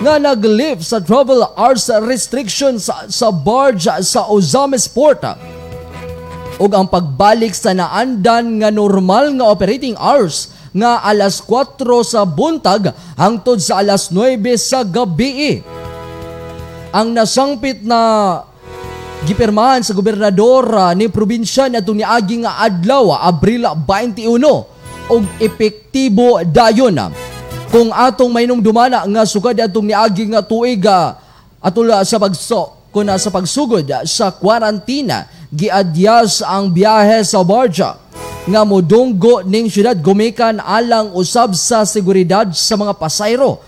nga 0.00 0.14
naglift 0.16 0.88
sa 0.88 1.04
travel 1.04 1.44
hours 1.52 1.92
restrictions 2.08 2.88
sa, 2.88 3.04
sa 3.12 3.28
barge 3.28 3.92
sa 4.08 4.24
Ozames 4.24 4.88
Port 4.88 5.20
ug 6.58 6.70
ang 6.70 6.86
pagbalik 6.86 7.50
sa 7.54 7.74
naandan 7.74 8.62
nga 8.62 8.70
normal 8.70 9.34
nga 9.34 9.50
operating 9.50 9.98
hours 9.98 10.54
nga 10.74 11.02
alas 11.06 11.38
4 11.42 11.78
sa 12.02 12.26
buntag 12.26 12.90
hangtod 13.14 13.62
sa 13.62 13.78
alas 13.78 14.10
9 14.10 14.42
sa 14.58 14.82
gabi. 14.82 15.62
Ang 16.94 17.14
nasangpit 17.14 17.82
na 17.82 18.42
gipirmahan 19.26 19.82
sa 19.82 19.94
gobernador 19.94 20.66
ah, 20.74 20.90
ni 20.94 21.06
probinsya 21.10 21.70
na 21.70 21.78
itong 21.82 22.02
niaging 22.02 22.42
nga 22.42 22.58
adlaw, 22.66 23.14
ah, 23.14 23.30
Abril 23.30 23.66
21, 23.66 24.42
og 25.10 25.22
epektibo 25.38 26.42
dayon. 26.42 26.98
Kung 27.70 27.90
atong 27.90 28.30
mainom 28.30 28.62
dumana 28.62 29.02
nga 29.02 29.22
sukad 29.26 29.58
atong 29.58 29.90
niaging 29.90 30.34
nga 30.34 30.42
tuig 30.42 30.82
ah, 30.86 31.18
atula 31.62 32.02
sa 32.02 32.18
pagso 32.18 32.83
kuna 32.94 33.18
sa 33.18 33.34
pagsugod 33.34 33.90
sa 34.06 34.30
kwarantina 34.30 35.26
giadyas 35.50 36.46
ang 36.46 36.70
biyahe 36.70 37.26
sa 37.26 37.42
barja 37.42 37.98
nga 38.46 38.62
modunggo 38.62 39.42
ning 39.42 39.66
syudad 39.66 39.98
gumikan 39.98 40.62
alang 40.62 41.10
usab 41.10 41.58
sa 41.58 41.82
seguridad 41.82 42.46
sa 42.54 42.78
mga 42.78 42.94
pasayro. 42.94 43.58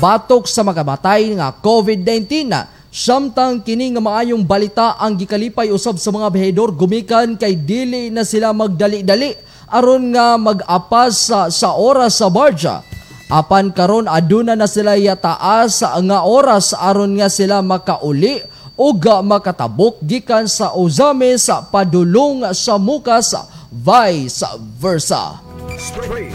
Batok 0.00 0.48
sa 0.48 0.64
makamatay 0.64 1.36
nga 1.36 1.52
COVID-19 1.52 2.48
na 2.48 2.70
samtang 2.88 3.60
kini 3.60 3.92
nga 3.92 4.00
maayong 4.00 4.46
balita 4.46 4.96
ang 4.96 5.20
gikalipay 5.20 5.68
usab 5.68 6.00
sa 6.00 6.08
mga 6.08 6.32
behedor 6.32 6.72
gumikan 6.72 7.36
kay 7.36 7.58
dili 7.60 8.08
na 8.08 8.24
sila 8.24 8.56
magdali-dali 8.56 9.36
aron 9.72 10.12
nga 10.12 10.36
mag-apas 10.36 11.12
sa, 11.28 11.40
sa 11.48 11.72
oras 11.72 12.20
sa 12.20 12.28
barja 12.28 12.84
apan 13.32 13.72
karon 13.72 14.04
aduna 14.04 14.52
na 14.52 14.68
sila 14.68 14.92
yataas 14.92 15.80
nga 15.80 16.18
oras 16.28 16.76
aron 16.76 17.16
nga 17.16 17.32
sila 17.32 17.64
makauli 17.64 18.44
o 18.76 18.92
ga 18.96 19.20
makatabok 19.20 20.00
gikan 20.02 20.48
sa 20.48 20.72
uzame 20.74 21.36
sa 21.36 21.60
padulong 21.62 22.50
sa 22.56 22.76
mukas 22.80 23.36
vice 23.72 24.44
versa. 24.78 25.40
Straight. 25.78 26.32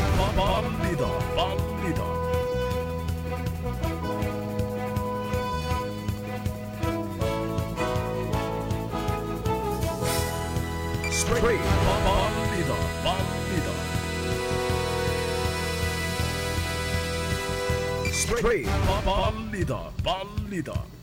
Straight. 11.11 11.61
Straight 18.11 18.67
Bandida, 19.05 19.91
Bandida. 20.03 20.96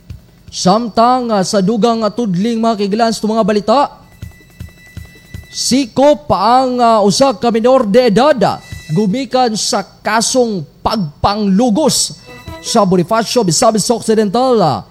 Samtang 0.54 1.34
ah, 1.34 1.42
sa 1.42 1.58
dugang 1.58 2.06
ah, 2.06 2.14
tudling 2.14 2.62
mga 2.62 2.86
kiglans 2.86 3.18
to 3.18 3.26
mga 3.26 3.42
balita, 3.42 3.80
Sikop 5.54 6.26
ang 6.34 6.82
uh, 6.82 6.98
usa 7.06 7.30
ka 7.30 7.50
minor 7.54 7.86
de 7.86 8.10
edad 8.10 8.34
ah, 8.42 8.58
gumikan 8.94 9.54
sa 9.54 9.82
kasong 9.82 10.66
pagpanglugos 10.82 12.18
sa 12.58 12.82
Bonifacio, 12.82 13.42
Visayas 13.42 13.86
Occidental. 13.90 14.58
ah. 14.62 14.82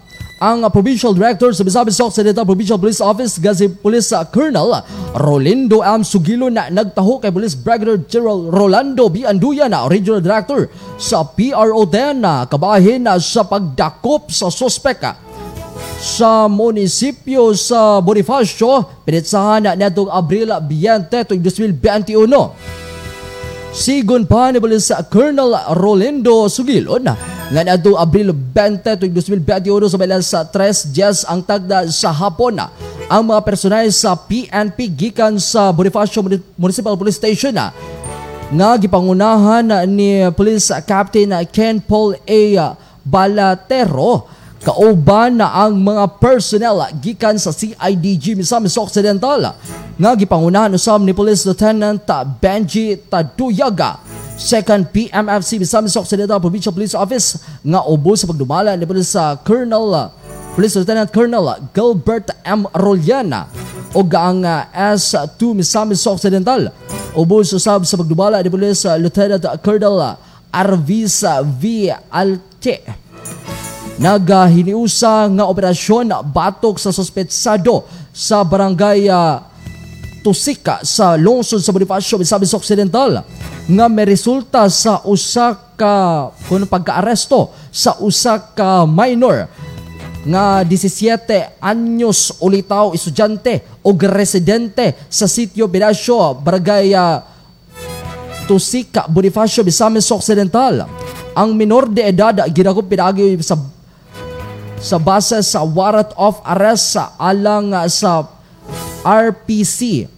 ang 0.43 0.63
uh, 0.63 0.71
Provincial 0.71 1.15
Director 1.15 1.55
sa 1.55 1.63
Visayas 1.63 1.95
Occidental 1.99 2.43
Provincial 2.43 2.75
Police 2.75 2.99
Office 2.99 3.39
Gazi 3.39 3.71
Police 3.71 4.11
uh, 4.11 4.27
Colonel 4.27 4.83
Rolindo 5.15 5.79
M. 5.79 6.03
Sugilo 6.03 6.51
na 6.51 6.67
nagtaho 6.67 7.23
kay 7.23 7.31
Police 7.31 7.55
Brigadier 7.55 8.03
General 8.07 8.51
Rolando 8.51 9.07
B. 9.07 9.23
Anduya 9.23 9.71
na 9.71 9.87
Regional 9.87 10.19
Director 10.19 10.67
sa 10.99 11.23
PRO-10 11.23 12.19
na 12.19 12.47
kabahin 12.51 13.07
sa 13.23 13.47
pagdakop 13.47 14.27
sa 14.27 14.51
suspek 14.51 14.99
ah, 15.07 15.15
sa 15.99 16.51
munisipyo 16.51 17.55
sa 17.55 18.03
Bonifacio, 18.03 19.03
pinitsahan 19.07 19.63
na 19.63 19.71
netong 19.77 20.11
Abril 20.11 20.51
20, 20.51 21.39
2021. 21.39 22.29
Sigon 23.73 24.29
pa 24.29 24.53
ni 24.53 24.61
Police 24.61 24.93
Colonel 25.09 25.57
Rolando 25.73 26.45
Sugilon 26.45 27.09
nga 27.53 27.61
nadto 27.65 27.97
Abril 27.97 28.29
20, 28.29 29.01
2021 29.01 29.89
sa 29.89 29.97
balas 29.97 30.29
sa 30.29 30.45
3 30.45 30.93
Dias 30.93 31.25
ang 31.25 31.41
tagda 31.41 31.89
sa 31.89 32.13
hapon 32.13 32.61
ang 33.09 33.23
mga 33.25 33.41
personel 33.41 33.89
sa 33.89 34.13
PNP 34.13 34.93
gikan 34.93 35.41
sa 35.41 35.73
Bonifacio 35.73 36.21
Municipal 36.53 36.93
Police 36.93 37.17
Station 37.17 37.57
nga 38.53 38.69
gipangunahan 38.77 39.89
ni 39.89 40.21
Police 40.37 40.69
Captain 40.85 41.33
Ken 41.49 41.81
Paul 41.81 42.13
A. 42.29 42.77
Balatero 43.01 44.29
kauban 44.63 45.43
na 45.43 45.51
ang 45.51 45.75
mga 45.75 46.07
personnel 46.23 46.87
gikan 47.03 47.35
sa 47.35 47.51
CIDG 47.51 48.39
Misamis 48.39 48.79
Occidental 48.79 49.59
nga 49.99 50.11
gipangunahan 50.15 50.71
usab 50.71 51.03
ni 51.03 51.11
Police 51.11 51.43
Lieutenant 51.43 52.07
Benji 52.39 52.95
Taduyaga 52.95 53.99
Second 54.39 54.87
PMFC 54.89 55.59
Misamis 55.59 55.99
Occidental 55.99 56.39
Provincial 56.39 56.71
Police 56.71 56.95
Office 56.95 57.43
nga 57.59 57.83
ubos 57.83 58.23
sa 58.23 58.31
pagdumala 58.31 58.79
ni 58.79 58.87
Police 58.87 59.19
Colonel 59.43 60.15
Police 60.55 60.79
Lieutenant 60.79 61.11
Colonel 61.11 61.59
Gilbert 61.75 62.31
M. 62.47 62.63
Roliana 62.71 63.51
o 63.93 64.01
ang 64.01 64.41
uh, 64.47 64.65
S2 64.95 65.59
Misamis 65.59 66.07
Occidental 66.07 66.71
ubos 67.13 67.51
usab 67.51 67.83
sa 67.83 67.99
pagdumala 67.99 68.39
ni 68.39 68.47
Police 68.47 68.87
Lieutenant 68.95 69.43
Colonel 69.59 70.15
Arvisa 70.55 71.43
V. 71.43 71.91
Alte 72.07 73.02
nagahiniusa 74.01 75.29
nga 75.37 75.45
operasyon 75.45 76.09
batok 76.33 76.81
sa 76.81 76.89
suspetsado 76.89 77.85
sa 78.09 78.41
barangay 78.41 79.09
ah, 79.09 79.49
Tusika 80.23 80.79
sa 80.87 81.19
lungsod 81.19 81.59
sa 81.59 81.75
Bonifacio, 81.75 82.15
Misamis 82.15 82.55
Occidental 82.55 83.27
nga 83.67 83.85
may 83.91 84.07
resulta 84.07 84.71
sa 84.71 85.03
usa 85.03 85.75
ka 85.75 86.31
kun 86.47 86.63
pagkaaresto 86.63 87.51
sa 87.67 87.99
usa 87.99 88.39
ka 88.55 88.87
minor 88.87 89.51
nga 90.23 90.63
17 90.63 91.59
anyos 91.59 92.39
ulitaw 92.39 92.95
estudyante 92.95 93.83
o 93.83 93.91
residente 93.99 94.95
sa 95.11 95.27
sitio 95.27 95.67
Binacio, 95.67 96.39
barangay 96.39 96.95
ah, 96.95 97.19
Tusika, 98.43 99.07
Bonifacio, 99.07 99.63
Misamis 99.63 100.11
Occidental. 100.11 100.83
Ang 101.31 101.55
minor 101.55 101.87
de 101.87 102.03
edad 102.03 102.43
ginagop 102.51 102.91
pinagi 102.91 103.39
sa 103.39 103.55
sa 104.83 104.99
base 104.99 105.39
sa 105.47 105.63
warrant 105.63 106.11
of 106.19 106.43
arrest 106.43 106.99
sa 106.99 107.15
alang 107.15 107.71
ah, 107.71 107.87
sa 107.87 108.27
RPC 109.07 110.11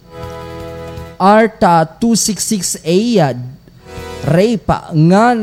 ARTA 1.22 1.86
266A 2.02 2.98
ah, 3.22 3.38
rape 4.26 4.66
ah, 4.66 4.90
nga 4.90 5.38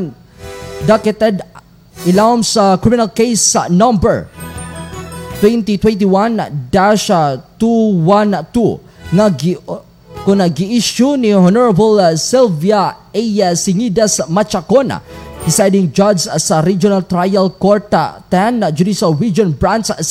documented 0.84 1.40
ilawom 2.04 2.44
sa 2.44 2.76
criminal 2.76 3.08
case 3.16 3.56
sa 3.56 3.72
number 3.72 4.28
2021-212 5.40 6.84
nga 9.16 9.28
gi 9.32 9.56
kung 10.24 10.40
nag-issue 10.40 11.20
ni 11.20 11.36
Honorable 11.36 12.00
uh, 12.00 12.16
Sylvia 12.16 12.96
A. 13.12 13.24
Singidas 13.60 14.24
Machacona, 14.32 15.04
deciding 15.44 15.92
judge 15.92 16.24
sa 16.24 16.64
Regional 16.64 17.04
Trial 17.04 17.52
Court 17.60 17.92
uh, 17.92 18.24
10 18.32 18.64
Judicial 18.72 19.12
Region 19.12 19.52
Branch 19.52 19.84
16 19.84 20.08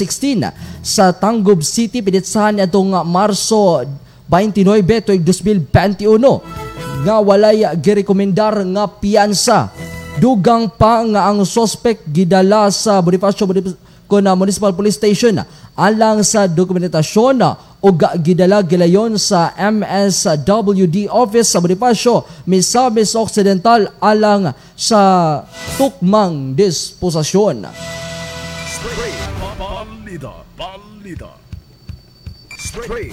sa 0.84 1.08
Tangub 1.16 1.64
City 1.64 2.04
pinitsahan 2.04 2.60
itong 2.60 2.92
Marso 3.08 3.80
29, 4.28 4.84
2021 5.08 6.04
nga 7.02 7.16
walay 7.18 7.64
girekomendar 7.80 8.62
nga 8.62 8.84
piyansa. 8.86 9.72
Dugang 10.20 10.68
pa 10.68 11.02
nga 11.02 11.32
ang 11.32 11.42
suspect 11.48 12.04
gidala 12.12 12.68
sa 12.68 13.00
Bonifacio 13.00 13.48
Municipal 14.36 14.76
Police 14.76 15.00
Station 15.00 15.40
alang 15.72 16.20
sa 16.20 16.44
dokumentasyon 16.44 17.40
o 17.82 17.90
gidala 18.22 18.62
gilayon 18.62 19.18
sa 19.18 19.50
MSWD 19.58 21.10
office 21.10 21.50
sa 21.50 21.58
Bonifacio, 21.58 22.22
Misamis 22.46 23.18
Occidental 23.18 23.90
alang 23.98 24.54
sa 24.78 25.42
tukmang 25.74 26.54
disposasyon. 26.54 27.66
Bandida. 30.54 31.34
Straight. 32.56 33.10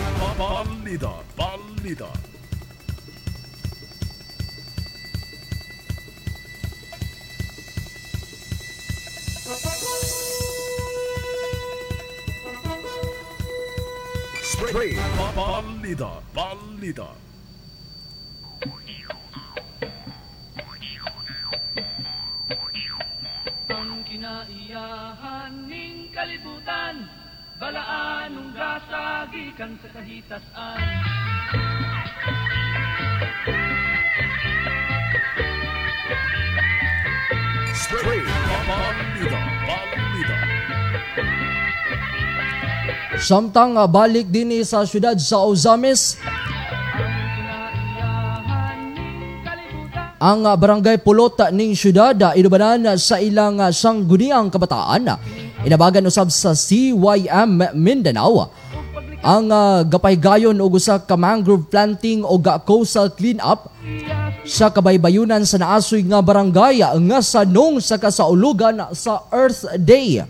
Straight 14.60 14.99
Bandida, 15.39 16.20
Bandida. 16.36 17.16
Ang 23.72 24.03
kinaiyahan 24.03 25.53
ning 25.64 26.12
kalibutan 26.12 27.07
Balaan 27.55 28.36
ng 28.36 28.49
grasa 28.51 29.32
gikan 29.32 29.80
sa 29.80 29.88
kahitasan 29.95 30.80
Samtang 43.20 43.76
ah, 43.76 43.84
balik 43.84 44.32
din 44.32 44.48
ni 44.48 44.60
sa 44.64 44.88
syudad 44.88 45.16
sa 45.20 45.44
Ozamis, 45.44 46.16
ang 50.24 50.48
ah, 50.48 50.56
barangay 50.56 51.04
Pulot 51.04 51.36
ning 51.52 51.76
syudad 51.76 52.16
ah, 52.24 52.32
inubanan 52.32 52.96
sa 52.96 53.20
ilang 53.20 53.60
ah, 53.60 53.76
sangguniang 53.76 54.48
kabataan. 54.48 55.20
Inabagan 55.68 56.08
usab 56.08 56.32
sa 56.32 56.56
CYM 56.56 57.76
Mindanao 57.76 58.48
ang 59.20 59.52
uh, 59.52 59.84
gapaygayon 59.84 60.56
og 60.64 60.80
usa 60.80 60.96
ka 61.04 61.20
mangrove 61.20 61.68
planting 61.68 62.24
o 62.24 62.40
ga 62.40 62.56
coastal 62.64 63.12
cleanup 63.12 63.68
sa 64.48 64.72
kabaybayunan 64.72 65.44
sa 65.44 65.60
naasoy 65.60 66.08
nga 66.08 66.24
barangay 66.24 66.80
nga 66.80 67.20
sanong 67.20 67.84
sa 67.84 68.00
kasaulugan 68.00 68.80
sa 68.96 69.28
Earth 69.36 69.68
Day. 69.76 70.24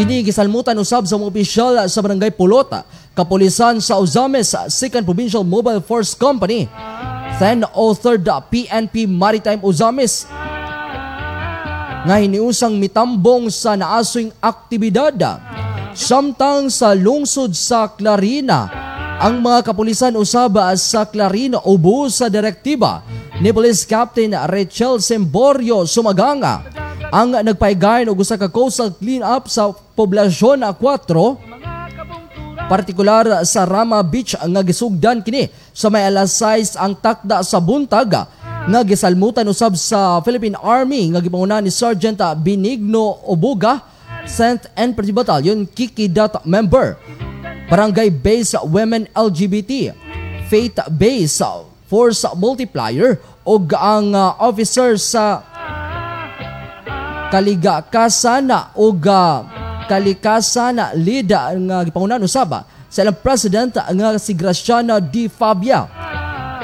Kini 0.00 0.24
gisalmutan 0.24 0.72
usab 0.80 1.04
sa 1.04 1.20
mga 1.20 1.28
opisyal 1.28 1.74
sa 1.84 2.00
barangay 2.00 2.32
Pulota, 2.32 2.88
kapulisan 3.12 3.84
sa 3.84 4.00
Ozames, 4.00 4.48
2nd 4.56 5.04
Provincial 5.04 5.44
Mobile 5.44 5.84
Force 5.84 6.16
Company, 6.16 6.64
10 7.36 7.68
o 7.76 7.92
3rd 7.92 8.24
PNP 8.48 9.04
Maritime 9.04 9.60
Ozames, 9.60 10.24
nga 12.08 12.16
hiniusang 12.16 12.80
mitambong 12.80 13.52
sa 13.52 13.76
naasoy 13.76 14.32
aktibidad 14.40 15.20
Samtang 15.92 16.72
sa 16.72 16.96
lungsod 16.96 17.52
sa 17.52 17.92
Clarina, 17.92 18.72
ang 19.20 19.44
mga 19.44 19.68
kapulisan 19.68 20.16
usaba 20.16 20.72
sa 20.80 21.04
Clarina 21.04 21.60
ubo 21.68 22.08
sa 22.08 22.32
direktiba 22.32 23.04
ni 23.36 23.52
Police 23.52 23.84
Captain 23.84 24.32
Rachel 24.48 24.96
Semborio 25.04 25.84
Sumaganga 25.84 26.79
ang 27.10 27.34
nagpahigayon 27.34 28.10
og 28.10 28.22
usa 28.22 28.38
ka 28.38 28.46
coastal 28.46 28.94
cleanup 28.94 29.50
sa 29.50 29.74
poblasyon 29.98 30.62
4 30.62 31.50
partikular 32.70 33.42
sa 33.42 33.66
Rama 33.66 33.98
Beach 34.06 34.38
nga 34.38 34.62
gisugdan 34.62 35.18
kini. 35.26 35.50
Sa 35.74 35.90
may 35.90 36.06
alas 36.06 36.38
6 36.38 36.78
ang 36.78 36.94
takda 36.94 37.42
sa 37.42 37.58
buntag 37.58 38.14
nga 38.70 38.80
gisalmutan 38.86 39.42
usab 39.50 39.74
sa 39.74 40.22
Philippine 40.22 40.54
Army 40.62 41.10
nga 41.10 41.18
gipangunahan 41.18 41.66
ni 41.66 41.74
Sergeant 41.74 42.22
Benigno 42.38 43.18
Obuga 43.26 43.82
10th 44.30 44.70
Infantry 44.78 45.10
Battalion 45.10 45.66
Kikidat 45.66 46.46
member, 46.46 46.94
Barangay 47.66 48.12
Base 48.12 48.54
Women 48.62 49.10
LGBT, 49.16 49.96
Faith 50.46 50.78
Base 50.94 51.42
Force 51.90 52.22
Multiplier 52.38 53.18
o 53.42 53.58
ang 53.74 54.14
uh, 54.14 54.38
officer 54.38 54.94
sa 54.94 55.42
Kaligakasana 57.30 58.74
o 58.74 58.90
uh, 58.90 59.38
Kalikasana 59.86 60.90
lead 60.98 61.30
nga 61.30 61.86
gipangunan 61.86 62.26
usab 62.26 62.66
sa 62.90 63.06
ilang 63.06 63.18
president 63.22 63.70
nga 63.78 64.18
si 64.18 64.34
Graciana 64.34 64.98
D. 64.98 65.30
Fabia. 65.30 65.86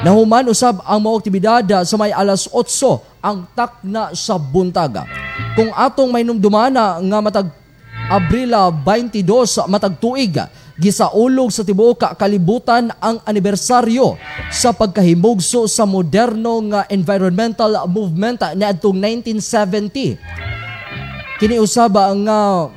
Nahuman 0.03 0.51
usab 0.51 0.83
ang 0.83 0.99
mga 0.99 1.15
aktibidad 1.15 1.65
sa 1.87 1.95
may 1.95 2.11
alas 2.11 2.51
8 2.51 3.23
ang 3.23 3.47
takna 3.55 4.11
sa 4.11 4.35
buntaga. 4.35 5.07
Kung 5.55 5.71
atong 5.71 6.11
may 6.11 6.27
numdumana 6.27 6.99
nga 6.99 7.19
matag 7.23 7.47
Abrila 8.07 8.71
22 8.71 9.67
matag 9.67 9.99
tuig 9.99 10.35
gisaulog 10.79 11.51
sa 11.51 11.65
tibuok 11.67 12.15
kalibutan 12.15 12.87
ang 13.03 13.19
anibersaryo 13.25 14.15
sa 14.53 14.71
pagkahimugso 14.71 15.67
sa 15.67 15.83
moderno 15.83 16.61
nga 16.71 16.87
environmental 16.87 17.87
movement 17.89 18.43
niadtong 18.55 18.95
1970. 18.95 20.56
Kini 21.37 21.61
usaba 21.61 22.09
nga 22.17 22.73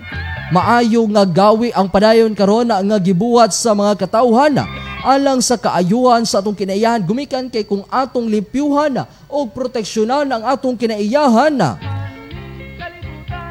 maayo 0.52 1.08
nga 1.08 1.24
gawi 1.24 1.72
ang 1.72 1.88
padayon 1.88 2.36
karon 2.36 2.68
nga 2.68 2.98
gibuhat 3.00 3.56
sa 3.56 3.72
mga 3.72 3.96
katawhan 4.04 4.61
alang 5.00 5.40
sa 5.40 5.56
kaayuhan 5.56 6.28
sa 6.28 6.44
atong 6.44 6.56
kinaiyahan. 6.56 7.00
Gumikan 7.00 7.48
kay 7.48 7.64
kung 7.64 7.88
atong 7.88 8.28
limpyuhan 8.28 9.08
o 9.32 9.48
proteksyonan 9.48 10.28
ang 10.28 10.44
atong 10.44 10.76
kinaiyahan 10.76 11.56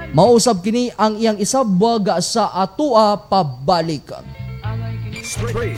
Mausab 0.10 0.66
kini 0.66 0.90
ang 0.98 1.22
iyang 1.22 1.38
isabwag 1.38 2.10
sa 2.26 2.50
atua 2.50 3.14
pabalik. 3.30 4.10
Straight 5.22 5.78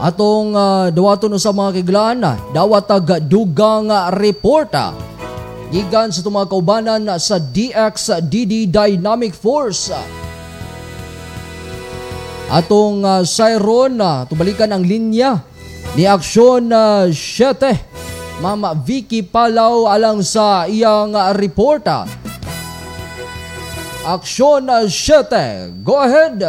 Atong 0.00 0.56
uh, 0.56 0.88
dawaton 0.88 1.36
sa 1.36 1.52
mga 1.52 1.84
kiglaan, 1.84 2.24
dawat 2.56 2.88
tag 2.88 3.28
dugang 3.28 3.92
report 4.16 4.72
gigan 5.70 6.10
sa 6.10 6.24
mga 6.26 6.50
kaubanan 6.50 7.02
sa 7.20 7.38
DXDD 7.38 8.72
Dynamic 8.72 9.36
Force. 9.36 9.94
Atong 12.50 13.06
uh, 13.06 13.22
Siron, 13.22 14.02
uh, 14.02 14.26
tubalikan 14.26 14.74
ang 14.74 14.82
linya 14.82 15.38
ni 15.94 16.02
Aksyon 16.02 16.66
uh, 16.74 17.06
7. 17.06 18.42
Mama 18.42 18.74
Vicky 18.74 19.22
Palaw 19.22 19.86
alang 19.86 20.24
sa 20.24 20.66
iyang 20.66 21.14
uh, 21.14 21.30
reporta. 21.30 22.10
Aksyon 24.02 24.66
uh, 24.66 24.88
7. 24.90 25.86
Go 25.86 26.02
ahead. 26.02 26.42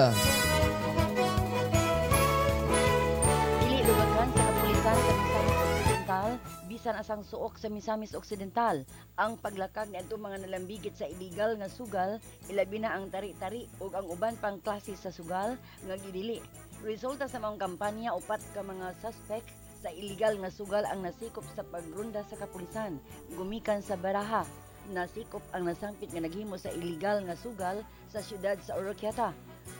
Bisan 6.91 7.07
asang 7.07 7.23
suok 7.23 7.55
sa 7.55 7.71
Misamis 7.71 8.11
Occidental 8.11 8.83
ang 9.15 9.39
paglakag 9.39 9.87
niadto 9.87 10.19
mga 10.19 10.43
nalambigit 10.43 10.91
sa 10.91 11.07
illegal 11.07 11.55
nga 11.55 11.71
sugal 11.71 12.19
ilabi 12.51 12.83
na 12.83 12.91
ang 12.91 13.07
tari-tari 13.07 13.63
ug 13.79 13.95
ang 13.95 14.11
uban 14.11 14.35
pang 14.35 14.59
klase 14.59 14.91
sa 14.99 15.07
sugal 15.07 15.55
nga 15.87 15.95
gidili. 15.95 16.43
Resulta 16.83 17.31
sa 17.31 17.39
mga 17.39 17.63
kampanya 17.63 18.11
upat 18.11 18.43
ka 18.51 18.59
mga 18.59 18.91
suspect 18.99 19.47
sa 19.79 19.87
illegal 19.87 20.35
nga 20.43 20.51
sugal 20.51 20.83
ang 20.83 20.99
nasikop 20.99 21.47
sa 21.55 21.63
pagrunda 21.63 22.27
sa 22.27 22.35
kapulisan 22.35 22.99
gumikan 23.39 23.79
sa 23.79 23.95
Baraha. 23.95 24.43
Nasikop 24.91 25.47
ang 25.55 25.71
nasangpit 25.71 26.11
nga 26.11 26.27
naghimo 26.27 26.59
sa 26.59 26.75
illegal 26.75 27.23
nga 27.23 27.39
sugal 27.39 27.87
sa 28.11 28.19
siyudad 28.19 28.59
sa 28.67 28.75
Oroquieta. 28.75 29.31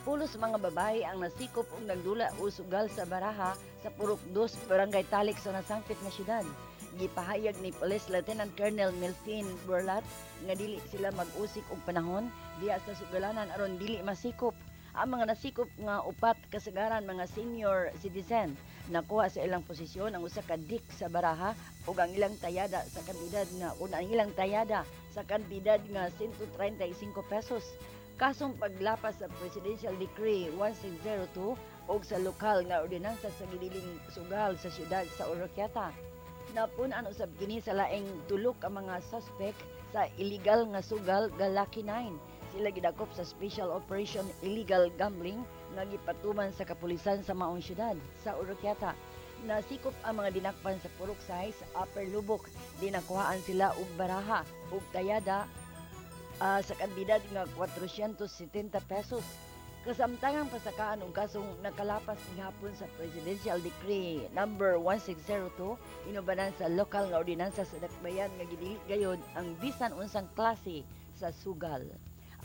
Pulos 0.08 0.32
mga 0.40 0.56
babae 0.56 1.04
ang 1.04 1.20
nasikop 1.20 1.68
ug 1.76 1.84
nagdula 1.84 2.32
o 2.40 2.48
sugal 2.48 2.88
sa 2.88 3.04
Baraha 3.04 3.52
sa 3.84 3.92
Purok 3.92 4.24
2 4.32 4.64
Barangay 4.64 5.04
Talik 5.12 5.36
sa 5.36 5.52
nasangpit 5.52 6.00
nga 6.00 6.08
siyudad. 6.08 6.48
Gipahayag 7.00 7.56
ni 7.64 7.72
Police 7.72 8.12
Lieutenant 8.12 8.52
Colonel 8.52 8.92
Melfin 9.00 9.48
Burlat 9.64 10.04
nga 10.44 10.52
dili 10.52 10.76
sila 10.92 11.08
mag-usik 11.16 11.64
og 11.72 11.80
panahon 11.88 12.28
diya 12.60 12.76
sa 12.84 12.92
sugalanan 12.92 13.48
aron 13.56 13.80
dili 13.80 14.04
masikop. 14.04 14.52
Ang 14.92 15.16
mga 15.16 15.32
nasikop 15.32 15.72
nga 15.80 16.04
upat 16.04 16.36
kasagaran 16.52 17.08
mga 17.08 17.24
senior 17.32 17.88
citizen 18.04 18.52
nakuha 18.92 19.32
sa 19.32 19.40
ilang 19.40 19.64
posisyon 19.64 20.12
ang 20.12 20.20
usa 20.20 20.44
ka 20.44 20.60
dik 20.60 20.84
sa 20.92 21.08
Baraha 21.08 21.56
ug 21.88 21.96
ang 21.96 22.12
ilang 22.12 22.36
tayada 22.36 22.84
sa 22.84 23.00
kantidad 23.00 23.48
nga 23.56 23.72
una 23.80 23.96
ang 24.02 24.06
ilang 24.12 24.28
tayada 24.36 24.84
sa 25.16 25.24
kantidad 25.24 25.80
nga 25.96 26.12
135 26.20 26.52
pesos 27.24 27.64
kasong 28.20 28.52
paglapas 28.60 29.16
sa 29.16 29.32
Presidential 29.40 29.96
Decree 29.96 30.52
1602 30.60 31.56
o 31.88 31.92
sa 32.04 32.20
lokal 32.20 32.68
nga 32.68 32.84
ordinansa 32.84 33.32
sa 33.32 33.44
gidiling 33.48 33.96
sugal 34.12 34.60
sa 34.60 34.68
siyudad 34.68 35.08
sa 35.16 35.26
Oroquieta. 35.26 36.11
Napunan 36.52 37.08
usab 37.08 37.32
kini 37.40 37.64
sa 37.64 37.72
laing 37.72 38.04
tulok 38.28 38.60
ang 38.60 38.84
mga 38.84 39.00
suspect 39.08 39.56
sa 39.88 40.04
illegal 40.20 40.68
nga 40.68 40.84
sugal 40.84 41.32
Galaki 41.40 41.80
9. 41.80 42.12
Sila 42.52 42.68
gidakop 42.68 43.08
sa 43.16 43.24
Special 43.24 43.72
Operation 43.72 44.28
Illegal 44.44 44.92
Gambling 45.00 45.40
nga 45.72 45.88
gipatuman 45.88 46.52
sa 46.52 46.68
kapulisan 46.68 47.24
sa 47.24 47.32
maong 47.32 47.64
siyudad 47.64 47.96
sa 48.20 48.36
Oroquieta. 48.36 48.92
Nasikop 49.48 49.96
ang 50.04 50.20
mga 50.20 50.36
dinakpan 50.36 50.76
sa 50.84 50.92
Purok 51.00 51.16
Size, 51.24 51.56
Upper 51.72 52.04
Lubok. 52.12 52.44
Dinakuhaan 52.84 53.40
sila 53.48 53.72
og 53.72 53.88
baraha 53.96 54.44
ug 54.68 54.84
tayada 54.92 55.48
ah, 56.36 56.60
sa 56.60 56.76
kantidad 56.76 57.24
nga 57.32 57.48
470 57.56 58.76
pesos. 58.84 59.24
Kasamtangang 59.82 60.46
pasakaan 60.46 61.02
og 61.02 61.10
kasong 61.10 61.58
nakalapas 61.58 62.14
ni 62.30 62.38
hapon 62.38 62.70
sa 62.70 62.86
Presidential 62.94 63.58
Decree 63.58 64.30
number 64.30 64.78
1602 64.78 65.74
inubanan 66.06 66.54
sa 66.54 66.70
lokal 66.70 67.10
nga 67.10 67.18
ordinansa 67.18 67.66
sa 67.66 67.76
dakbayan 67.82 68.30
nga 68.38 68.46
gidili 68.46 68.78
gayon 68.86 69.18
ang 69.34 69.58
bisan 69.58 69.90
unsang 69.98 70.30
klase 70.38 70.86
sa 71.18 71.34
sugal. 71.34 71.82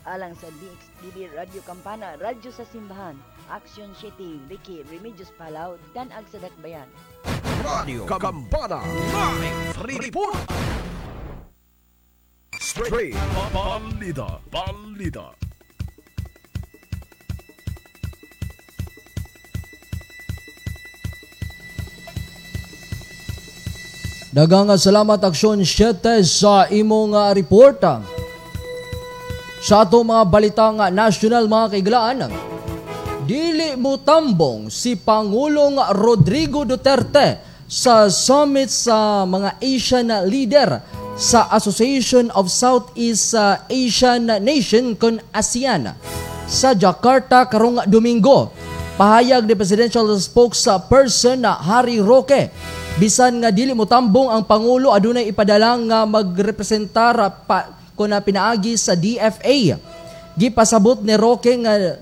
Alang 0.02 0.34
sa 0.34 0.50
DXDD 0.50 1.30
Radio 1.30 1.62
Kampana, 1.62 2.18
Radyo 2.18 2.50
sa 2.50 2.66
Simbahan, 2.66 3.14
Action 3.54 3.94
City, 3.94 4.42
Vicky, 4.50 4.82
Remedios 4.90 5.30
Palaw, 5.38 5.78
Danag 5.94 6.26
sa 6.34 6.42
Dakbayan. 6.42 6.90
Radio 7.62 8.02
Kampana 8.02 8.82
Live 9.38 9.78
Report 9.86 10.42
Straight 12.58 13.14
Balita 13.54 14.42
Balita 14.50 15.47
Dagang 24.28 24.68
salamat 24.76 25.24
aksyon 25.24 25.64
7 25.64 26.20
sa 26.20 26.68
imong 26.68 27.16
uh, 27.16 27.32
report. 27.32 27.80
Sa 29.64 29.88
ato 29.88 30.04
mga 30.04 30.24
balita 30.28 30.68
nga 30.68 30.92
national 30.92 31.48
mga 31.48 31.72
kaigalaan, 31.72 32.28
dili 33.24 33.72
mo 33.80 33.96
tambong 33.96 34.68
si 34.68 35.00
Pangulong 35.00 35.80
Rodrigo 35.96 36.68
Duterte 36.68 37.40
sa 37.64 38.12
summit 38.12 38.68
sa 38.68 39.24
mga 39.24 39.56
Asian 39.64 40.12
leader 40.28 40.76
sa 41.16 41.48
Association 41.56 42.28
of 42.36 42.52
Southeast 42.52 43.32
uh, 43.32 43.64
Asian 43.72 44.28
Nation 44.44 44.92
kon 45.00 45.24
ASEAN 45.32 45.88
sa 46.44 46.76
Jakarta 46.76 47.48
karong 47.48 47.88
Domingo. 47.88 48.52
Pahayag 49.00 49.48
ni 49.48 49.56
Presidential 49.56 50.04
Spokesperson 50.20 51.48
na 51.48 51.56
Harry 51.64 51.96
Roque 51.96 52.52
bisan 52.98 53.38
nga 53.38 53.54
dili 53.54 53.70
mo 53.72 53.86
tambong 53.86 54.26
ang 54.28 54.42
pangulo 54.42 54.90
adunay 54.90 55.30
ipadala 55.30 55.78
nga 55.86 56.02
magrepresentar 56.02 57.14
pa 57.46 57.78
na 57.98 58.22
pinaagi 58.22 58.78
sa 58.78 58.94
DFA. 58.94 59.74
Gipasabot 60.38 61.02
ni 61.02 61.18
Roque 61.18 61.50
nga 61.58 61.98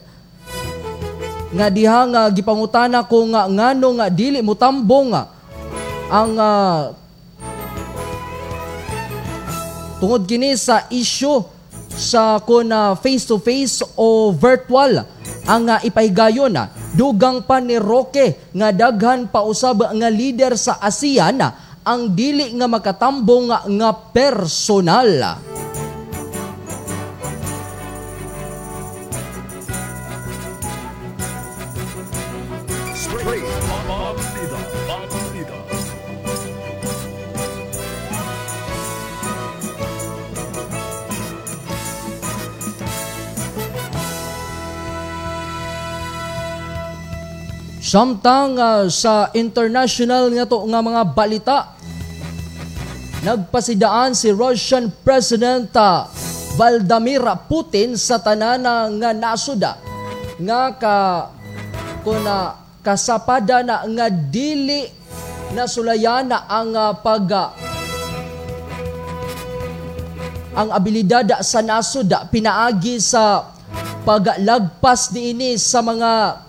nga 1.57 1.67
diha 1.73 2.05
nga 2.13 2.23
gipangutana 2.29 3.01
ko 3.01 3.25
nga 3.33 3.49
ngano 3.49 3.97
nga 3.97 4.13
dili 4.13 4.45
mo 4.45 4.53
tambong 4.53 5.17
ang 6.13 6.33
uh, 6.37 6.93
tungod 9.97 10.29
kini 10.29 10.53
sa 10.53 10.85
issue 10.93 11.41
sa 11.97 12.37
kun 12.45 12.69
uh, 12.69 12.93
face 13.01 13.25
to 13.25 13.41
face 13.41 13.81
o 13.97 14.31
virtual 14.37 15.01
ang 15.49 15.65
uh, 15.65 15.81
ipahigayon 15.81 16.53
na 16.53 16.69
dugang 16.93 17.41
pa 17.49 17.57
ni 17.59 17.81
Roque 17.81 18.53
nga 18.53 18.69
daghan 18.69 19.33
pa 19.33 19.41
usab 19.41 19.89
nga 19.89 20.09
leader 20.13 20.61
sa 20.61 20.77
ASEAN 20.79 21.41
ang 21.87 22.03
dili 22.13 22.53
nga 22.53 22.69
makatambong 22.69 23.49
nga 23.49 23.91
personal. 24.13 25.41
Samtang 47.87 48.59
uh, 48.59 48.91
sa 48.91 49.31
international 49.31 50.35
nga 50.35 50.43
to 50.43 50.59
nga 50.67 50.83
mga 50.83 51.03
balita, 51.15 51.59
nagpasidaan 53.23 54.11
si 54.11 54.35
Russian 54.35 54.91
President 55.07 55.71
uh, 55.79 56.11
Vladimir 56.59 57.23
Putin 57.47 57.95
sa 57.95 58.19
tanana 58.19 58.91
nga 58.91 59.15
nasuda 59.15 59.79
nga 60.35 60.75
ka 60.75 60.97
kuna 62.03 62.59
kasapada 62.83 63.63
na 63.63 63.87
nga 63.87 64.11
dili 64.11 64.91
na 65.55 65.71
sulayana 65.71 66.43
ang 66.51 66.75
uh, 66.75 66.91
pag 66.91 67.27
uh, 67.31 67.55
ang 70.59 70.75
abilidad 70.75 71.39
sa 71.39 71.63
nasuda 71.63 72.27
pinaagi 72.35 72.99
sa 72.99 73.47
paglagpas 74.03 75.15
niini 75.15 75.55
sa 75.55 75.87
mga 75.87 76.46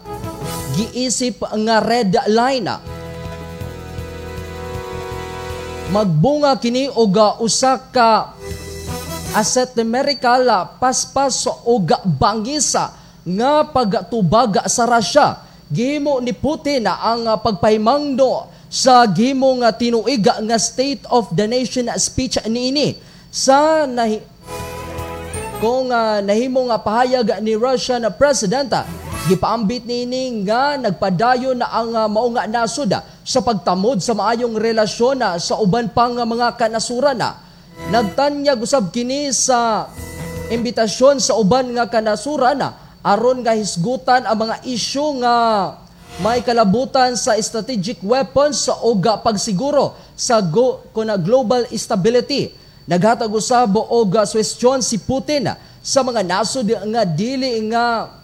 giisip 0.78 1.42
nga 1.42 1.82
red 1.82 2.14
line. 2.30 2.70
Magbunga 5.90 6.54
kini 6.62 6.92
og 6.92 7.42
usa 7.42 7.82
ka 7.90 8.38
asset 9.34 9.74
numerical 9.74 10.46
paspas 10.78 11.50
og 11.66 11.90
bangisa 12.06 12.94
nga 13.26 13.66
pagtubag 13.66 14.62
sa 14.70 14.86
Russia. 14.86 15.44
Gihimo 15.68 16.24
ni 16.24 16.32
Putin 16.32 16.88
ang 16.88 17.28
pagpahimangdo 17.44 18.48
sa 18.72 19.04
gihimo 19.08 19.52
nga 19.64 19.76
tinuig 19.76 20.24
nga 20.24 20.58
State 20.60 21.04
of 21.12 21.32
the 21.36 21.44
Nation 21.44 21.92
speech 22.00 22.40
niini 22.48 22.96
sa 23.32 23.84
nahi 23.84 24.24
kung 25.58 25.90
uh, 25.90 26.22
nahimo 26.22 26.70
nga 26.70 26.78
pahayag 26.78 27.42
ni 27.42 27.58
Russian 27.58 28.06
President 28.16 28.70
gipaambit 29.28 29.84
nini 29.84 30.48
nga 30.48 30.80
nagpadayon 30.80 31.60
na 31.60 31.68
ang 31.68 31.92
uh, 31.92 32.08
mao 32.08 32.32
nga 32.32 32.48
nasud 32.48 32.88
sa 33.28 33.40
pagtamod 33.44 34.00
sa 34.00 34.16
maayong 34.16 34.56
relasyon 34.56 35.20
na 35.20 35.36
sa 35.36 35.60
uban 35.60 35.92
pang 35.92 36.16
mga 36.16 36.56
kanasuran 36.56 37.20
na 37.20 37.36
nagtanyag 37.92 38.56
usab 38.56 38.88
kini 38.96 39.36
sa 39.36 39.92
imbitasyon 40.48 41.20
sa 41.20 41.36
uban 41.36 41.76
nga 41.76 41.92
kanasuran 41.92 42.56
na 42.56 42.72
aron 43.04 43.44
nga 43.44 43.52
hisgutan 43.52 44.24
ang 44.24 44.48
mga 44.48 44.64
isyu 44.64 45.20
nga 45.20 45.36
may 46.24 46.40
kalabutan 46.40 47.20
sa 47.20 47.36
strategic 47.36 48.00
weapons 48.00 48.72
o 48.72 48.96
ga 48.96 49.20
pagsiguro 49.20 49.94
sa 50.16 50.40
go, 50.40 50.88
kuna 50.96 51.14
global 51.20 51.68
stability. 51.76 52.56
Naghatag 52.88 53.30
usab 53.30 53.76
og 53.76 54.16
suwestyon 54.24 54.80
si 54.80 54.98
Putin 54.98 55.52
sa 55.84 56.00
mga 56.02 56.24
nasod 56.24 56.66
nga 56.66 57.04
dili 57.04 57.60
nga 57.70 58.17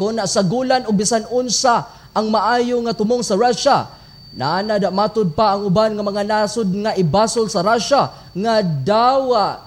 kung 0.00 0.16
nasagulan 0.16 0.88
o 0.88 0.96
bisan 0.96 1.28
unsa 1.28 1.84
ang 2.16 2.32
maayo 2.32 2.80
nga 2.88 2.96
tumong 2.96 3.20
sa 3.20 3.36
Russia. 3.36 3.84
Naana 4.32 4.80
da 4.80 4.88
matud 4.88 5.36
pa 5.36 5.52
ang 5.52 5.68
uban 5.68 5.92
nga 5.92 6.00
mga 6.00 6.24
nasod 6.24 6.72
nga 6.72 6.96
ibasol 6.96 7.52
sa 7.52 7.60
Russia 7.60 8.08
nga 8.32 8.64
dawa 8.64 9.60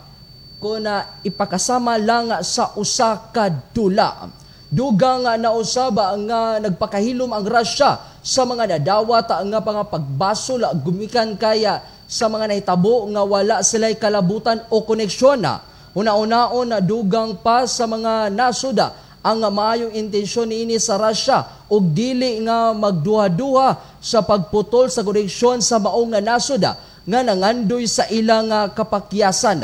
ko 0.57 0.81
na 0.81 1.21
ipakasama 1.21 2.01
lang 2.01 2.33
sa 2.41 2.73
usa 2.73 3.29
ka 3.29 3.53
dula. 3.77 4.25
Dugang 4.73 5.29
nga 5.29 5.37
nausaba 5.37 6.17
nga 6.25 6.57
nagpakahilom 6.65 7.29
ang 7.29 7.45
Russia 7.45 8.01
sa 8.25 8.41
mga 8.41 8.79
nadawat 8.79 9.29
nga 9.29 9.59
pang 9.61 9.85
pagbasol 9.85 10.65
gumikan 10.81 11.37
kaya 11.37 11.77
sa 12.09 12.25
mga 12.25 12.49
nahitabo 12.49 13.05
nga 13.13 13.21
wala 13.21 13.55
sila'y 13.61 14.01
kalabutan 14.01 14.65
o 14.73 14.81
koneksyon 14.81 15.45
na. 15.45 15.61
Una-unaon 15.93 16.73
na 16.73 16.81
dugang 16.81 17.37
pa 17.37 17.69
sa 17.69 17.85
mga 17.85 18.33
nasuda 18.33 19.03
ang 19.23 19.39
maayong 19.39 19.95
intensyon 19.95 20.51
niini 20.51 20.75
sa 20.75 20.99
Russia 20.99 21.63
ug 21.71 21.95
dili 21.95 22.43
nga 22.43 22.75
magduha-duha 22.75 23.97
sa 24.03 24.19
pagputol 24.19 24.91
sa 24.91 24.99
koneksyon 24.99 25.63
sa 25.63 25.79
maong 25.79 26.11
nga 26.11 26.19
nasuda 26.19 26.71
nga 27.07 27.19
nangandoy 27.23 27.87
sa 27.87 28.03
ilang 28.11 28.51
kapakyasan. 28.75 29.63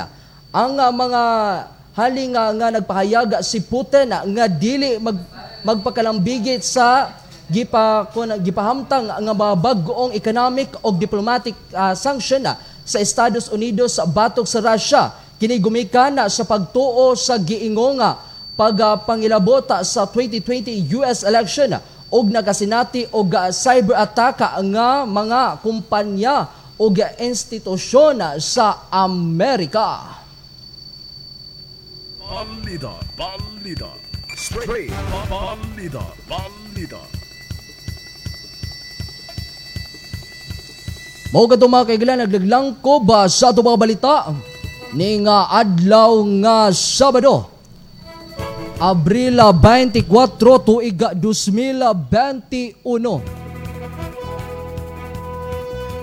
Ang 0.55 0.79
mga 0.79 1.21
hali 1.91 2.31
nga, 2.31 2.55
nga 2.55 2.67
nagpahayag 2.71 3.43
si 3.43 3.59
Putin 3.59 4.15
nga 4.15 4.45
dili 4.47 4.95
mag, 4.95 5.19
magpakalambigit 5.67 6.63
sa 6.63 7.11
gipa 7.51 8.07
kun 8.15 8.39
gipahamtang 8.39 9.11
nga 9.11 9.33
mga 9.35 9.55
bag-oong 9.59 10.15
economic 10.15 10.71
o 10.85 10.93
diplomatic 10.95 11.57
uh, 11.75 11.91
sanction 11.97 12.39
na 12.45 12.55
sa 12.87 13.03
Estados 13.03 13.51
Unidos 13.51 13.99
batok 14.07 14.47
sa 14.47 14.63
Russia 14.63 15.11
kini 15.35 15.59
gumikan 15.59 16.15
sa 16.31 16.47
pagtuo 16.47 17.11
sa 17.19 17.35
giingo 17.41 17.97
nga 17.99 18.28
pagpangilabota 18.59 19.79
sa 19.87 20.03
2020 20.03 20.91
US 20.99 21.23
election 21.23 21.79
og 22.11 22.27
nagasinati 22.27 23.07
og 23.15 23.31
cyber 23.55 23.95
attack 23.95 24.43
nga 24.43 25.07
mga 25.07 25.63
kumpanya 25.63 26.51
og 26.75 26.99
institusyon 27.23 28.19
sa 28.43 28.91
Amerika. 28.91 30.19
Balita, 32.19 32.93
balita. 33.15 33.91
Straight 34.35 34.91
balita, 35.31 36.03
balita. 36.27 37.01
Mao 41.29 41.45
ka 41.45 41.55
mga 41.61 41.85
kaigalan 41.85 42.17
naglaglang 42.25 42.67
ko 42.81 43.05
ba 43.05 43.29
sa 43.29 43.53
ato 43.53 43.61
mga 43.61 43.77
balita 43.79 44.33
ni 44.97 45.21
nga 45.21 45.45
adlaw 45.53 46.25
nga 46.41 46.73
Sabado 46.73 47.58
Abril 48.79 49.35
24 49.35 50.07
tuig 50.63 50.95
2021. 50.95 52.79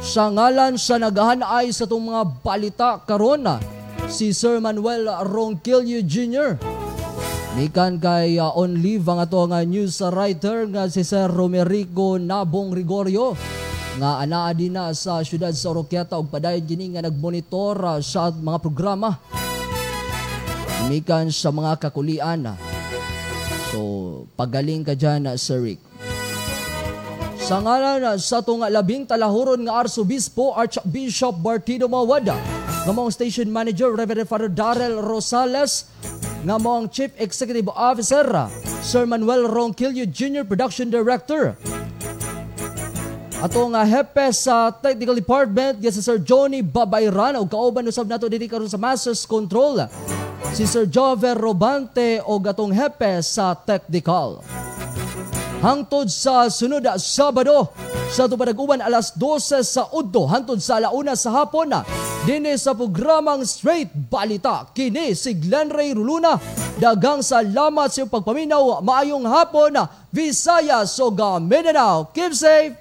Sa 0.04 0.28
ngalan 0.28 0.76
sa 0.76 1.00
naghahanay 1.00 1.72
sa 1.72 1.88
itong 1.88 2.12
mga 2.12 2.22
balita 2.44 3.00
karon 3.08 3.48
na 3.48 3.56
si 4.12 4.36
Sir 4.36 4.60
Manuel 4.60 5.08
Ronquillo 5.24 6.04
Jr. 6.04 6.60
Mikan 7.56 7.96
kay 7.96 8.36
uh, 8.36 8.52
on 8.52 8.76
leave 8.76 9.08
ang 9.08 9.24
ato 9.24 9.40
nga 9.48 9.64
news 9.64 10.04
writer 10.12 10.68
nga 10.68 10.84
si 10.92 11.00
Sir 11.00 11.32
Romerico 11.32 12.20
Nabong 12.20 12.76
Rigorio 12.76 13.32
nga 13.96 14.20
anaa 14.20 14.52
din 14.52 14.76
na 14.76 14.92
sa 14.92 15.24
syudad 15.24 15.56
sa 15.56 15.72
Oroquieta 15.72 16.20
ug 16.20 16.28
padayon 16.28 16.68
gini 16.68 16.92
nga 16.92 17.08
nagmonitor 17.08 17.80
uh, 17.80 18.04
sa 18.04 18.28
mga 18.28 18.60
programa 18.60 19.16
mikan 20.86 21.32
sa 21.32 21.50
mga 21.50 21.80
kakulian. 21.82 22.65
So, 23.76 24.24
pagaling 24.40 24.88
ka 24.88 24.96
dyan, 24.96 25.28
uh, 25.28 25.36
Sir 25.36 25.60
Rick. 25.60 25.84
Sa 27.36 27.60
ngalan 27.60 28.08
uh, 28.08 28.16
sa 28.16 28.40
itong 28.40 28.64
labing 28.64 29.04
talahuron 29.04 29.68
nga 29.68 29.84
Arsobispo 29.84 30.56
Archbishop 30.56 31.36
Bartino 31.44 31.84
Mawada, 31.84 32.40
nga 32.88 32.92
mong 32.96 33.12
station 33.12 33.52
manager 33.52 33.92
Reverend 33.92 34.32
Father 34.32 34.48
Darrell 34.48 35.04
Rosales, 35.04 35.92
nga 36.48 36.56
mong 36.56 36.88
Chief 36.88 37.12
Executive 37.20 37.68
Officer 37.68 38.24
uh, 38.32 38.48
Sir 38.80 39.04
Manuel 39.04 39.44
Ronquillo 39.44 40.08
Jr. 40.08 40.48
Production 40.48 40.88
Director, 40.88 41.52
Ato 43.36 43.60
nga 43.68 43.84
hepe 43.84 44.32
sa 44.32 44.72
technical 44.72 45.12
department 45.12 45.76
nga 45.76 45.92
si 45.92 46.00
Sir 46.00 46.16
Johnny 46.24 46.64
Babayran 46.64 47.36
o 47.36 47.44
kauban 47.44 47.84
usab 47.84 48.08
nato 48.08 48.24
diri 48.32 48.48
karon 48.48 48.72
sa 48.72 48.80
Masters 48.80 49.28
Control 49.28 49.84
si 50.52 50.68
Sir 50.68 50.86
Jover 50.86 51.34
Robante 51.34 52.20
o 52.22 52.38
gatong 52.38 52.70
hepe 52.70 53.22
sa 53.24 53.56
technical. 53.56 54.44
Hangtod 55.64 56.12
sa 56.12 56.52
sunod 56.52 56.84
na 56.84 57.00
Sabado 57.00 57.72
sa 58.12 58.28
tupadaguban 58.28 58.78
alas 58.78 59.16
12 59.16 59.64
sa 59.64 59.88
Udto 59.90 60.28
hangtod 60.28 60.60
sa 60.60 60.78
alauna 60.78 61.16
sa 61.16 61.32
hapon 61.42 61.72
na 61.72 61.80
dinhi 62.28 62.54
sa 62.60 62.76
programang 62.76 63.42
Straight 63.42 63.90
Balita. 64.12 64.68
Kini 64.76 65.16
si 65.16 65.34
Glenn 65.34 65.72
Ray 65.72 65.96
Ruluna 65.96 66.36
dagang 66.76 67.24
salamat 67.24 67.88
sa 67.88 68.04
pagpaminaw. 68.04 68.84
Maayong 68.84 69.26
hapon 69.26 69.80
Visayas 70.12 70.94
ug 71.00 71.18
Mindanao. 71.42 72.12
Keep 72.12 72.32
safe! 72.36 72.72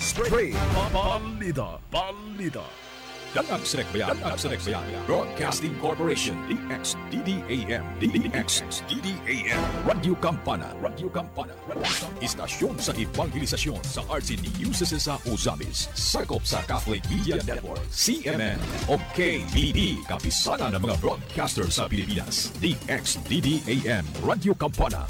Straight 0.00 0.56
Balita 0.92 1.80
Balita 1.88 2.79
Dagang 3.30 3.62
Sinekbayan 3.62 4.18
at 4.26 4.42
Sinekbayan 4.42 4.82
Broadcasting 5.06 5.78
Corporation 5.78 6.34
DXDDAM 6.50 7.86
DXDDAM 8.02 9.62
Radio 9.86 10.18
Campana 10.18 10.74
Radio 10.82 11.06
Campana 11.06 11.54
Istasyon 12.18 12.74
sa 12.82 12.90
Evangelisasyon 12.90 13.78
sa 13.86 14.02
RCD 14.10 14.50
Uses 14.66 14.98
sa 14.98 15.14
Ozamis 15.30 15.86
Sakop 15.94 16.42
sa 16.42 16.58
Catholic 16.66 17.06
Media 17.06 17.38
Network 17.46 17.86
CMN 17.94 18.58
o 18.90 18.98
KBD 19.14 20.02
Kapisana 20.10 20.74
ng 20.74 20.82
mga 20.82 20.96
broadcaster 20.98 21.70
sa 21.70 21.86
Pilipinas. 21.86 22.50
DXDDAM 22.58 24.02
Radio 24.26 24.58
Campana 24.58 25.06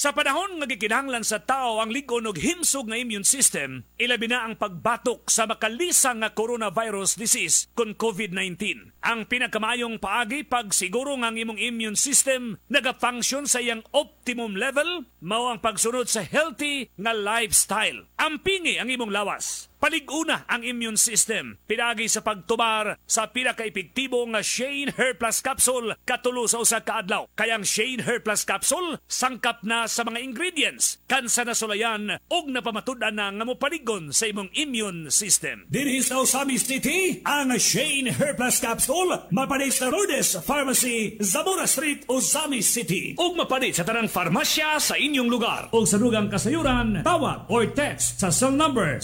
Sa 0.00 0.16
panahon 0.16 0.56
nga 0.56 0.64
gikinahanglan 0.64 1.28
sa 1.28 1.44
tao 1.44 1.76
ang 1.76 1.92
ligon 1.92 2.24
og 2.24 2.40
himsog 2.40 2.88
nga 2.88 2.96
immune 2.96 3.28
system, 3.28 3.84
ilabi 4.00 4.32
na 4.32 4.48
ang 4.48 4.56
pagbatok 4.56 5.28
sa 5.28 5.44
makalisang 5.44 6.24
nga 6.24 6.32
coronavirus 6.32 7.20
disease 7.20 7.68
kon 7.76 7.92
COVID-19. 7.92 8.96
Ang 9.00 9.24
pinakamayong 9.24 9.96
paagi 9.96 10.44
pag 10.44 10.76
siguro 10.76 11.16
ang 11.16 11.32
imong 11.32 11.56
immune 11.56 11.96
system 11.96 12.60
nagafunction 12.68 13.48
sa 13.48 13.64
iyang 13.64 13.80
optimum 13.96 14.52
level 14.52 15.08
mao 15.24 15.48
ang 15.48 15.64
pagsunod 15.64 16.04
sa 16.04 16.20
healthy 16.20 16.92
nga 17.00 17.16
lifestyle. 17.16 18.04
Ampingi 18.20 18.76
ang 18.76 18.92
imong 18.92 19.08
lawas. 19.08 19.72
Paliguna 19.80 20.44
ang 20.44 20.60
immune 20.60 21.00
system. 21.00 21.56
Pinagi 21.64 22.04
sa 22.12 22.20
pagtumar 22.20 23.00
sa 23.08 23.32
pinaka-epektibo 23.32 24.20
nga 24.28 24.44
Shane 24.44 24.92
Hair 24.92 25.16
Plus 25.16 25.40
Capsule 25.40 25.96
katulo 26.04 26.44
sa 26.44 26.60
usa 26.60 26.84
ka 26.84 27.00
adlaw. 27.00 27.24
Kayang 27.32 27.64
Shane 27.64 28.04
Hair 28.04 28.20
Plus 28.20 28.44
Capsule 28.44 29.00
sangkap 29.08 29.64
na 29.64 29.88
sa 29.88 30.04
mga 30.04 30.20
ingredients 30.20 31.00
kansa 31.08 31.48
na 31.48 31.56
sulayan 31.56 32.20
og 32.28 32.52
napamatudan 32.52 33.16
na 33.16 33.32
nga 33.32 33.44
mopaligon 33.48 34.12
sa 34.12 34.28
imong 34.28 34.52
immune 34.52 35.08
system. 35.08 35.64
Dinhi 35.72 36.04
sa 36.04 36.20
Osamis 36.20 36.68
City, 36.68 37.24
ang 37.24 37.56
Shane 37.56 38.12
Hair 38.12 38.36
Plus 38.36 38.60
Capsule 38.60 38.89
mapanit 39.30 39.70
sa 39.70 39.86
Lourdes 39.86 40.42
Pharmacy, 40.42 41.14
Zamora 41.22 41.70
Street, 41.70 42.02
Osamis 42.10 42.66
City. 42.66 43.14
Ug 43.14 43.38
mapanit 43.38 43.78
sa 43.78 43.86
tanang 43.86 44.10
farmasya 44.10 44.82
sa 44.82 44.98
inyong 44.98 45.30
lugar. 45.30 45.70
O 45.70 45.86
sa 45.86 45.94
dugang 45.94 46.26
kasayuran, 46.26 47.06
tawag 47.06 47.46
or 47.46 47.70
text 47.70 48.18
sa 48.18 48.34
cell 48.34 48.50
number 48.50 48.98